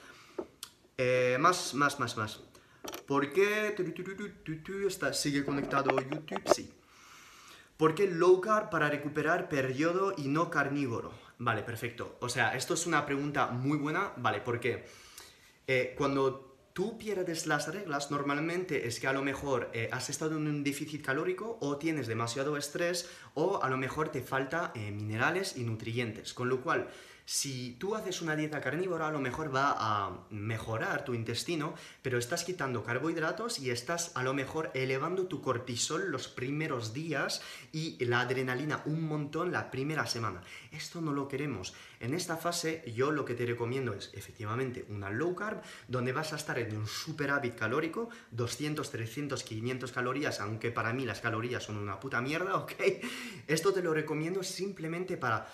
Eh, 0.97 1.37
más, 1.41 1.75
más, 1.75 1.99
más, 1.99 2.17
más. 2.17 2.41
¿Por 3.07 3.33
qué 3.33 3.75
sigue 5.13 5.45
conectado 5.45 5.99
YouTube? 5.99 6.43
Sí. 6.55 6.78
¿Por 7.79 7.95
qué 7.95 8.09
low 8.09 8.41
carb 8.41 8.71
para 8.71 8.91
recuperar 8.91 9.49
periodo 9.49 10.13
y 10.17 10.27
no 10.27 10.51
carnívoro? 10.51 11.13
Vale, 11.39 11.63
perfecto. 11.63 12.17
O 12.21 12.29
sea, 12.29 12.57
esto 12.57 12.75
es 12.75 12.87
una 12.87 13.07
pregunta 13.07 13.47
muy 13.47 13.79
buena, 13.79 14.13
¿vale? 14.17 14.41
Porque 14.41 14.85
eh, 15.69 15.95
cuando 15.97 16.57
tú 16.73 16.99
pierdes 16.99 17.47
las 17.47 17.73
reglas, 17.73 18.11
normalmente 18.11 18.89
es 18.89 18.99
que 18.99 19.07
a 19.07 19.13
lo 19.13 19.23
mejor 19.23 19.71
eh, 19.73 19.89
has 19.93 20.11
estado 20.11 20.39
en 20.39 20.49
un 20.49 20.65
déficit 20.65 21.05
calórico 21.05 21.57
o 21.61 21.77
tienes 21.77 22.09
demasiado 22.09 22.57
estrés 22.57 23.09
o 23.35 23.63
a 23.63 23.71
lo 23.71 23.77
mejor 23.77 24.09
te 24.09 24.23
falta 24.23 24.73
eh, 24.75 24.91
minerales 24.91 25.57
y 25.57 25.63
nutrientes. 25.63 26.35
Con 26.35 26.49
lo 26.49 26.61
cual, 26.61 26.89
si 27.29 27.77
tú 27.79 27.95
haces 27.95 28.23
una 28.23 28.37
dieta 28.37 28.63
carnívora, 28.63 29.09
a 29.09 29.11
lo 29.13 29.21
mejor 29.21 29.55
va 29.55 29.77
a 29.79 30.25
mejorar 30.31 31.05
tu 31.05 31.13
intestino, 31.13 31.75
pero 32.01 32.17
estás 32.17 32.43
quitando 32.43 32.83
carbohidratos 32.83 33.59
y 33.59 33.71
estás 33.71 34.13
a 34.15 34.23
lo 34.23 34.33
mejor 34.33 34.71
elevando 34.73 35.27
tu 35.27 35.43
cortisol 35.43 36.11
los 36.11 36.27
primeros 36.27 36.95
días 36.95 37.43
y 37.71 38.03
la 38.03 38.21
adrenalina 38.21 38.81
un 38.87 39.03
montón 39.03 39.53
la 39.53 39.71
primera 39.71 40.07
semana. 40.07 40.41
Esto 40.73 41.03
no 41.03 41.13
lo 41.13 41.29
queremos. 41.29 41.75
En 42.01 42.15
esta 42.15 42.39
fase 42.39 42.83
yo 42.97 43.11
lo 43.11 43.27
que 43.27 43.35
te 43.35 43.45
recomiendo 43.45 43.93
es 43.93 44.11
efectivamente 44.15 44.87
una 44.89 45.11
low 45.11 45.35
carb, 45.35 45.61
donde 45.87 46.15
vas 46.15 46.33
a 46.33 46.37
estar 46.37 46.59
en 46.59 46.75
un 46.75 46.87
superávit 46.87 47.57
calórico, 47.57 48.09
200, 48.31 48.91
300, 48.91 49.43
500 49.43 49.93
calorías, 49.93 50.41
aunque 50.41 50.71
para 50.71 50.95
mí 50.95 51.05
las 51.05 51.21
calorías 51.21 51.63
son 51.63 51.77
una 51.77 52.01
puta 52.01 52.23
mierda, 52.23 52.57
¿ok? 52.61 52.73
Esto 53.47 53.75
te 53.75 53.83
lo 53.83 53.93
recomiendo 53.93 54.43
simplemente 54.43 55.19
para 55.19 55.47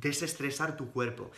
desestresar 0.00 0.76
tu 0.76 0.90
cuerpo. 0.90 1.30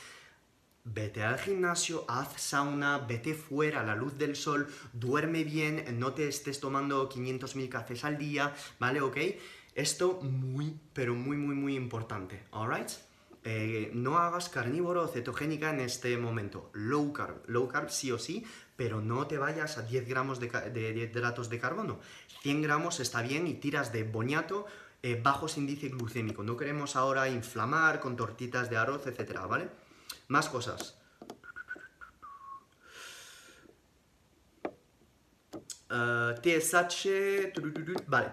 Vete 0.85 1.23
al 1.23 1.39
gimnasio, 1.39 2.05
haz 2.09 2.41
sauna, 2.41 2.99
vete 2.99 3.33
fuera 3.33 3.81
a 3.81 3.85
la 3.85 3.97
luz 3.97 4.19
del 4.19 4.37
sol, 4.37 4.69
duerme 4.93 5.43
bien, 5.43 5.99
no 5.99 6.13
te 6.13 6.29
estés 6.29 6.61
tomando 6.61 7.09
500.000 7.09 7.69
cafés 7.71 8.05
al 8.05 8.19
día, 8.19 8.55
¿vale? 8.79 9.01
¿Ok? 9.01 9.17
Esto 9.75 10.21
muy, 10.21 10.79
pero 10.93 11.15
muy, 11.15 11.39
muy, 11.39 11.55
muy 11.55 11.75
importante, 11.75 12.45
¿alright? 12.53 12.91
Eh, 13.47 13.91
no 13.95 14.19
hagas 14.19 14.49
carnívoro 14.49 15.05
o 15.05 15.09
cetogénica 15.09 15.71
en 15.71 15.81
este 15.81 16.17
momento. 16.17 16.71
Low 16.75 17.13
carb, 17.13 17.43
low 17.47 17.69
carb 17.69 17.89
sí 17.91 18.13
o 18.13 18.19
sí, 18.19 18.45
pero 18.77 19.01
no 19.01 19.27
te 19.27 19.39
vayas 19.39 19.79
a 19.79 19.83
10 19.83 20.07
gramos 20.07 20.39
de, 20.39 20.49
de 20.49 20.91
hidratos 20.91 21.49
de 21.49 21.59
carbono. 21.59 22.01
100 22.43 22.63
gramos 22.63 23.01
está 23.01 23.23
bien 23.23 23.47
y 23.47 23.55
tiras 23.55 23.93
de 23.93 24.05
boñato 24.05 24.67
eh, 25.05 25.21
bajos 25.23 25.59
índice 25.59 25.91
glucémico. 25.91 26.43
No 26.43 26.57
queremos 26.57 26.97
ahora 26.97 27.29
inflamar 27.29 28.01
con 28.01 28.17
tortitas 28.17 28.71
de 28.71 28.79
arroz, 28.79 29.07
etcétera, 29.07 29.45
¿vale? 29.45 29.69
Más 30.29 30.49
cosas. 30.49 30.99
TSH. 36.43 37.07
Eh, 37.07 37.53
vale. 38.07 38.33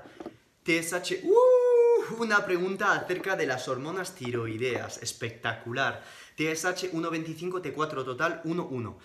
TSH. 0.63 1.25
Uh, 1.25 2.21
una 2.23 2.45
pregunta 2.45 2.93
acerca 2.93 3.35
de 3.35 3.47
las 3.47 3.67
hormonas 3.67 4.15
tiroideas. 4.15 5.03
Espectacular. 5.03 6.01
TSH 6.37 6.93
1.25, 6.93 7.61
T4 7.61 8.05
total 8.05 8.41
1.1. 8.45 8.95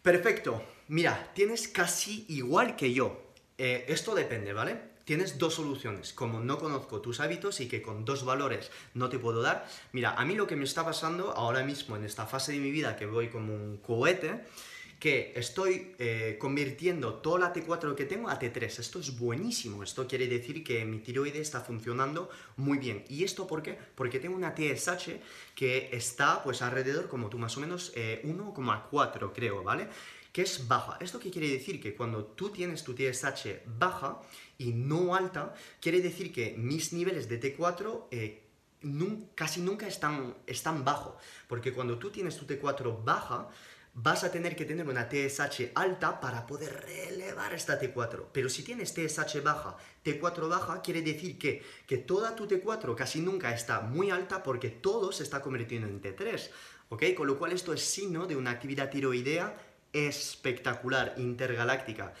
Perfecto. 0.00 0.62
Mira, 0.88 1.30
tienes 1.34 1.68
casi 1.68 2.24
igual 2.30 2.74
que 2.74 2.94
yo. 2.94 3.34
Eh, 3.58 3.84
esto 3.88 4.14
depende, 4.14 4.54
¿vale? 4.54 4.89
Tienes 5.10 5.38
dos 5.38 5.54
soluciones. 5.54 6.12
Como 6.12 6.38
no 6.38 6.56
conozco 6.60 7.00
tus 7.00 7.18
hábitos 7.18 7.60
y 7.60 7.66
que 7.66 7.82
con 7.82 8.04
dos 8.04 8.24
valores 8.24 8.70
no 8.94 9.08
te 9.08 9.18
puedo 9.18 9.42
dar, 9.42 9.66
mira, 9.90 10.14
a 10.14 10.24
mí 10.24 10.36
lo 10.36 10.46
que 10.46 10.54
me 10.54 10.62
está 10.62 10.84
pasando 10.84 11.32
ahora 11.32 11.64
mismo 11.64 11.96
en 11.96 12.04
esta 12.04 12.26
fase 12.26 12.52
de 12.52 12.60
mi 12.60 12.70
vida 12.70 12.94
que 12.94 13.06
voy 13.06 13.26
como 13.26 13.52
un 13.52 13.78
cohete, 13.78 14.44
que 15.00 15.32
estoy 15.34 15.96
eh, 15.98 16.36
convirtiendo 16.38 17.14
toda 17.14 17.40
la 17.40 17.52
T4 17.52 17.96
que 17.96 18.04
tengo 18.04 18.28
a 18.28 18.38
T3. 18.38 18.78
Esto 18.78 19.00
es 19.00 19.18
buenísimo. 19.18 19.82
Esto 19.82 20.06
quiere 20.06 20.28
decir 20.28 20.62
que 20.62 20.84
mi 20.84 21.00
tiroide 21.00 21.40
está 21.40 21.60
funcionando 21.60 22.30
muy 22.56 22.78
bien. 22.78 23.04
¿Y 23.08 23.24
esto 23.24 23.48
por 23.48 23.64
qué? 23.64 23.76
Porque 23.96 24.20
tengo 24.20 24.36
una 24.36 24.54
TSH 24.54 25.10
que 25.56 25.88
está 25.90 26.44
pues 26.44 26.62
alrededor 26.62 27.08
como 27.08 27.28
tú 27.28 27.36
más 27.36 27.56
o 27.56 27.60
menos 27.60 27.92
1,4 27.96 29.26
eh, 29.26 29.30
creo, 29.34 29.64
¿vale? 29.64 29.88
Que 30.32 30.42
es 30.42 30.68
baja. 30.68 30.96
¿Esto 31.00 31.18
qué 31.18 31.30
quiere 31.30 31.48
decir? 31.48 31.80
Que 31.80 31.94
cuando 31.94 32.24
tú 32.24 32.50
tienes 32.50 32.84
tu 32.84 32.94
TSH 32.94 33.62
baja, 33.78 34.20
y 34.60 34.72
no 34.72 35.14
alta, 35.14 35.54
quiere 35.80 36.02
decir 36.02 36.32
que 36.32 36.54
mis 36.56 36.92
niveles 36.92 37.28
de 37.28 37.40
T4 37.40 38.08
eh, 38.10 38.42
casi 39.34 39.60
nunca 39.62 39.86
están, 39.86 40.36
están 40.46 40.84
bajo, 40.84 41.16
porque 41.48 41.72
cuando 41.72 41.98
tú 41.98 42.10
tienes 42.10 42.36
tu 42.36 42.46
T4 42.46 43.02
baja, 43.02 43.48
vas 43.94 44.22
a 44.22 44.30
tener 44.30 44.54
que 44.54 44.66
tener 44.66 44.86
una 44.86 45.08
TSH 45.08 45.72
alta 45.74 46.20
para 46.20 46.46
poder 46.46 46.84
relevar 46.84 47.54
esta 47.54 47.80
T4. 47.80 48.26
Pero 48.32 48.48
si 48.48 48.62
tienes 48.62 48.94
TSH 48.94 49.42
baja, 49.42 49.76
T4 50.04 50.48
baja, 50.48 50.82
quiere 50.82 51.02
decir 51.02 51.38
que, 51.38 51.62
que 51.86 51.96
toda 51.96 52.36
tu 52.36 52.46
T4 52.46 52.94
casi 52.94 53.20
nunca 53.20 53.54
está 53.54 53.80
muy 53.80 54.10
alta 54.10 54.42
porque 54.42 54.68
todo 54.68 55.10
se 55.10 55.22
está 55.22 55.40
convirtiendo 55.40 55.88
en 55.88 56.00
T3. 56.00 56.50
¿Ok? 56.90 57.04
Con 57.16 57.28
lo 57.28 57.38
cual 57.38 57.52
esto 57.52 57.72
es 57.72 57.82
signo 57.82 58.26
de 58.26 58.36
una 58.36 58.50
actividad 58.50 58.90
tiroidea 58.90 59.56
espectacular, 59.92 61.14
intergaláctica. 61.16 62.12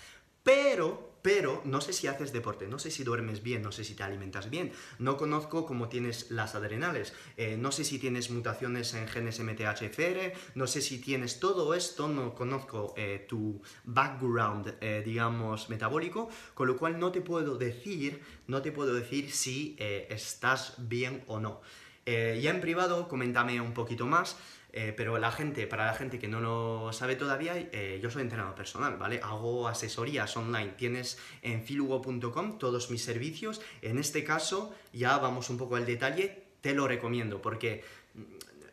Pero 0.42 1.10
pero 1.22 1.60
no 1.64 1.80
sé 1.80 1.92
si 1.92 2.06
haces 2.06 2.32
deporte, 2.32 2.66
no 2.66 2.78
sé 2.78 2.90
si 2.90 3.04
duermes 3.04 3.42
bien, 3.42 3.62
no 3.62 3.72
sé 3.72 3.84
si 3.84 3.94
te 3.94 4.02
alimentas 4.02 4.48
bien, 4.50 4.72
no 4.98 5.16
conozco 5.16 5.66
cómo 5.66 5.88
tienes 5.88 6.30
las 6.30 6.54
adrenales, 6.54 7.12
eh, 7.36 7.56
no 7.58 7.72
sé 7.72 7.84
si 7.84 7.98
tienes 7.98 8.30
mutaciones 8.30 8.94
en 8.94 9.06
genes 9.06 9.40
MTHFR, 9.40 10.32
no 10.54 10.66
sé 10.66 10.80
si 10.80 10.98
tienes 11.00 11.40
todo 11.40 11.74
esto, 11.74 12.08
no 12.08 12.34
conozco 12.34 12.94
eh, 12.96 13.26
tu 13.28 13.60
background, 13.84 14.76
eh, 14.80 15.02
digamos, 15.04 15.68
metabólico, 15.68 16.30
con 16.54 16.68
lo 16.68 16.76
cual 16.76 16.98
no 16.98 17.12
te 17.12 17.20
puedo 17.20 17.56
decir, 17.58 18.22
no 18.46 18.62
te 18.62 18.72
puedo 18.72 18.94
decir 18.94 19.30
si 19.30 19.76
estás 19.78 20.74
bien 20.78 21.22
o 21.26 21.40
no. 21.40 21.60
ya 22.06 22.50
en 22.50 22.60
privado, 22.60 23.08
coméntame 23.08 23.60
un 23.60 23.74
poquito 23.74 24.06
más. 24.06 24.36
Eh, 24.72 24.94
pero 24.96 25.18
la 25.18 25.32
gente, 25.32 25.66
para 25.66 25.86
la 25.86 25.94
gente 25.94 26.18
que 26.18 26.28
no 26.28 26.40
lo 26.40 26.92
sabe 26.92 27.16
todavía, 27.16 27.56
eh, 27.56 27.98
yo 28.02 28.10
soy 28.10 28.22
entrenador 28.22 28.54
personal, 28.54 28.96
¿vale? 28.96 29.20
Hago 29.22 29.68
asesorías 29.68 30.36
online. 30.36 30.74
Tienes 30.76 31.18
en 31.42 31.64
filugo.com 31.64 32.58
todos 32.58 32.90
mis 32.90 33.02
servicios. 33.02 33.60
En 33.82 33.98
este 33.98 34.24
caso, 34.24 34.74
ya 34.92 35.18
vamos 35.18 35.50
un 35.50 35.58
poco 35.58 35.76
al 35.76 35.86
detalle, 35.86 36.44
te 36.60 36.74
lo 36.74 36.86
recomiendo 36.86 37.40
porque 37.42 37.82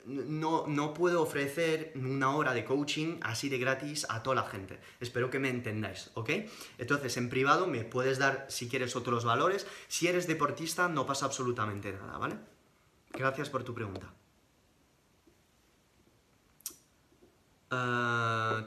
no, 0.08 0.66
no 0.68 0.94
puedo 0.94 1.22
ofrecer 1.22 1.92
una 1.96 2.36
hora 2.36 2.54
de 2.54 2.64
coaching 2.64 3.18
así 3.22 3.50
de 3.50 3.58
gratis 3.58 4.06
a 4.10 4.24
toda 4.24 4.38
la 4.38 4.44
gente. 4.44 4.80
Espero 5.00 5.30
que 5.30 5.40
me 5.40 5.50
entendáis, 5.50 6.12
¿ok? 6.14 6.30
Entonces, 6.78 7.18
en 7.18 7.30
privado 7.30 7.68
me 7.68 7.84
puedes 7.84 8.18
dar, 8.18 8.46
si 8.50 8.70
quieres, 8.70 8.96
otros 8.96 9.26
valores. 9.26 9.68
Si 9.88 10.08
eres 10.08 10.28
deportista, 10.28 10.88
no 10.88 11.06
pasa 11.06 11.26
absolutamente 11.26 11.92
nada, 11.92 12.18
¿vale? 12.18 12.36
Gracias 13.12 13.50
por 13.50 13.64
tu 13.64 13.74
pregunta. 13.74 14.14
Ah, 17.70 18.66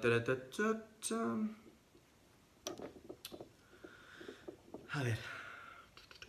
A 4.92 5.02
ver. 5.02 5.18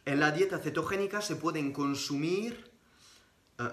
En 0.06 0.20
la 0.20 0.32
dieta 0.32 0.58
cetogénica 0.60 1.22
se 1.22 1.36
pueden 1.36 1.74
consumir. 1.74 2.72
Ah, 3.58 3.72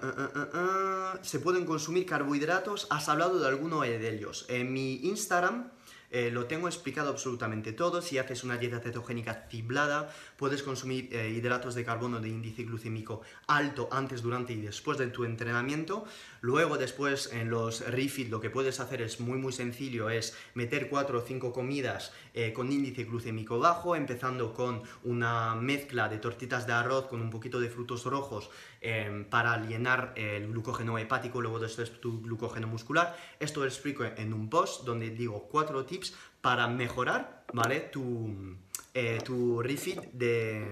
ah, 0.53 1.19
se 1.21 1.39
pueden 1.39 1.65
consumir 1.65 2.05
carbohidratos. 2.05 2.87
Has 2.89 3.09
hablado 3.09 3.39
de 3.39 3.47
alguno 3.47 3.81
de 3.81 4.15
ellos. 4.15 4.45
En 4.49 4.73
mi 4.73 4.95
Instagram 5.07 5.71
eh, 6.11 6.31
lo 6.31 6.45
tengo 6.45 6.67
explicado 6.67 7.09
absolutamente 7.09 7.71
todo. 7.71 8.01
Si 8.01 8.17
haces 8.17 8.43
una 8.43 8.57
dieta 8.57 8.79
cetogénica 8.79 9.45
ciblada, 9.49 10.13
puedes 10.37 10.63
consumir 10.63 11.09
eh, 11.11 11.29
hidratos 11.29 11.75
de 11.75 11.85
carbono 11.85 12.19
de 12.19 12.29
índice 12.29 12.63
glucémico 12.63 13.21
alto 13.47 13.89
antes, 13.91 14.21
durante 14.21 14.53
y 14.53 14.61
después 14.61 14.97
de 14.97 15.07
tu 15.07 15.23
entrenamiento. 15.23 16.05
Luego, 16.41 16.77
después, 16.77 17.31
en 17.31 17.49
los 17.49 17.81
refit, 17.81 18.29
lo 18.29 18.41
que 18.41 18.49
puedes 18.49 18.79
hacer 18.79 19.01
es 19.01 19.19
muy, 19.19 19.37
muy 19.37 19.53
sencillo, 19.53 20.09
es 20.09 20.35
meter 20.55 20.89
4 20.89 21.19
o 21.19 21.21
5 21.21 21.53
comidas 21.53 22.11
eh, 22.33 22.53
con 22.53 22.71
índice 22.71 23.03
glucémico 23.03 23.59
bajo, 23.59 23.95
empezando 23.95 24.53
con 24.53 24.81
una 25.03 25.55
mezcla 25.55 26.09
de 26.09 26.17
tortitas 26.17 26.65
de 26.65 26.73
arroz 26.73 27.07
con 27.07 27.21
un 27.21 27.29
poquito 27.29 27.59
de 27.59 27.69
frutos 27.69 28.05
rojos 28.05 28.49
em, 28.81 29.25
para 29.25 29.57
llenar 29.65 30.13
el 30.15 30.47
glucógeno 30.47 30.97
hepático, 30.97 31.41
luego 31.41 31.59
después 31.59 31.99
tu 31.99 32.21
glucógeno 32.21 32.67
muscular. 32.67 33.15
Esto 33.39 33.61
lo 33.61 33.65
explico 33.65 34.03
en 34.05 34.33
un 34.33 34.49
post 34.49 34.85
donde 34.85 35.09
digo 35.09 35.47
4 35.49 35.85
tips 35.85 36.13
para 36.41 36.67
mejorar, 36.67 37.43
¿vale? 37.53 37.81
Tu, 37.81 38.57
eh, 38.93 39.19
tu 39.23 39.61
refit 39.61 39.99
de, 40.13 40.69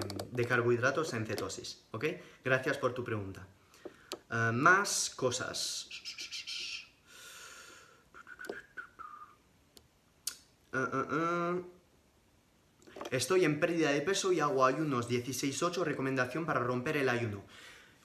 carbohidratos 0.48 1.14
en 1.14 1.26
cetosis, 1.26 1.84
¿ok? 1.92 2.06
Gracias 2.44 2.78
por 2.78 2.94
tu 2.94 3.04
pregunta. 3.04 3.46
Eh, 4.32 4.52
más 4.54 5.12
cosas. 5.16 5.90
Eh, 10.74 11.62
Estoy 13.12 13.46
en 13.46 13.60
pérdida 13.60 13.92
de 13.92 14.02
peso 14.02 14.34
y 14.34 14.40
hago 14.40 14.66
ayunos 14.66 15.10
16-8, 15.10 15.84
recomendación 15.84 16.46
para 16.46 16.60
romper 16.60 16.98
el 16.98 17.10
ayuno. 17.10 17.44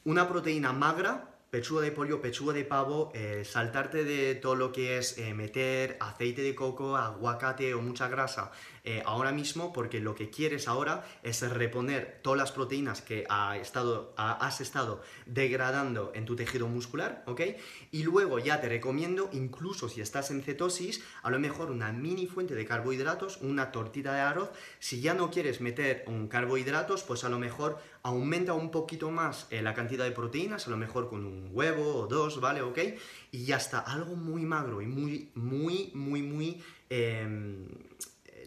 Una 0.04 0.26
proteína 0.28 0.72
magra 0.72 1.28
pechuga 1.48 1.82
de 1.82 1.92
pollo, 1.92 2.20
pechuga 2.20 2.52
de 2.52 2.64
pavo, 2.64 3.12
eh, 3.14 3.44
saltarte 3.44 4.02
de 4.02 4.34
todo 4.34 4.56
lo 4.56 4.72
que 4.72 4.98
es 4.98 5.16
eh, 5.18 5.32
meter 5.32 5.96
aceite 6.00 6.42
de 6.42 6.56
coco, 6.56 6.96
aguacate 6.96 7.72
o 7.74 7.80
mucha 7.80 8.08
grasa 8.08 8.50
eh, 8.84 9.00
ahora 9.06 9.30
mismo 9.30 9.72
porque 9.72 10.00
lo 10.00 10.16
que 10.16 10.28
quieres 10.28 10.66
ahora 10.66 11.04
es 11.22 11.40
reponer 11.48 12.18
todas 12.22 12.38
las 12.38 12.50
proteínas 12.50 13.00
que 13.00 13.24
ha 13.28 13.56
estado, 13.56 14.12
has 14.16 14.60
estado 14.60 15.02
degradando 15.26 16.10
en 16.14 16.24
tu 16.24 16.34
tejido 16.34 16.66
muscular, 16.66 17.22
¿ok? 17.26 17.42
Y 17.92 18.02
luego 18.02 18.40
ya 18.40 18.60
te 18.60 18.68
recomiendo, 18.68 19.30
incluso 19.32 19.88
si 19.88 20.00
estás 20.00 20.32
en 20.32 20.42
cetosis, 20.42 21.02
a 21.22 21.30
lo 21.30 21.38
mejor 21.38 21.70
una 21.70 21.92
mini 21.92 22.26
fuente 22.26 22.56
de 22.56 22.66
carbohidratos, 22.66 23.38
una 23.40 23.70
tortita 23.70 24.14
de 24.14 24.20
arroz. 24.20 24.50
Si 24.80 25.00
ya 25.00 25.14
no 25.14 25.30
quieres 25.30 25.60
meter 25.60 26.04
un 26.08 26.26
carbohidratos, 26.26 27.04
pues 27.04 27.22
a 27.22 27.28
lo 27.28 27.38
mejor 27.38 27.78
aumenta 28.02 28.54
un 28.54 28.70
poquito 28.70 29.10
más 29.10 29.46
eh, 29.50 29.62
la 29.62 29.74
cantidad 29.74 30.04
de 30.04 30.10
proteínas, 30.10 30.66
a 30.66 30.70
lo 30.70 30.76
mejor 30.76 31.08
con 31.08 31.24
un 31.24 31.50
huevo 31.52 31.94
o 32.00 32.06
dos, 32.08 32.40
¿vale? 32.40 32.62
¿Ok? 32.62 32.78
Y 33.30 33.44
ya 33.44 33.56
está, 33.56 33.78
algo 33.78 34.16
muy 34.16 34.42
magro 34.42 34.82
y 34.82 34.86
muy, 34.86 35.30
muy, 35.34 35.92
muy, 35.94 36.22
muy 36.22 36.62
em, 36.90 37.68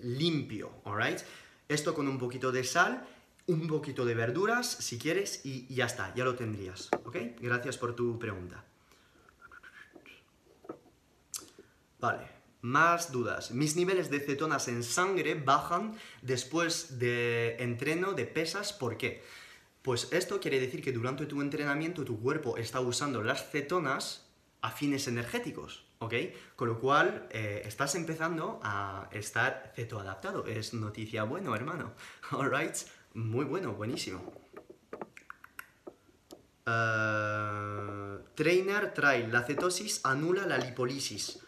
limpio, 0.03 0.71
¿alright? 0.85 1.19
Esto 1.67 1.93
con 1.93 2.07
un 2.07 2.17
poquito 2.17 2.51
de 2.51 2.63
sal, 2.63 3.07
un 3.47 3.67
poquito 3.67 4.05
de 4.05 4.15
verduras, 4.15 4.69
si 4.69 4.97
quieres, 4.97 5.41
y 5.45 5.73
ya 5.73 5.85
está, 5.85 6.13
ya 6.15 6.23
lo 6.23 6.35
tendrías, 6.35 6.89
¿ok? 7.03 7.17
Gracias 7.39 7.77
por 7.77 7.95
tu 7.95 8.17
pregunta. 8.19 8.63
Vale. 11.99 12.35
Más 12.61 13.11
dudas. 13.11 13.51
Mis 13.51 13.75
niveles 13.75 14.09
de 14.09 14.19
cetonas 14.19 14.67
en 14.67 14.81
sangre 14.81 15.35
bajan 15.35 15.95
después 16.23 16.97
de 16.97 17.57
entreno 17.59 18.13
de 18.13 18.25
pesas. 18.25 18.73
¿Por 18.73 18.97
qué? 18.97 19.21
Pues 19.83 20.07
esto 20.11 20.39
quiere 20.39 20.59
decir 20.59 20.81
que 20.81 20.91
durante 20.91 21.27
tu 21.27 21.43
entrenamiento 21.43 22.03
tu 22.03 22.19
cuerpo 22.19 22.57
está 22.57 22.79
usando 22.79 23.21
las 23.21 23.51
cetonas 23.51 24.25
a 24.61 24.71
fines 24.71 25.07
energéticos, 25.07 25.84
¿ok? 25.99 26.13
Con 26.55 26.69
lo 26.69 26.79
cual 26.79 27.27
eh, 27.31 27.63
estás 27.65 27.95
empezando 27.95 28.59
a 28.63 29.09
estar 29.11 29.71
cetoadaptado. 29.75 30.45
Es 30.45 30.73
noticia 30.73 31.23
bueno, 31.23 31.55
hermano. 31.55 31.93
Alright, 32.31 32.75
muy 33.13 33.45
bueno, 33.45 33.73
buenísimo. 33.73 34.33
Uh, 36.67 38.23
trainer 38.33 38.91
Trail, 38.91 39.31
la 39.31 39.43
cetosis 39.43 40.01
anula 40.03 40.47
la 40.47 40.57
lipólisis. 40.57 41.39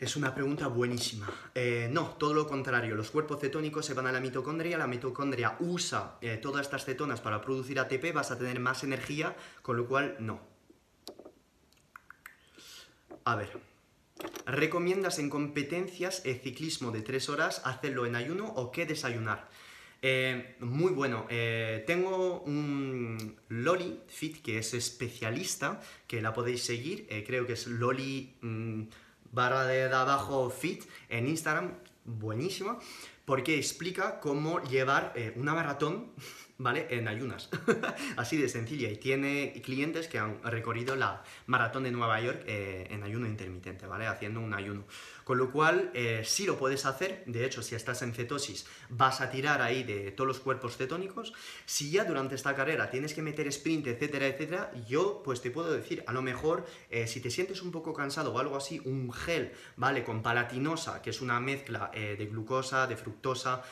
Es 0.00 0.16
una 0.16 0.34
pregunta 0.34 0.66
buenísima. 0.66 1.30
Eh, 1.54 1.88
no, 1.90 2.08
todo 2.18 2.34
lo 2.34 2.46
contrario. 2.46 2.94
Los 2.94 3.10
cuerpos 3.10 3.40
cetónicos 3.40 3.86
se 3.86 3.94
van 3.94 4.06
a 4.06 4.12
la 4.12 4.20
mitocondria, 4.20 4.76
la 4.76 4.86
mitocondria 4.86 5.56
usa 5.60 6.18
eh, 6.20 6.36
todas 6.36 6.62
estas 6.62 6.84
cetonas 6.84 7.20
para 7.20 7.40
producir 7.40 7.78
ATP, 7.78 8.12
vas 8.12 8.30
a 8.30 8.38
tener 8.38 8.58
más 8.60 8.82
energía, 8.82 9.36
con 9.62 9.76
lo 9.76 9.86
cual 9.86 10.16
no. 10.18 10.53
A 13.24 13.36
ver. 13.36 13.50
¿Recomiendas 14.46 15.18
en 15.18 15.30
competencias 15.30 16.22
el 16.24 16.38
ciclismo 16.40 16.90
de 16.90 17.02
3 17.02 17.28
horas 17.30 17.62
hacerlo 17.64 18.06
en 18.06 18.16
ayuno 18.16 18.46
o 18.46 18.70
qué 18.70 18.86
desayunar? 18.86 19.48
Eh, 20.02 20.56
muy 20.60 20.92
bueno. 20.92 21.26
tengo 21.86 22.40
un 22.42 23.36
Loli 23.48 24.00
Fit 24.06 24.42
que 24.42 24.58
es 24.58 24.74
especialista, 24.74 25.80
que 26.06 26.20
la 26.20 26.32
podéis 26.32 26.62
seguir. 26.62 27.06
creo 27.26 27.46
que 27.46 27.54
es 27.54 27.66
Loli. 27.66 28.34
Mm, 28.42 28.82
barra 29.34 29.66
de, 29.66 29.82
abajo 29.82 30.48
fit 30.48 30.84
en 31.08 31.26
Instagram, 31.26 31.72
buenísima, 32.04 32.78
porque 33.24 33.56
explica 33.56 34.20
cómo 34.20 34.62
llevar 34.62 35.12
eh, 35.16 35.32
una 35.36 35.54
maratón, 35.54 36.12
¿vale? 36.58 36.86
En 36.90 37.08
ayunas. 37.08 37.50
Así 38.16 38.36
de 38.36 38.48
sencilla. 38.48 38.90
Y 38.90 38.96
tiene 38.96 39.60
clientes 39.64 40.08
que 40.08 40.18
han 40.18 40.42
recorrido 40.42 40.96
la 40.96 41.22
maratón 41.46 41.84
de 41.84 41.90
Nueva 41.90 42.20
York 42.20 42.42
eh, 42.46 42.86
en 42.90 43.02
ayuno 43.02 43.26
intermitente, 43.26 43.86
¿vale? 43.86 44.06
Haciendo 44.06 44.40
un 44.40 44.54
ayuno. 44.54 44.84
Con 45.24 45.38
lo 45.38 45.50
cual, 45.50 45.90
eh, 45.94 46.22
sí 46.24 46.44
lo 46.44 46.58
puedes 46.58 46.84
hacer. 46.84 47.24
De 47.26 47.46
hecho, 47.46 47.62
si 47.62 47.74
estás 47.74 48.02
en 48.02 48.12
cetosis, 48.12 48.66
vas 48.90 49.20
a 49.20 49.30
tirar 49.30 49.62
ahí 49.62 49.82
de 49.82 50.10
todos 50.10 50.28
los 50.28 50.38
cuerpos 50.38 50.76
cetónicos. 50.76 51.32
Si 51.64 51.90
ya 51.90 52.04
durante 52.04 52.34
esta 52.34 52.54
carrera 52.54 52.90
tienes 52.90 53.14
que 53.14 53.22
meter 53.22 53.46
sprint, 53.48 53.86
etcétera, 53.86 54.26
etcétera, 54.26 54.72
yo 54.86 55.22
pues 55.24 55.40
te 55.40 55.50
puedo 55.50 55.72
decir, 55.72 56.04
a 56.06 56.12
lo 56.12 56.20
mejor, 56.20 56.66
eh, 56.90 57.06
si 57.06 57.20
te 57.20 57.30
sientes 57.30 57.62
un 57.62 57.70
poco 57.70 57.94
cansado 57.94 58.34
o 58.34 58.38
algo 58.38 58.56
así, 58.56 58.82
un 58.84 59.12
gel, 59.12 59.52
¿vale? 59.76 60.04
Con 60.04 60.22
palatinosa, 60.22 61.00
que 61.00 61.10
es 61.10 61.22
una 61.22 61.40
mezcla 61.40 61.90
eh, 61.94 62.16
de 62.18 62.26
glucosa, 62.26 62.86
de 62.86 62.96
fructosa, 62.96 63.62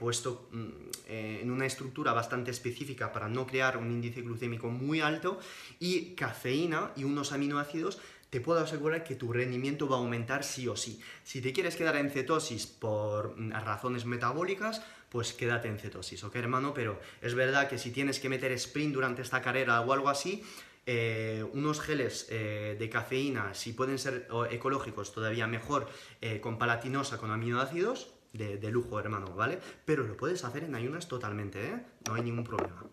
puesto 0.00 0.48
mm, 0.50 0.68
en 1.06 1.48
una 1.48 1.64
estructura 1.64 2.12
bastante 2.12 2.50
específica 2.50 3.12
para 3.12 3.28
no 3.28 3.46
crear 3.46 3.76
un 3.76 3.88
índice 3.92 4.20
glucémico 4.20 4.68
muy 4.68 5.00
alto, 5.00 5.38
y 5.78 6.16
cafeína 6.16 6.90
y 6.96 7.04
unos 7.04 7.32
aminoácidos 7.32 8.00
te 8.30 8.40
puedo 8.40 8.60
asegurar 8.60 9.04
que 9.04 9.16
tu 9.16 9.32
rendimiento 9.32 9.88
va 9.88 9.96
a 9.96 9.98
aumentar 9.98 10.44
sí 10.44 10.68
o 10.68 10.76
sí. 10.76 11.00
Si 11.24 11.40
te 11.40 11.52
quieres 11.52 11.76
quedar 11.76 11.96
en 11.96 12.10
cetosis 12.10 12.66
por 12.66 13.36
mm, 13.36 13.50
razones 13.50 14.06
metabólicas, 14.06 14.82
pues 15.08 15.32
quédate 15.32 15.68
en 15.68 15.78
cetosis, 15.78 16.22
¿ok, 16.22 16.36
hermano? 16.36 16.72
Pero 16.72 17.00
es 17.20 17.34
verdad 17.34 17.68
que 17.68 17.78
si 17.78 17.90
tienes 17.90 18.20
que 18.20 18.28
meter 18.28 18.52
sprint 18.52 18.94
durante 18.94 19.22
esta 19.22 19.42
carrera 19.42 19.80
o 19.80 19.92
algo 19.92 20.08
así, 20.08 20.44
eh, 20.86 21.44
unos 21.52 21.80
geles 21.80 22.28
eh, 22.30 22.76
de 22.78 22.88
cafeína, 22.88 23.52
si 23.54 23.72
pueden 23.72 23.98
ser 23.98 24.28
ecológicos, 24.50 25.12
todavía 25.12 25.46
mejor, 25.46 25.88
eh, 26.20 26.40
con 26.40 26.58
palatinosa, 26.58 27.18
con 27.18 27.32
aminoácidos, 27.32 28.14
de, 28.32 28.58
de, 28.58 28.70
lujo, 28.70 29.00
hermano, 29.00 29.34
¿vale? 29.34 29.58
Pero 29.84 30.04
lo 30.04 30.16
puedes 30.16 30.44
hacer 30.44 30.62
en 30.62 30.76
ayunas 30.76 31.08
totalmente, 31.08 31.66
¿eh? 31.66 31.82
No 32.06 32.14
hay 32.14 32.22
ningún 32.22 32.44
problema. 32.44 32.84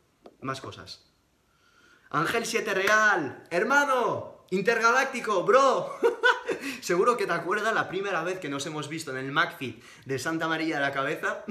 Más 0.42 0.62
cosas. 0.62 1.07
Ángel 2.10 2.46
7 2.46 2.74
Real, 2.74 3.44
hermano, 3.50 4.38
Intergaláctico, 4.50 5.44
bro. 5.44 5.94
Seguro 6.82 7.18
que 7.18 7.26
te 7.26 7.34
acuerdas 7.34 7.74
la 7.74 7.90
primera 7.90 8.24
vez 8.24 8.40
que 8.40 8.48
nos 8.48 8.66
hemos 8.66 8.88
visto 8.88 9.12
en 9.12 9.18
el 9.18 9.32
McFit 9.32 9.84
de 10.06 10.20
Santa 10.20 10.48
María 10.48 10.76
de 10.76 10.82
la 10.82 10.94
Cabeza, 10.94 11.44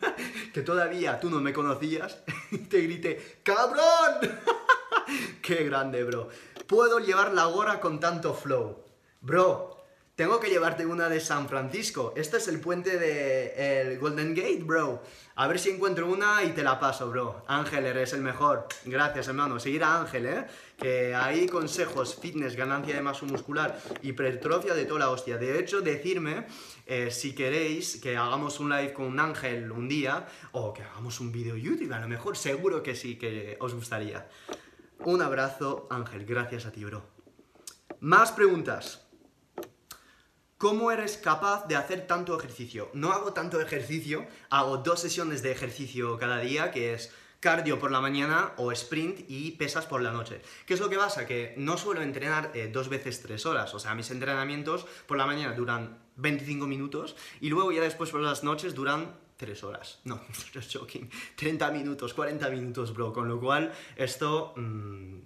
que 0.54 0.62
todavía 0.62 1.18
tú 1.18 1.30
no 1.30 1.40
me 1.40 1.52
conocías, 1.52 2.22
y 2.52 2.58
te 2.58 2.80
grité, 2.82 3.40
¡cabrón! 3.42 4.38
¡Qué 5.42 5.64
grande, 5.64 6.04
bro! 6.04 6.28
Puedo 6.68 7.00
llevar 7.00 7.32
la 7.32 7.46
gorra 7.46 7.80
con 7.80 7.98
tanto 7.98 8.34
flow. 8.34 8.84
Bro, 9.20 9.73
tengo 10.16 10.38
que 10.38 10.48
llevarte 10.48 10.86
una 10.86 11.08
de 11.08 11.18
San 11.18 11.48
Francisco. 11.48 12.12
Este 12.16 12.36
es 12.36 12.46
el 12.46 12.60
puente 12.60 12.98
de 12.98 13.80
el 13.80 13.98
Golden 13.98 14.34
Gate, 14.34 14.62
bro. 14.62 15.02
A 15.34 15.48
ver 15.48 15.58
si 15.58 15.70
encuentro 15.70 16.06
una 16.06 16.44
y 16.44 16.52
te 16.52 16.62
la 16.62 16.78
paso, 16.78 17.10
bro. 17.10 17.42
Ángel, 17.48 17.84
eres 17.86 18.12
el 18.12 18.20
mejor. 18.20 18.68
Gracias, 18.84 19.26
hermano. 19.26 19.58
Seguir 19.58 19.82
a 19.82 20.00
Ángel, 20.00 20.26
¿eh? 20.26 20.46
Que 20.78 21.16
hay 21.16 21.48
consejos, 21.48 22.14
fitness, 22.14 22.54
ganancia 22.54 22.94
de 22.94 23.02
masa 23.02 23.26
muscular, 23.26 23.76
hipertrofia 24.02 24.74
de 24.74 24.84
toda 24.84 25.00
la 25.00 25.10
hostia. 25.10 25.36
De 25.36 25.58
hecho, 25.58 25.80
decirme 25.80 26.46
eh, 26.86 27.10
si 27.10 27.34
queréis 27.34 27.96
que 27.96 28.16
hagamos 28.16 28.60
un 28.60 28.70
live 28.70 28.92
con 28.92 29.18
Ángel 29.18 29.72
un 29.72 29.88
día 29.88 30.28
o 30.52 30.72
que 30.72 30.84
hagamos 30.84 31.18
un 31.18 31.32
vídeo 31.32 31.56
YouTube, 31.56 31.92
a 31.92 31.98
lo 31.98 32.06
mejor. 32.06 32.36
Seguro 32.36 32.84
que 32.84 32.94
sí, 32.94 33.16
que 33.16 33.56
os 33.58 33.74
gustaría. 33.74 34.28
Un 35.00 35.22
abrazo, 35.22 35.88
Ángel. 35.90 36.24
Gracias 36.24 36.66
a 36.66 36.70
ti, 36.70 36.84
bro. 36.84 37.02
Más 37.98 38.30
preguntas. 38.30 39.03
¿Cómo 40.64 40.90
eres 40.90 41.18
capaz 41.18 41.66
de 41.66 41.76
hacer 41.76 42.06
tanto 42.06 42.34
ejercicio? 42.38 42.88
No 42.94 43.12
hago 43.12 43.34
tanto 43.34 43.60
ejercicio, 43.60 44.26
hago 44.48 44.78
dos 44.78 44.98
sesiones 44.98 45.42
de 45.42 45.52
ejercicio 45.52 46.16
cada 46.16 46.38
día, 46.38 46.70
que 46.70 46.94
es 46.94 47.12
cardio 47.38 47.78
por 47.78 47.90
la 47.90 48.00
mañana 48.00 48.54
o 48.56 48.72
sprint 48.72 49.28
y 49.28 49.50
pesas 49.50 49.84
por 49.84 50.00
la 50.00 50.10
noche. 50.10 50.40
¿Qué 50.64 50.72
es 50.72 50.80
lo 50.80 50.88
que 50.88 50.96
pasa? 50.96 51.26
Que 51.26 51.52
no 51.58 51.76
suelo 51.76 52.00
entrenar 52.00 52.50
eh, 52.54 52.70
dos 52.72 52.88
veces 52.88 53.20
tres 53.20 53.44
horas, 53.44 53.74
o 53.74 53.78
sea, 53.78 53.94
mis 53.94 54.10
entrenamientos 54.10 54.86
por 55.06 55.18
la 55.18 55.26
mañana 55.26 55.52
duran 55.52 55.98
25 56.16 56.66
minutos 56.66 57.14
y 57.42 57.50
luego 57.50 57.70
ya 57.70 57.82
después 57.82 58.08
por 58.08 58.22
las 58.22 58.42
noches 58.42 58.74
duran 58.74 59.18
tres 59.36 59.64
horas. 59.64 60.00
No, 60.04 60.22
just 60.54 60.72
joking. 60.78 61.10
30 61.36 61.70
minutos, 61.72 62.14
40 62.14 62.48
minutos, 62.48 62.94
bro. 62.94 63.12
Con 63.12 63.28
lo 63.28 63.38
cual, 63.38 63.70
esto... 63.96 64.54
Mm, 64.56 65.18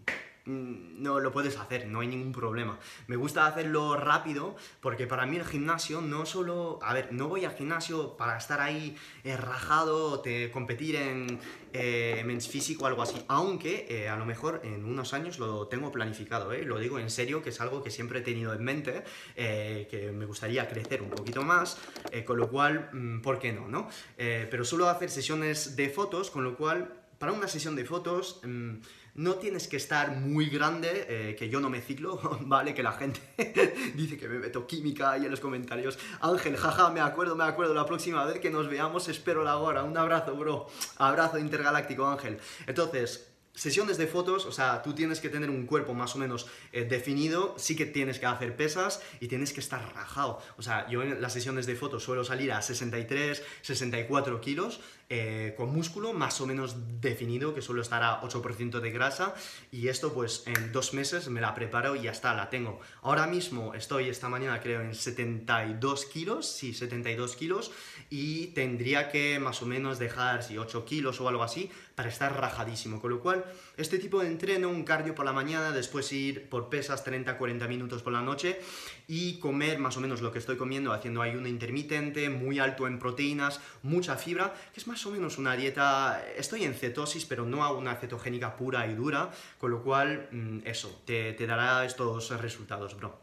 no 0.48 1.20
lo 1.20 1.32
puedes 1.32 1.56
hacer, 1.58 1.86
no 1.86 2.00
hay 2.00 2.08
ningún 2.08 2.32
problema. 2.32 2.78
Me 3.06 3.16
gusta 3.16 3.46
hacerlo 3.46 3.96
rápido 3.96 4.56
porque 4.80 5.06
para 5.06 5.26
mí 5.26 5.36
el 5.36 5.44
gimnasio 5.44 6.00
no 6.00 6.26
solo, 6.26 6.78
a 6.82 6.94
ver, 6.94 7.12
no 7.12 7.28
voy 7.28 7.44
al 7.44 7.54
gimnasio 7.54 8.16
para 8.16 8.38
estar 8.38 8.60
ahí 8.60 8.96
eh, 9.24 9.36
rajado, 9.36 10.20
te, 10.20 10.50
competir 10.50 10.96
en 10.96 11.38
eh, 11.72 12.22
men's 12.24 12.48
físico 12.48 12.84
o 12.84 12.86
algo 12.86 13.02
así, 13.02 13.22
aunque 13.28 13.86
eh, 13.88 14.08
a 14.08 14.16
lo 14.16 14.24
mejor 14.24 14.62
en 14.64 14.84
unos 14.84 15.12
años 15.12 15.38
lo 15.38 15.68
tengo 15.68 15.92
planificado, 15.92 16.52
lo 16.52 16.78
digo 16.78 16.98
en 16.98 17.10
serio, 17.10 17.42
que 17.42 17.50
es 17.50 17.60
algo 17.60 17.82
que 17.82 17.90
siempre 17.90 18.20
he 18.20 18.22
tenido 18.22 18.54
en 18.54 18.64
mente, 18.64 19.04
que 19.36 20.10
me 20.14 20.24
gustaría 20.24 20.68
crecer 20.68 21.02
un 21.02 21.10
poquito 21.10 21.42
más, 21.42 21.78
con 22.24 22.38
lo 22.38 22.48
cual, 22.48 22.88
mm, 22.92 23.20
¿por 23.20 23.38
qué 23.38 23.52
no? 23.52 23.68
no? 23.68 23.88
pero 24.16 24.64
suelo 24.64 24.88
hacer 24.88 25.10
sesiones 25.10 25.76
de 25.76 25.88
fotos, 25.90 26.30
con 26.30 26.44
lo 26.44 26.56
cual, 26.56 26.94
para 27.18 27.32
una 27.32 27.48
sesión 27.48 27.76
de 27.76 27.84
fotos... 27.84 28.40
Mm, 28.44 28.78
no 29.18 29.34
tienes 29.34 29.66
que 29.66 29.76
estar 29.76 30.12
muy 30.12 30.48
grande, 30.48 31.06
eh, 31.08 31.36
que 31.36 31.48
yo 31.48 31.60
no 31.60 31.68
me 31.68 31.80
ciclo, 31.80 32.38
¿vale? 32.42 32.72
Que 32.72 32.84
la 32.84 32.92
gente 32.92 33.20
dice 33.94 34.16
que 34.16 34.28
me 34.28 34.38
meto 34.38 34.66
química 34.66 35.10
ahí 35.10 35.24
en 35.24 35.30
los 35.30 35.40
comentarios. 35.40 35.98
Ángel, 36.20 36.56
jaja, 36.56 36.90
me 36.90 37.00
acuerdo, 37.00 37.34
me 37.34 37.42
acuerdo, 37.42 37.74
la 37.74 37.84
próxima 37.84 38.24
vez 38.24 38.38
que 38.38 38.48
nos 38.48 38.68
veamos 38.68 39.08
espero 39.08 39.42
la 39.42 39.56
hora. 39.56 39.82
Un 39.82 39.96
abrazo, 39.96 40.36
bro. 40.36 40.68
Abrazo 40.98 41.38
intergaláctico, 41.38 42.06
Ángel. 42.06 42.38
Entonces, 42.68 43.28
sesiones 43.58 43.98
de 43.98 44.06
fotos, 44.06 44.46
o 44.46 44.52
sea, 44.52 44.82
tú 44.82 44.94
tienes 44.94 45.18
que 45.18 45.28
tener 45.28 45.50
un 45.50 45.66
cuerpo 45.66 45.94
más 45.94 46.14
o 46.14 46.18
menos 46.18 46.46
eh, 46.70 46.84
definido, 46.84 47.56
sí 47.58 47.74
que 47.74 47.86
tienes 47.86 48.20
que 48.20 48.26
hacer 48.26 48.54
pesas 48.54 49.02
y 49.18 49.26
tienes 49.26 49.52
que 49.52 49.58
estar 49.58 49.82
rajado. 49.94 50.40
O 50.58 50.62
sea, 50.62 50.88
yo 50.88 51.02
en 51.02 51.20
las 51.20 51.32
sesiones 51.32 51.66
de 51.66 51.74
fotos 51.74 52.04
suelo 52.04 52.22
salir 52.22 52.52
a 52.52 52.62
63, 52.62 53.42
64 53.62 54.40
kilos, 54.40 54.80
eh, 55.10 55.54
con 55.56 55.72
músculo 55.72 56.12
más 56.12 56.40
o 56.42 56.46
menos 56.46 57.00
definido, 57.00 57.54
que 57.54 57.62
suelo 57.62 57.80
estar 57.80 58.02
a 58.02 58.20
8% 58.20 58.80
de 58.80 58.90
grasa, 58.90 59.34
y 59.72 59.88
esto 59.88 60.12
pues 60.12 60.42
en 60.46 60.70
dos 60.70 60.92
meses 60.92 61.28
me 61.28 61.40
la 61.40 61.54
preparo 61.54 61.96
y 61.96 62.02
ya 62.02 62.10
está, 62.10 62.34
la 62.34 62.50
tengo. 62.50 62.80
Ahora 63.00 63.26
mismo 63.26 63.72
estoy, 63.72 64.10
esta 64.10 64.28
mañana 64.28 64.60
creo, 64.60 64.82
en 64.82 64.94
72 64.94 66.04
kilos, 66.06 66.46
sí, 66.46 66.74
72 66.74 67.36
kilos, 67.36 67.70
y 68.10 68.48
tendría 68.48 69.10
que 69.10 69.38
más 69.38 69.62
o 69.62 69.66
menos 69.66 69.98
dejar, 69.98 70.42
si 70.42 70.58
8 70.58 70.84
kilos 70.84 71.20
o 71.22 71.28
algo 71.28 71.42
así, 71.42 71.70
para 71.94 72.10
estar 72.10 72.38
rajadísimo. 72.38 73.00
Con 73.00 73.10
lo 73.10 73.20
cual, 73.20 73.44
este 73.78 73.98
tipo 73.98 74.20
de 74.20 74.26
entreno, 74.26 74.68
un 74.68 74.82
cardio 74.82 75.14
por 75.14 75.24
la 75.24 75.32
mañana, 75.32 75.70
después 75.70 76.12
ir 76.12 76.48
por 76.48 76.68
pesas 76.68 77.06
30-40 77.06 77.68
minutos 77.68 78.02
por 78.02 78.12
la 78.12 78.20
noche 78.20 78.60
y 79.06 79.38
comer 79.38 79.78
más 79.78 79.96
o 79.96 80.00
menos 80.00 80.20
lo 80.20 80.32
que 80.32 80.40
estoy 80.40 80.56
comiendo, 80.56 80.92
haciendo 80.92 81.22
ayuno 81.22 81.48
intermitente, 81.48 82.28
muy 82.28 82.58
alto 82.58 82.86
en 82.86 82.98
proteínas, 82.98 83.60
mucha 83.82 84.16
fibra, 84.16 84.52
que 84.74 84.80
es 84.80 84.86
más 84.88 85.06
o 85.06 85.10
menos 85.12 85.38
una 85.38 85.56
dieta, 85.56 86.22
estoy 86.36 86.64
en 86.64 86.74
cetosis, 86.74 87.24
pero 87.24 87.46
no 87.46 87.64
a 87.64 87.72
una 87.72 87.94
cetogénica 87.94 88.56
pura 88.56 88.86
y 88.88 88.94
dura, 88.94 89.30
con 89.58 89.70
lo 89.70 89.82
cual, 89.82 90.28
mm, 90.32 90.58
eso, 90.64 91.00
te, 91.04 91.32
te 91.32 91.46
dará 91.46 91.84
estos 91.84 92.30
resultados, 92.40 92.96
bro. 92.96 93.18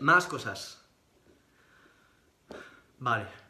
Más 0.00 0.26
cosas. 0.26 0.84
Vale. 2.98 3.47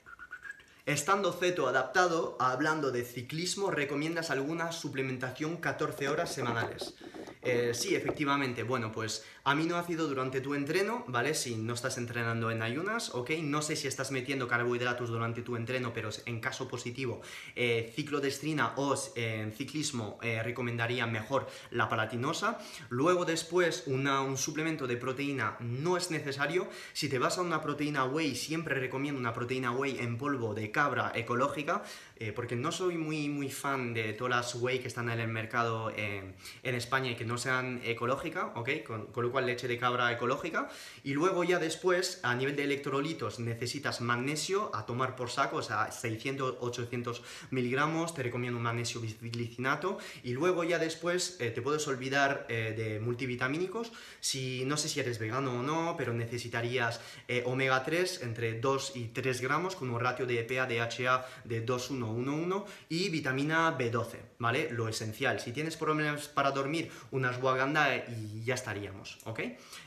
Estando 0.88 1.34
ceto 1.34 1.68
adaptado, 1.68 2.38
hablando 2.40 2.90
de 2.90 3.04
ciclismo, 3.04 3.70
¿recomiendas 3.70 4.30
alguna 4.30 4.72
suplementación 4.72 5.58
14 5.58 6.08
horas 6.08 6.32
semanales? 6.32 6.94
Eh, 7.42 7.72
sí, 7.74 7.94
efectivamente. 7.94 8.62
Bueno, 8.62 8.90
pues 8.92 9.24
aminoácido 9.44 10.08
durante 10.08 10.40
tu 10.40 10.54
entreno, 10.54 11.04
¿vale? 11.08 11.34
Si 11.34 11.56
no 11.56 11.74
estás 11.74 11.96
entrenando 11.96 12.50
en 12.50 12.62
ayunas, 12.62 13.14
¿ok? 13.14 13.30
No 13.42 13.62
sé 13.62 13.76
si 13.76 13.88
estás 13.88 14.10
metiendo 14.10 14.46
carbohidratos 14.46 15.08
durante 15.08 15.42
tu 15.42 15.56
entreno, 15.56 15.92
pero 15.94 16.10
en 16.26 16.40
caso 16.40 16.68
positivo, 16.68 17.22
eh, 17.56 17.92
ciclodestrina 17.94 18.74
o 18.76 18.94
en 19.14 19.52
ciclismo 19.52 20.18
eh, 20.22 20.42
recomendaría 20.42 21.06
mejor 21.06 21.48
la 21.70 21.88
palatinosa. 21.88 22.58
Luego 22.90 23.24
después 23.24 23.84
un 23.86 24.36
suplemento 24.36 24.86
de 24.86 24.96
proteína 24.96 25.56
no 25.60 25.96
es 25.96 26.10
necesario. 26.10 26.68
Si 26.92 27.08
te 27.08 27.18
vas 27.18 27.38
a 27.38 27.42
una 27.42 27.62
proteína 27.62 28.04
whey, 28.04 28.34
siempre 28.34 28.74
recomiendo 28.74 29.20
una 29.20 29.32
proteína 29.32 29.72
whey 29.72 29.98
en 29.98 30.18
polvo 30.18 30.54
de 30.54 30.70
cabra 30.70 31.12
ecológica, 31.14 31.82
eh, 32.20 32.32
porque 32.32 32.56
no 32.56 32.72
soy 32.72 32.96
muy, 32.96 33.28
muy 33.28 33.50
fan 33.50 33.94
de 33.94 34.12
todas 34.12 34.30
las 34.30 34.54
whey 34.56 34.80
que 34.80 34.88
están 34.88 35.08
en 35.10 35.20
el 35.20 35.28
mercado 35.28 35.92
en 35.96 36.34
España 36.62 37.10
y 37.10 37.14
que 37.14 37.24
no 37.24 37.38
sean 37.38 37.80
ecológicas, 37.84 38.46
¿ok? 38.54 38.70
Con, 38.86 39.06
con, 39.06 39.24
lo 39.24 39.30
cual 39.30 39.46
leche 39.46 39.68
de 39.68 39.78
cabra 39.78 40.12
ecológica. 40.12 40.68
Y 41.04 41.14
luego 41.14 41.44
ya 41.44 41.58
después, 41.58 42.20
a 42.22 42.34
nivel 42.34 42.56
de 42.56 42.64
electrolitos, 42.64 43.38
necesitas 43.38 44.00
magnesio 44.00 44.74
a 44.74 44.86
tomar 44.86 45.16
por 45.16 45.30
saco, 45.30 45.56
o 45.56 45.62
sea, 45.62 45.92
600, 45.92 46.56
800 46.60 47.22
miligramos, 47.50 48.14
te 48.14 48.22
recomiendo 48.22 48.56
un 48.56 48.64
magnesio 48.64 49.00
glicinato. 49.00 49.98
Y 50.22 50.32
luego 50.32 50.64
ya 50.64 50.78
después 50.78 51.36
eh, 51.40 51.50
te 51.50 51.62
puedes 51.62 51.86
olvidar 51.86 52.46
eh, 52.48 52.74
de 52.76 53.00
multivitamínicos, 53.00 53.92
si 54.20 54.64
no 54.64 54.76
sé 54.76 54.88
si 54.88 55.00
eres 55.00 55.18
vegano 55.18 55.60
o 55.60 55.62
no, 55.62 55.94
pero 55.96 56.12
necesitarías 56.12 57.00
omega 57.44 57.84
3 57.84 58.22
entre 58.22 58.58
2 58.58 58.92
y 58.96 59.04
3 59.08 59.40
gramos 59.40 59.76
con 59.76 59.90
un 59.90 60.00
ratio 60.00 60.26
de 60.26 60.40
EPA-DHA 60.40 61.26
de 61.44 61.60
2,111 62.08 62.64
y 62.88 63.08
vitamina 63.10 63.76
B12, 63.76 64.16
¿vale? 64.38 64.70
Lo 64.70 64.88
esencial. 64.88 65.40
Si 65.40 65.52
tienes 65.52 65.76
problemas 65.76 66.28
para 66.28 66.50
dormir, 66.50 66.90
una 67.10 67.30
ashwagandha 67.30 67.96
y 67.96 68.42
ya 68.44 68.54
estaríamos, 68.54 69.18
¿ok? 69.24 69.40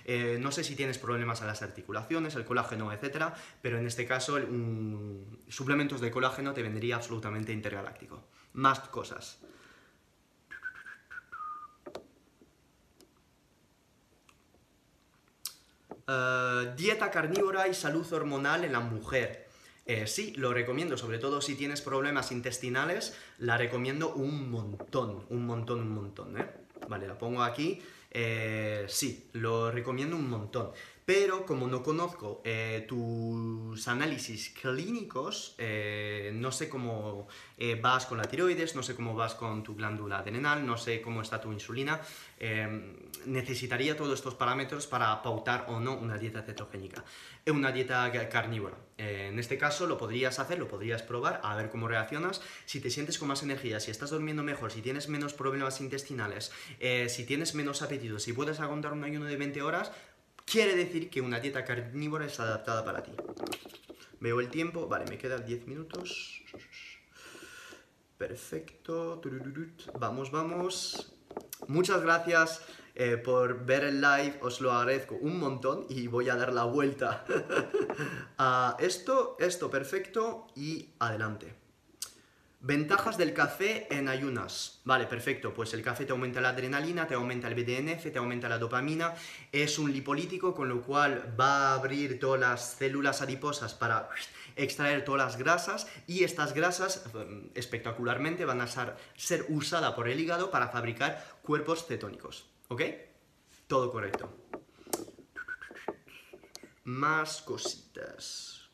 Eh, 0.05 0.37
no 0.39 0.51
sé 0.51 0.63
si 0.63 0.75
tienes 0.75 0.97
problemas 0.97 1.41
a 1.41 1.45
las 1.45 1.61
articulaciones, 1.61 2.35
el 2.35 2.45
colágeno, 2.45 2.91
etcétera, 2.91 3.33
pero 3.61 3.77
en 3.77 3.87
este 3.87 4.05
caso, 4.05 4.37
suplementos 5.47 6.01
de 6.01 6.11
colágeno 6.11 6.53
te 6.53 6.61
vendría 6.61 6.95
absolutamente 6.95 7.51
intergaláctico. 7.51 8.23
Más 8.53 8.79
cosas. 8.79 9.39
Eh, 16.07 16.73
dieta 16.75 17.09
carnívora 17.09 17.67
y 17.67 17.73
salud 17.73 18.11
hormonal 18.11 18.65
en 18.65 18.73
la 18.73 18.79
mujer. 18.79 19.50
Eh, 19.85 20.07
sí, 20.07 20.33
lo 20.35 20.53
recomiendo, 20.53 20.97
sobre 20.97 21.17
todo 21.17 21.41
si 21.41 21.55
tienes 21.55 21.81
problemas 21.81 22.31
intestinales, 22.31 23.17
la 23.39 23.57
recomiendo 23.57 24.13
un 24.13 24.51
montón, 24.51 25.25
un 25.29 25.45
montón, 25.45 25.81
un 25.81 25.89
montón, 25.89 26.39
¿eh? 26.39 26.47
Vale, 26.87 27.07
la 27.07 27.17
pongo 27.17 27.43
aquí. 27.43 27.81
Eh, 28.11 28.85
sí, 28.89 29.29
lo 29.33 29.71
recomiendo 29.71 30.15
un 30.15 30.29
montón. 30.29 30.71
Pero 31.13 31.45
como 31.45 31.67
no 31.67 31.83
conozco 31.83 32.41
eh, 32.45 32.85
tus 32.87 33.85
análisis 33.89 34.51
clínicos, 34.51 35.55
eh, 35.57 36.31
no 36.33 36.53
sé 36.53 36.69
cómo 36.69 37.27
vas 37.81 38.05
con 38.05 38.17
la 38.17 38.23
tiroides, 38.23 38.77
no 38.77 38.81
sé 38.81 38.95
cómo 38.95 39.13
vas 39.13 39.35
con 39.35 39.61
tu 39.61 39.75
glándula 39.75 40.19
adrenal, 40.19 40.65
no 40.65 40.77
sé 40.77 41.01
cómo 41.01 41.21
está 41.21 41.41
tu 41.41 41.51
insulina, 41.51 41.99
necesitaría 43.25 43.95
todos 43.95 44.13
estos 44.15 44.33
parámetros 44.33 44.87
para 44.87 45.21
pautar 45.21 45.65
o 45.67 45.79
no 45.79 45.95
una 45.95 46.17
dieta 46.17 46.41
cetogénica, 46.41 47.03
una 47.45 47.71
dieta 47.71 48.09
carnívora. 48.29 48.77
en 48.97 49.37
este 49.37 49.59
caso 49.59 49.85
lo 49.85 49.97
podrías 49.97 50.39
hacer, 50.39 50.57
lo 50.57 50.67
podrías 50.67 51.03
probar, 51.03 51.39
a 51.43 51.55
ver 51.55 51.69
cómo 51.69 51.87
reaccionas. 51.87 52.41
Si 52.65 52.79
te 52.79 52.89
sientes 52.89 53.19
con 53.19 53.27
más 53.27 53.43
energía, 53.43 53.79
si 53.79 53.91
estás 53.91 54.09
durmiendo 54.09 54.41
mejor, 54.41 54.71
si 54.71 54.81
tienes 54.81 55.07
menos 55.07 55.33
problemas 55.33 55.81
intestinales, 55.81 56.51
si 57.07 57.25
tienes 57.25 57.53
menos 57.53 57.83
apetito, 57.83 58.17
si 58.17 58.33
puedes 58.33 58.59
aguantar 58.59 58.93
un 58.93 59.03
ayuno 59.03 59.25
de 59.25 59.37
20 59.37 59.61
horas, 59.61 59.91
quiere 60.45 60.75
decir 60.75 61.09
que 61.09 61.21
una 61.21 61.39
dieta 61.39 61.63
carnívora 61.63 62.25
es 62.25 62.39
adaptada 62.39 62.83
para 62.83 63.03
ti. 63.03 63.11
Veo 64.19 64.39
el 64.39 64.49
tiempo, 64.49 64.87
vale, 64.87 65.05
me 65.09 65.17
quedan 65.17 65.45
10 65.45 65.67
minutos. 65.67 66.43
Perfecto. 68.17 69.21
Vamos, 69.99 70.31
vamos. 70.31 71.13
Muchas 71.67 72.01
gracias 72.01 72.61
eh, 72.93 73.17
por 73.17 73.65
ver 73.65 73.85
el 73.85 74.01
live, 74.01 74.37
os 74.41 74.59
lo 74.61 74.71
agradezco 74.71 75.15
un 75.15 75.39
montón 75.39 75.85
y 75.89 76.07
voy 76.07 76.29
a 76.29 76.35
dar 76.35 76.51
la 76.51 76.65
vuelta 76.65 77.25
a 78.37 78.75
esto, 78.79 79.37
esto, 79.39 79.71
perfecto 79.71 80.47
y 80.55 80.89
adelante. 80.99 81.60
Ventajas 82.63 83.17
del 83.17 83.33
café 83.33 83.87
en 83.89 84.07
ayunas. 84.07 84.81
Vale, 84.85 85.07
perfecto. 85.07 85.51
Pues 85.51 85.73
el 85.73 85.81
café 85.81 86.05
te 86.05 86.11
aumenta 86.11 86.39
la 86.39 86.49
adrenalina, 86.49 87.07
te 87.07 87.15
aumenta 87.15 87.47
el 87.47 87.55
BDNF, 87.55 88.11
te 88.11 88.19
aumenta 88.19 88.47
la 88.47 88.59
dopamina. 88.59 89.15
Es 89.51 89.79
un 89.79 89.91
lipolítico, 89.91 90.53
con 90.53 90.69
lo 90.69 90.83
cual 90.83 91.35
va 91.39 91.71
a 91.71 91.73
abrir 91.73 92.19
todas 92.19 92.39
las 92.39 92.73
células 92.73 93.23
adiposas 93.23 93.73
para 93.73 94.09
extraer 94.55 95.03
todas 95.03 95.25
las 95.25 95.37
grasas 95.39 95.87
y 96.05 96.23
estas 96.23 96.53
grasas 96.53 97.03
mm, 97.11 97.47
espectacularmente 97.55 98.45
van 98.45 98.61
a 98.61 98.67
ser, 98.67 98.95
ser 99.15 99.47
usadas 99.49 99.95
por 99.95 100.07
el 100.07 100.19
hígado 100.19 100.51
para 100.51 100.67
fabricar 100.67 101.39
cuerpos 101.41 101.87
cetónicos. 101.87 102.47
¿Ok? 102.67 102.83
Todo 103.65 103.91
correcto. 103.91 104.37
Más 106.83 107.41
cositas. 107.41 108.69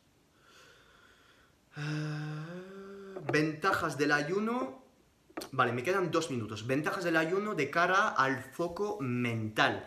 Ah 1.78 2.87
ventajas 3.32 3.98
del 3.98 4.12
ayuno. 4.12 4.84
Vale, 5.52 5.72
me 5.72 5.84
quedan 5.84 6.12
dos 6.12 6.32
minutos. 6.32 6.66
Ventajas 6.66 7.04
del 7.04 7.18
ayuno 7.18 7.56
de 7.56 7.70
cara 7.70 8.10
al 8.10 8.42
foco 8.42 8.98
mental. 9.02 9.86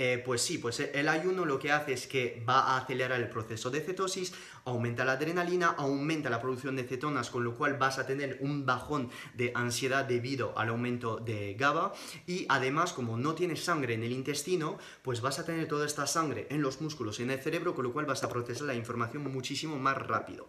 Eh, 0.00 0.22
pues 0.24 0.42
sí, 0.42 0.58
pues 0.58 0.78
el 0.78 1.08
ayuno 1.08 1.44
lo 1.44 1.58
que 1.58 1.72
hace 1.72 1.92
es 1.92 2.06
que 2.06 2.40
va 2.48 2.60
a 2.60 2.78
acelerar 2.78 3.20
el 3.20 3.28
proceso 3.28 3.68
de 3.68 3.80
cetosis, 3.80 4.32
aumenta 4.64 5.04
la 5.04 5.12
adrenalina, 5.12 5.74
aumenta 5.76 6.30
la 6.30 6.40
producción 6.40 6.76
de 6.76 6.84
cetonas, 6.84 7.30
con 7.30 7.42
lo 7.42 7.56
cual 7.56 7.78
vas 7.78 7.98
a 7.98 8.06
tener 8.06 8.38
un 8.40 8.64
bajón 8.64 9.10
de 9.34 9.50
ansiedad 9.56 10.04
debido 10.04 10.56
al 10.56 10.68
aumento 10.68 11.16
de 11.16 11.54
GABA 11.54 11.92
y 12.28 12.46
además 12.48 12.92
como 12.92 13.16
no 13.16 13.34
tienes 13.34 13.64
sangre 13.64 13.94
en 13.94 14.04
el 14.04 14.12
intestino, 14.12 14.78
pues 15.02 15.20
vas 15.20 15.40
a 15.40 15.44
tener 15.44 15.66
toda 15.66 15.84
esta 15.84 16.06
sangre 16.06 16.46
en 16.48 16.62
los 16.62 16.80
músculos 16.80 17.18
en 17.18 17.32
el 17.32 17.40
cerebro, 17.40 17.74
con 17.74 17.84
lo 17.84 17.92
cual 17.92 18.06
vas 18.06 18.22
a 18.22 18.28
procesar 18.28 18.68
la 18.68 18.74
información 18.76 19.24
muchísimo 19.32 19.80
más 19.80 19.96
rápido. 19.96 20.48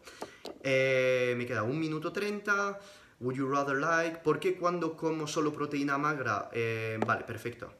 Eh, 0.62 1.34
me 1.36 1.48
queda 1.48 1.64
un 1.64 1.80
minuto 1.80 2.14
30. 2.14 2.80
Would 3.22 3.36
you 3.36 3.48
rather 3.50 3.76
like? 3.76 4.20
¿Por 4.20 4.40
qué 4.40 4.56
cuando 4.56 4.96
como 4.96 5.26
solo 5.26 5.52
proteína 5.52 5.98
magra? 5.98 6.52
Eh, 6.54 7.00
vale, 7.04 7.24
perfecto. 7.24 7.79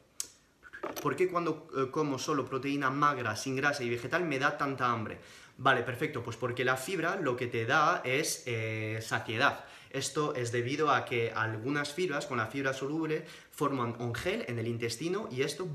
¿Por 1.02 1.16
qué 1.16 1.28
cuando 1.28 1.68
eh, 1.76 1.90
como 1.90 2.18
solo 2.18 2.44
proteína 2.44 2.90
magra, 2.90 3.36
sin 3.36 3.56
grasa 3.56 3.82
y 3.82 3.90
vegetal 3.90 4.24
me 4.24 4.38
da 4.38 4.56
tanta 4.56 4.90
hambre? 4.90 5.18
Vale, 5.58 5.82
perfecto, 5.82 6.22
pues 6.22 6.36
porque 6.36 6.64
la 6.64 6.76
fibra 6.76 7.16
lo 7.16 7.36
que 7.36 7.46
te 7.46 7.66
da 7.66 8.00
es 8.04 8.44
eh, 8.46 8.98
saciedad. 9.02 9.64
Esto 9.90 10.34
es 10.34 10.52
debido 10.52 10.90
a 10.90 11.04
que 11.04 11.32
algunas 11.34 11.92
fibras 11.92 12.26
con 12.26 12.38
la 12.38 12.46
fibra 12.46 12.72
soluble 12.72 13.24
forman 13.50 13.96
un 13.98 14.14
gel 14.14 14.44
en 14.48 14.58
el 14.58 14.68
intestino 14.68 15.28
y 15.30 15.42
esto 15.42 15.68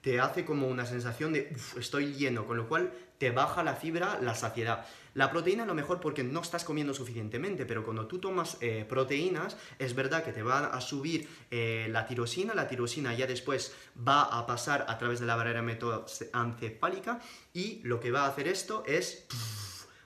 te 0.00 0.20
hace 0.20 0.44
como 0.44 0.68
una 0.68 0.86
sensación 0.86 1.32
de 1.32 1.54
estoy 1.78 2.14
lleno, 2.14 2.46
con 2.46 2.56
lo 2.56 2.66
cual 2.66 2.92
te 3.18 3.30
baja 3.30 3.62
la 3.62 3.74
fibra, 3.74 4.18
la 4.22 4.34
saciedad. 4.34 4.86
La 5.16 5.30
proteína 5.30 5.62
a 5.62 5.66
lo 5.66 5.74
mejor 5.74 5.98
porque 5.98 6.22
no 6.22 6.42
estás 6.42 6.62
comiendo 6.62 6.92
suficientemente, 6.92 7.64
pero 7.64 7.82
cuando 7.82 8.06
tú 8.06 8.18
tomas 8.18 8.58
eh, 8.60 8.84
proteínas, 8.86 9.56
es 9.78 9.94
verdad 9.94 10.22
que 10.22 10.30
te 10.30 10.42
va 10.42 10.66
a 10.66 10.80
subir 10.82 11.26
eh, 11.50 11.88
la 11.90 12.06
tirosina, 12.06 12.54
la 12.54 12.68
tirosina 12.68 13.14
ya 13.14 13.26
después 13.26 13.74
va 13.96 14.24
a 14.24 14.46
pasar 14.46 14.84
a 14.88 14.98
través 14.98 15.18
de 15.18 15.24
la 15.24 15.34
barrera 15.34 15.62
metoencefálica 15.62 17.20
y 17.54 17.80
lo 17.82 17.98
que 17.98 18.10
va 18.10 18.26
a 18.26 18.28
hacer 18.28 18.46
esto 18.46 18.84
es 18.86 19.26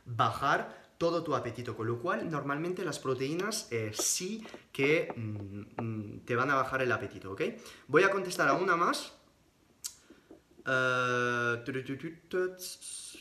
bajar 0.04 0.92
todo 0.96 1.24
tu 1.24 1.34
apetito, 1.34 1.76
con 1.76 1.88
lo 1.88 1.98
cual 1.98 2.30
normalmente 2.30 2.84
las 2.84 3.00
proteínas 3.00 3.66
eh, 3.72 3.90
sí 3.92 4.46
que 4.70 5.12
mm, 5.16 5.82
mm, 5.82 6.20
te 6.24 6.36
van 6.36 6.52
a 6.52 6.54
bajar 6.54 6.82
el 6.82 6.92
apetito, 6.92 7.32
¿ok? 7.32 7.42
Voy 7.88 8.04
a 8.04 8.10
contestar 8.10 8.48
a 8.48 8.52
una 8.52 8.76
más. 8.76 9.12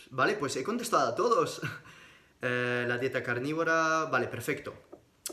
Vale, 0.09 0.33
pues 0.33 0.55
he 0.55 0.63
contestado 0.63 1.09
a 1.09 1.15
todos. 1.15 1.61
Eh, 2.41 2.85
la 2.87 2.97
dieta 2.97 3.21
carnívora, 3.21 4.05
vale, 4.05 4.27
perfecto. 4.27 4.73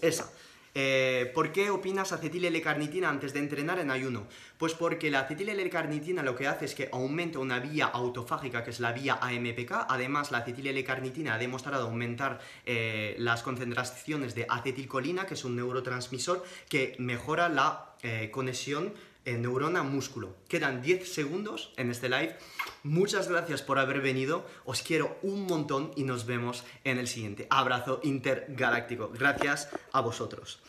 Esa. 0.03 0.29
Eh, 0.75 1.31
¿Por 1.33 1.53
qué 1.53 1.71
opinas 1.71 2.13
acetil 2.13 2.45
L-carnitina 2.47 3.09
antes 3.09 3.33
de 3.33 3.39
entrenar 3.39 3.79
en 3.79 3.93
ayuno? 3.93 4.27
Pues 4.59 4.75
porque 4.75 5.09
la 5.09 5.21
acetil 5.21 5.51
L-carnitina 5.51 6.25
lo 6.25 6.35
que 6.35 6.49
hace 6.49 6.65
es 6.65 6.75
que 6.75 6.89
aumenta 6.93 7.39
una 7.39 7.61
vía 7.61 7.87
autofágica 7.87 8.65
que 8.65 8.71
es 8.71 8.81
la 8.81 8.91
vía 8.91 9.21
AMPK. 9.23 9.87
Además, 9.89 10.33
la 10.33 10.39
acetil 10.39 10.67
L-carnitina 10.67 11.35
ha 11.35 11.39
demostrado 11.39 11.85
aumentar 11.85 12.41
eh, 12.65 13.15
las 13.21 13.45
concentraciones 13.45 14.35
de 14.35 14.45
acetilcolina, 14.49 15.27
que 15.27 15.35
es 15.35 15.45
un 15.45 15.55
neurotransmisor 15.55 16.45
que 16.69 16.97
mejora 16.99 17.49
la 17.49 17.93
conexión 18.33 18.95
neurona-músculo. 19.27 20.37
Quedan 20.49 20.83
10 20.83 21.13
segundos 21.13 21.73
en 21.77 21.91
este 21.91 22.09
live. 22.09 22.37
Muchas 22.83 23.29
gracias 23.29 23.63
por 23.63 23.79
haber 23.79 24.01
venido. 24.01 24.47
Os 24.65 24.83
quiero 24.83 25.19
un 25.23 25.47
montón 25.47 25.93
y 25.97 26.05
nos 26.05 26.27
vemos 26.27 26.65
en 26.85 26.99
el 26.99 27.09
siguiente. 27.09 27.47
Abrazo 27.51 28.01
intergaláctico. 28.03 29.11
Gracias 29.13 29.69
a 29.93 30.01
vosotros. 30.01 30.61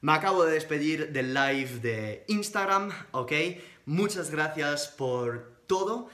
Me 0.00 0.12
acabo 0.12 0.44
de 0.44 0.52
despedir 0.52 1.12
del 1.12 1.34
live 1.34 1.80
de 1.80 2.24
Instagram, 2.28 2.90
¿ok? 3.10 3.32
Muchas 3.86 4.30
gracias 4.30 4.86
por 4.86 5.58
todo. 5.66 6.08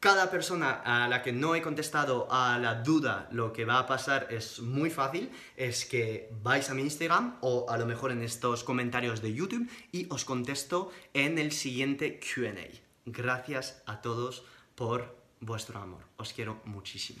Cada 0.00 0.30
persona 0.30 0.80
a 0.82 1.08
la 1.08 1.20
que 1.20 1.30
no 1.30 1.54
he 1.54 1.60
contestado 1.60 2.26
a 2.30 2.58
la 2.58 2.76
duda, 2.76 3.28
lo 3.32 3.52
que 3.52 3.66
va 3.66 3.78
a 3.78 3.86
pasar 3.86 4.28
es 4.30 4.60
muy 4.60 4.88
fácil, 4.88 5.30
es 5.58 5.84
que 5.84 6.30
vais 6.42 6.70
a 6.70 6.74
mi 6.74 6.80
Instagram 6.80 7.36
o 7.42 7.68
a 7.68 7.76
lo 7.76 7.84
mejor 7.84 8.10
en 8.10 8.22
estos 8.22 8.64
comentarios 8.64 9.20
de 9.20 9.34
YouTube 9.34 9.68
y 9.92 10.06
os 10.08 10.24
contesto 10.24 10.90
en 11.12 11.38
el 11.38 11.52
siguiente 11.52 12.18
QA. 12.18 12.80
Gracias 13.04 13.82
a 13.84 14.00
todos 14.00 14.42
por 14.74 15.14
vuestro 15.38 15.78
amor. 15.78 16.06
Os 16.16 16.32
quiero 16.32 16.62
muchísimo. 16.64 17.20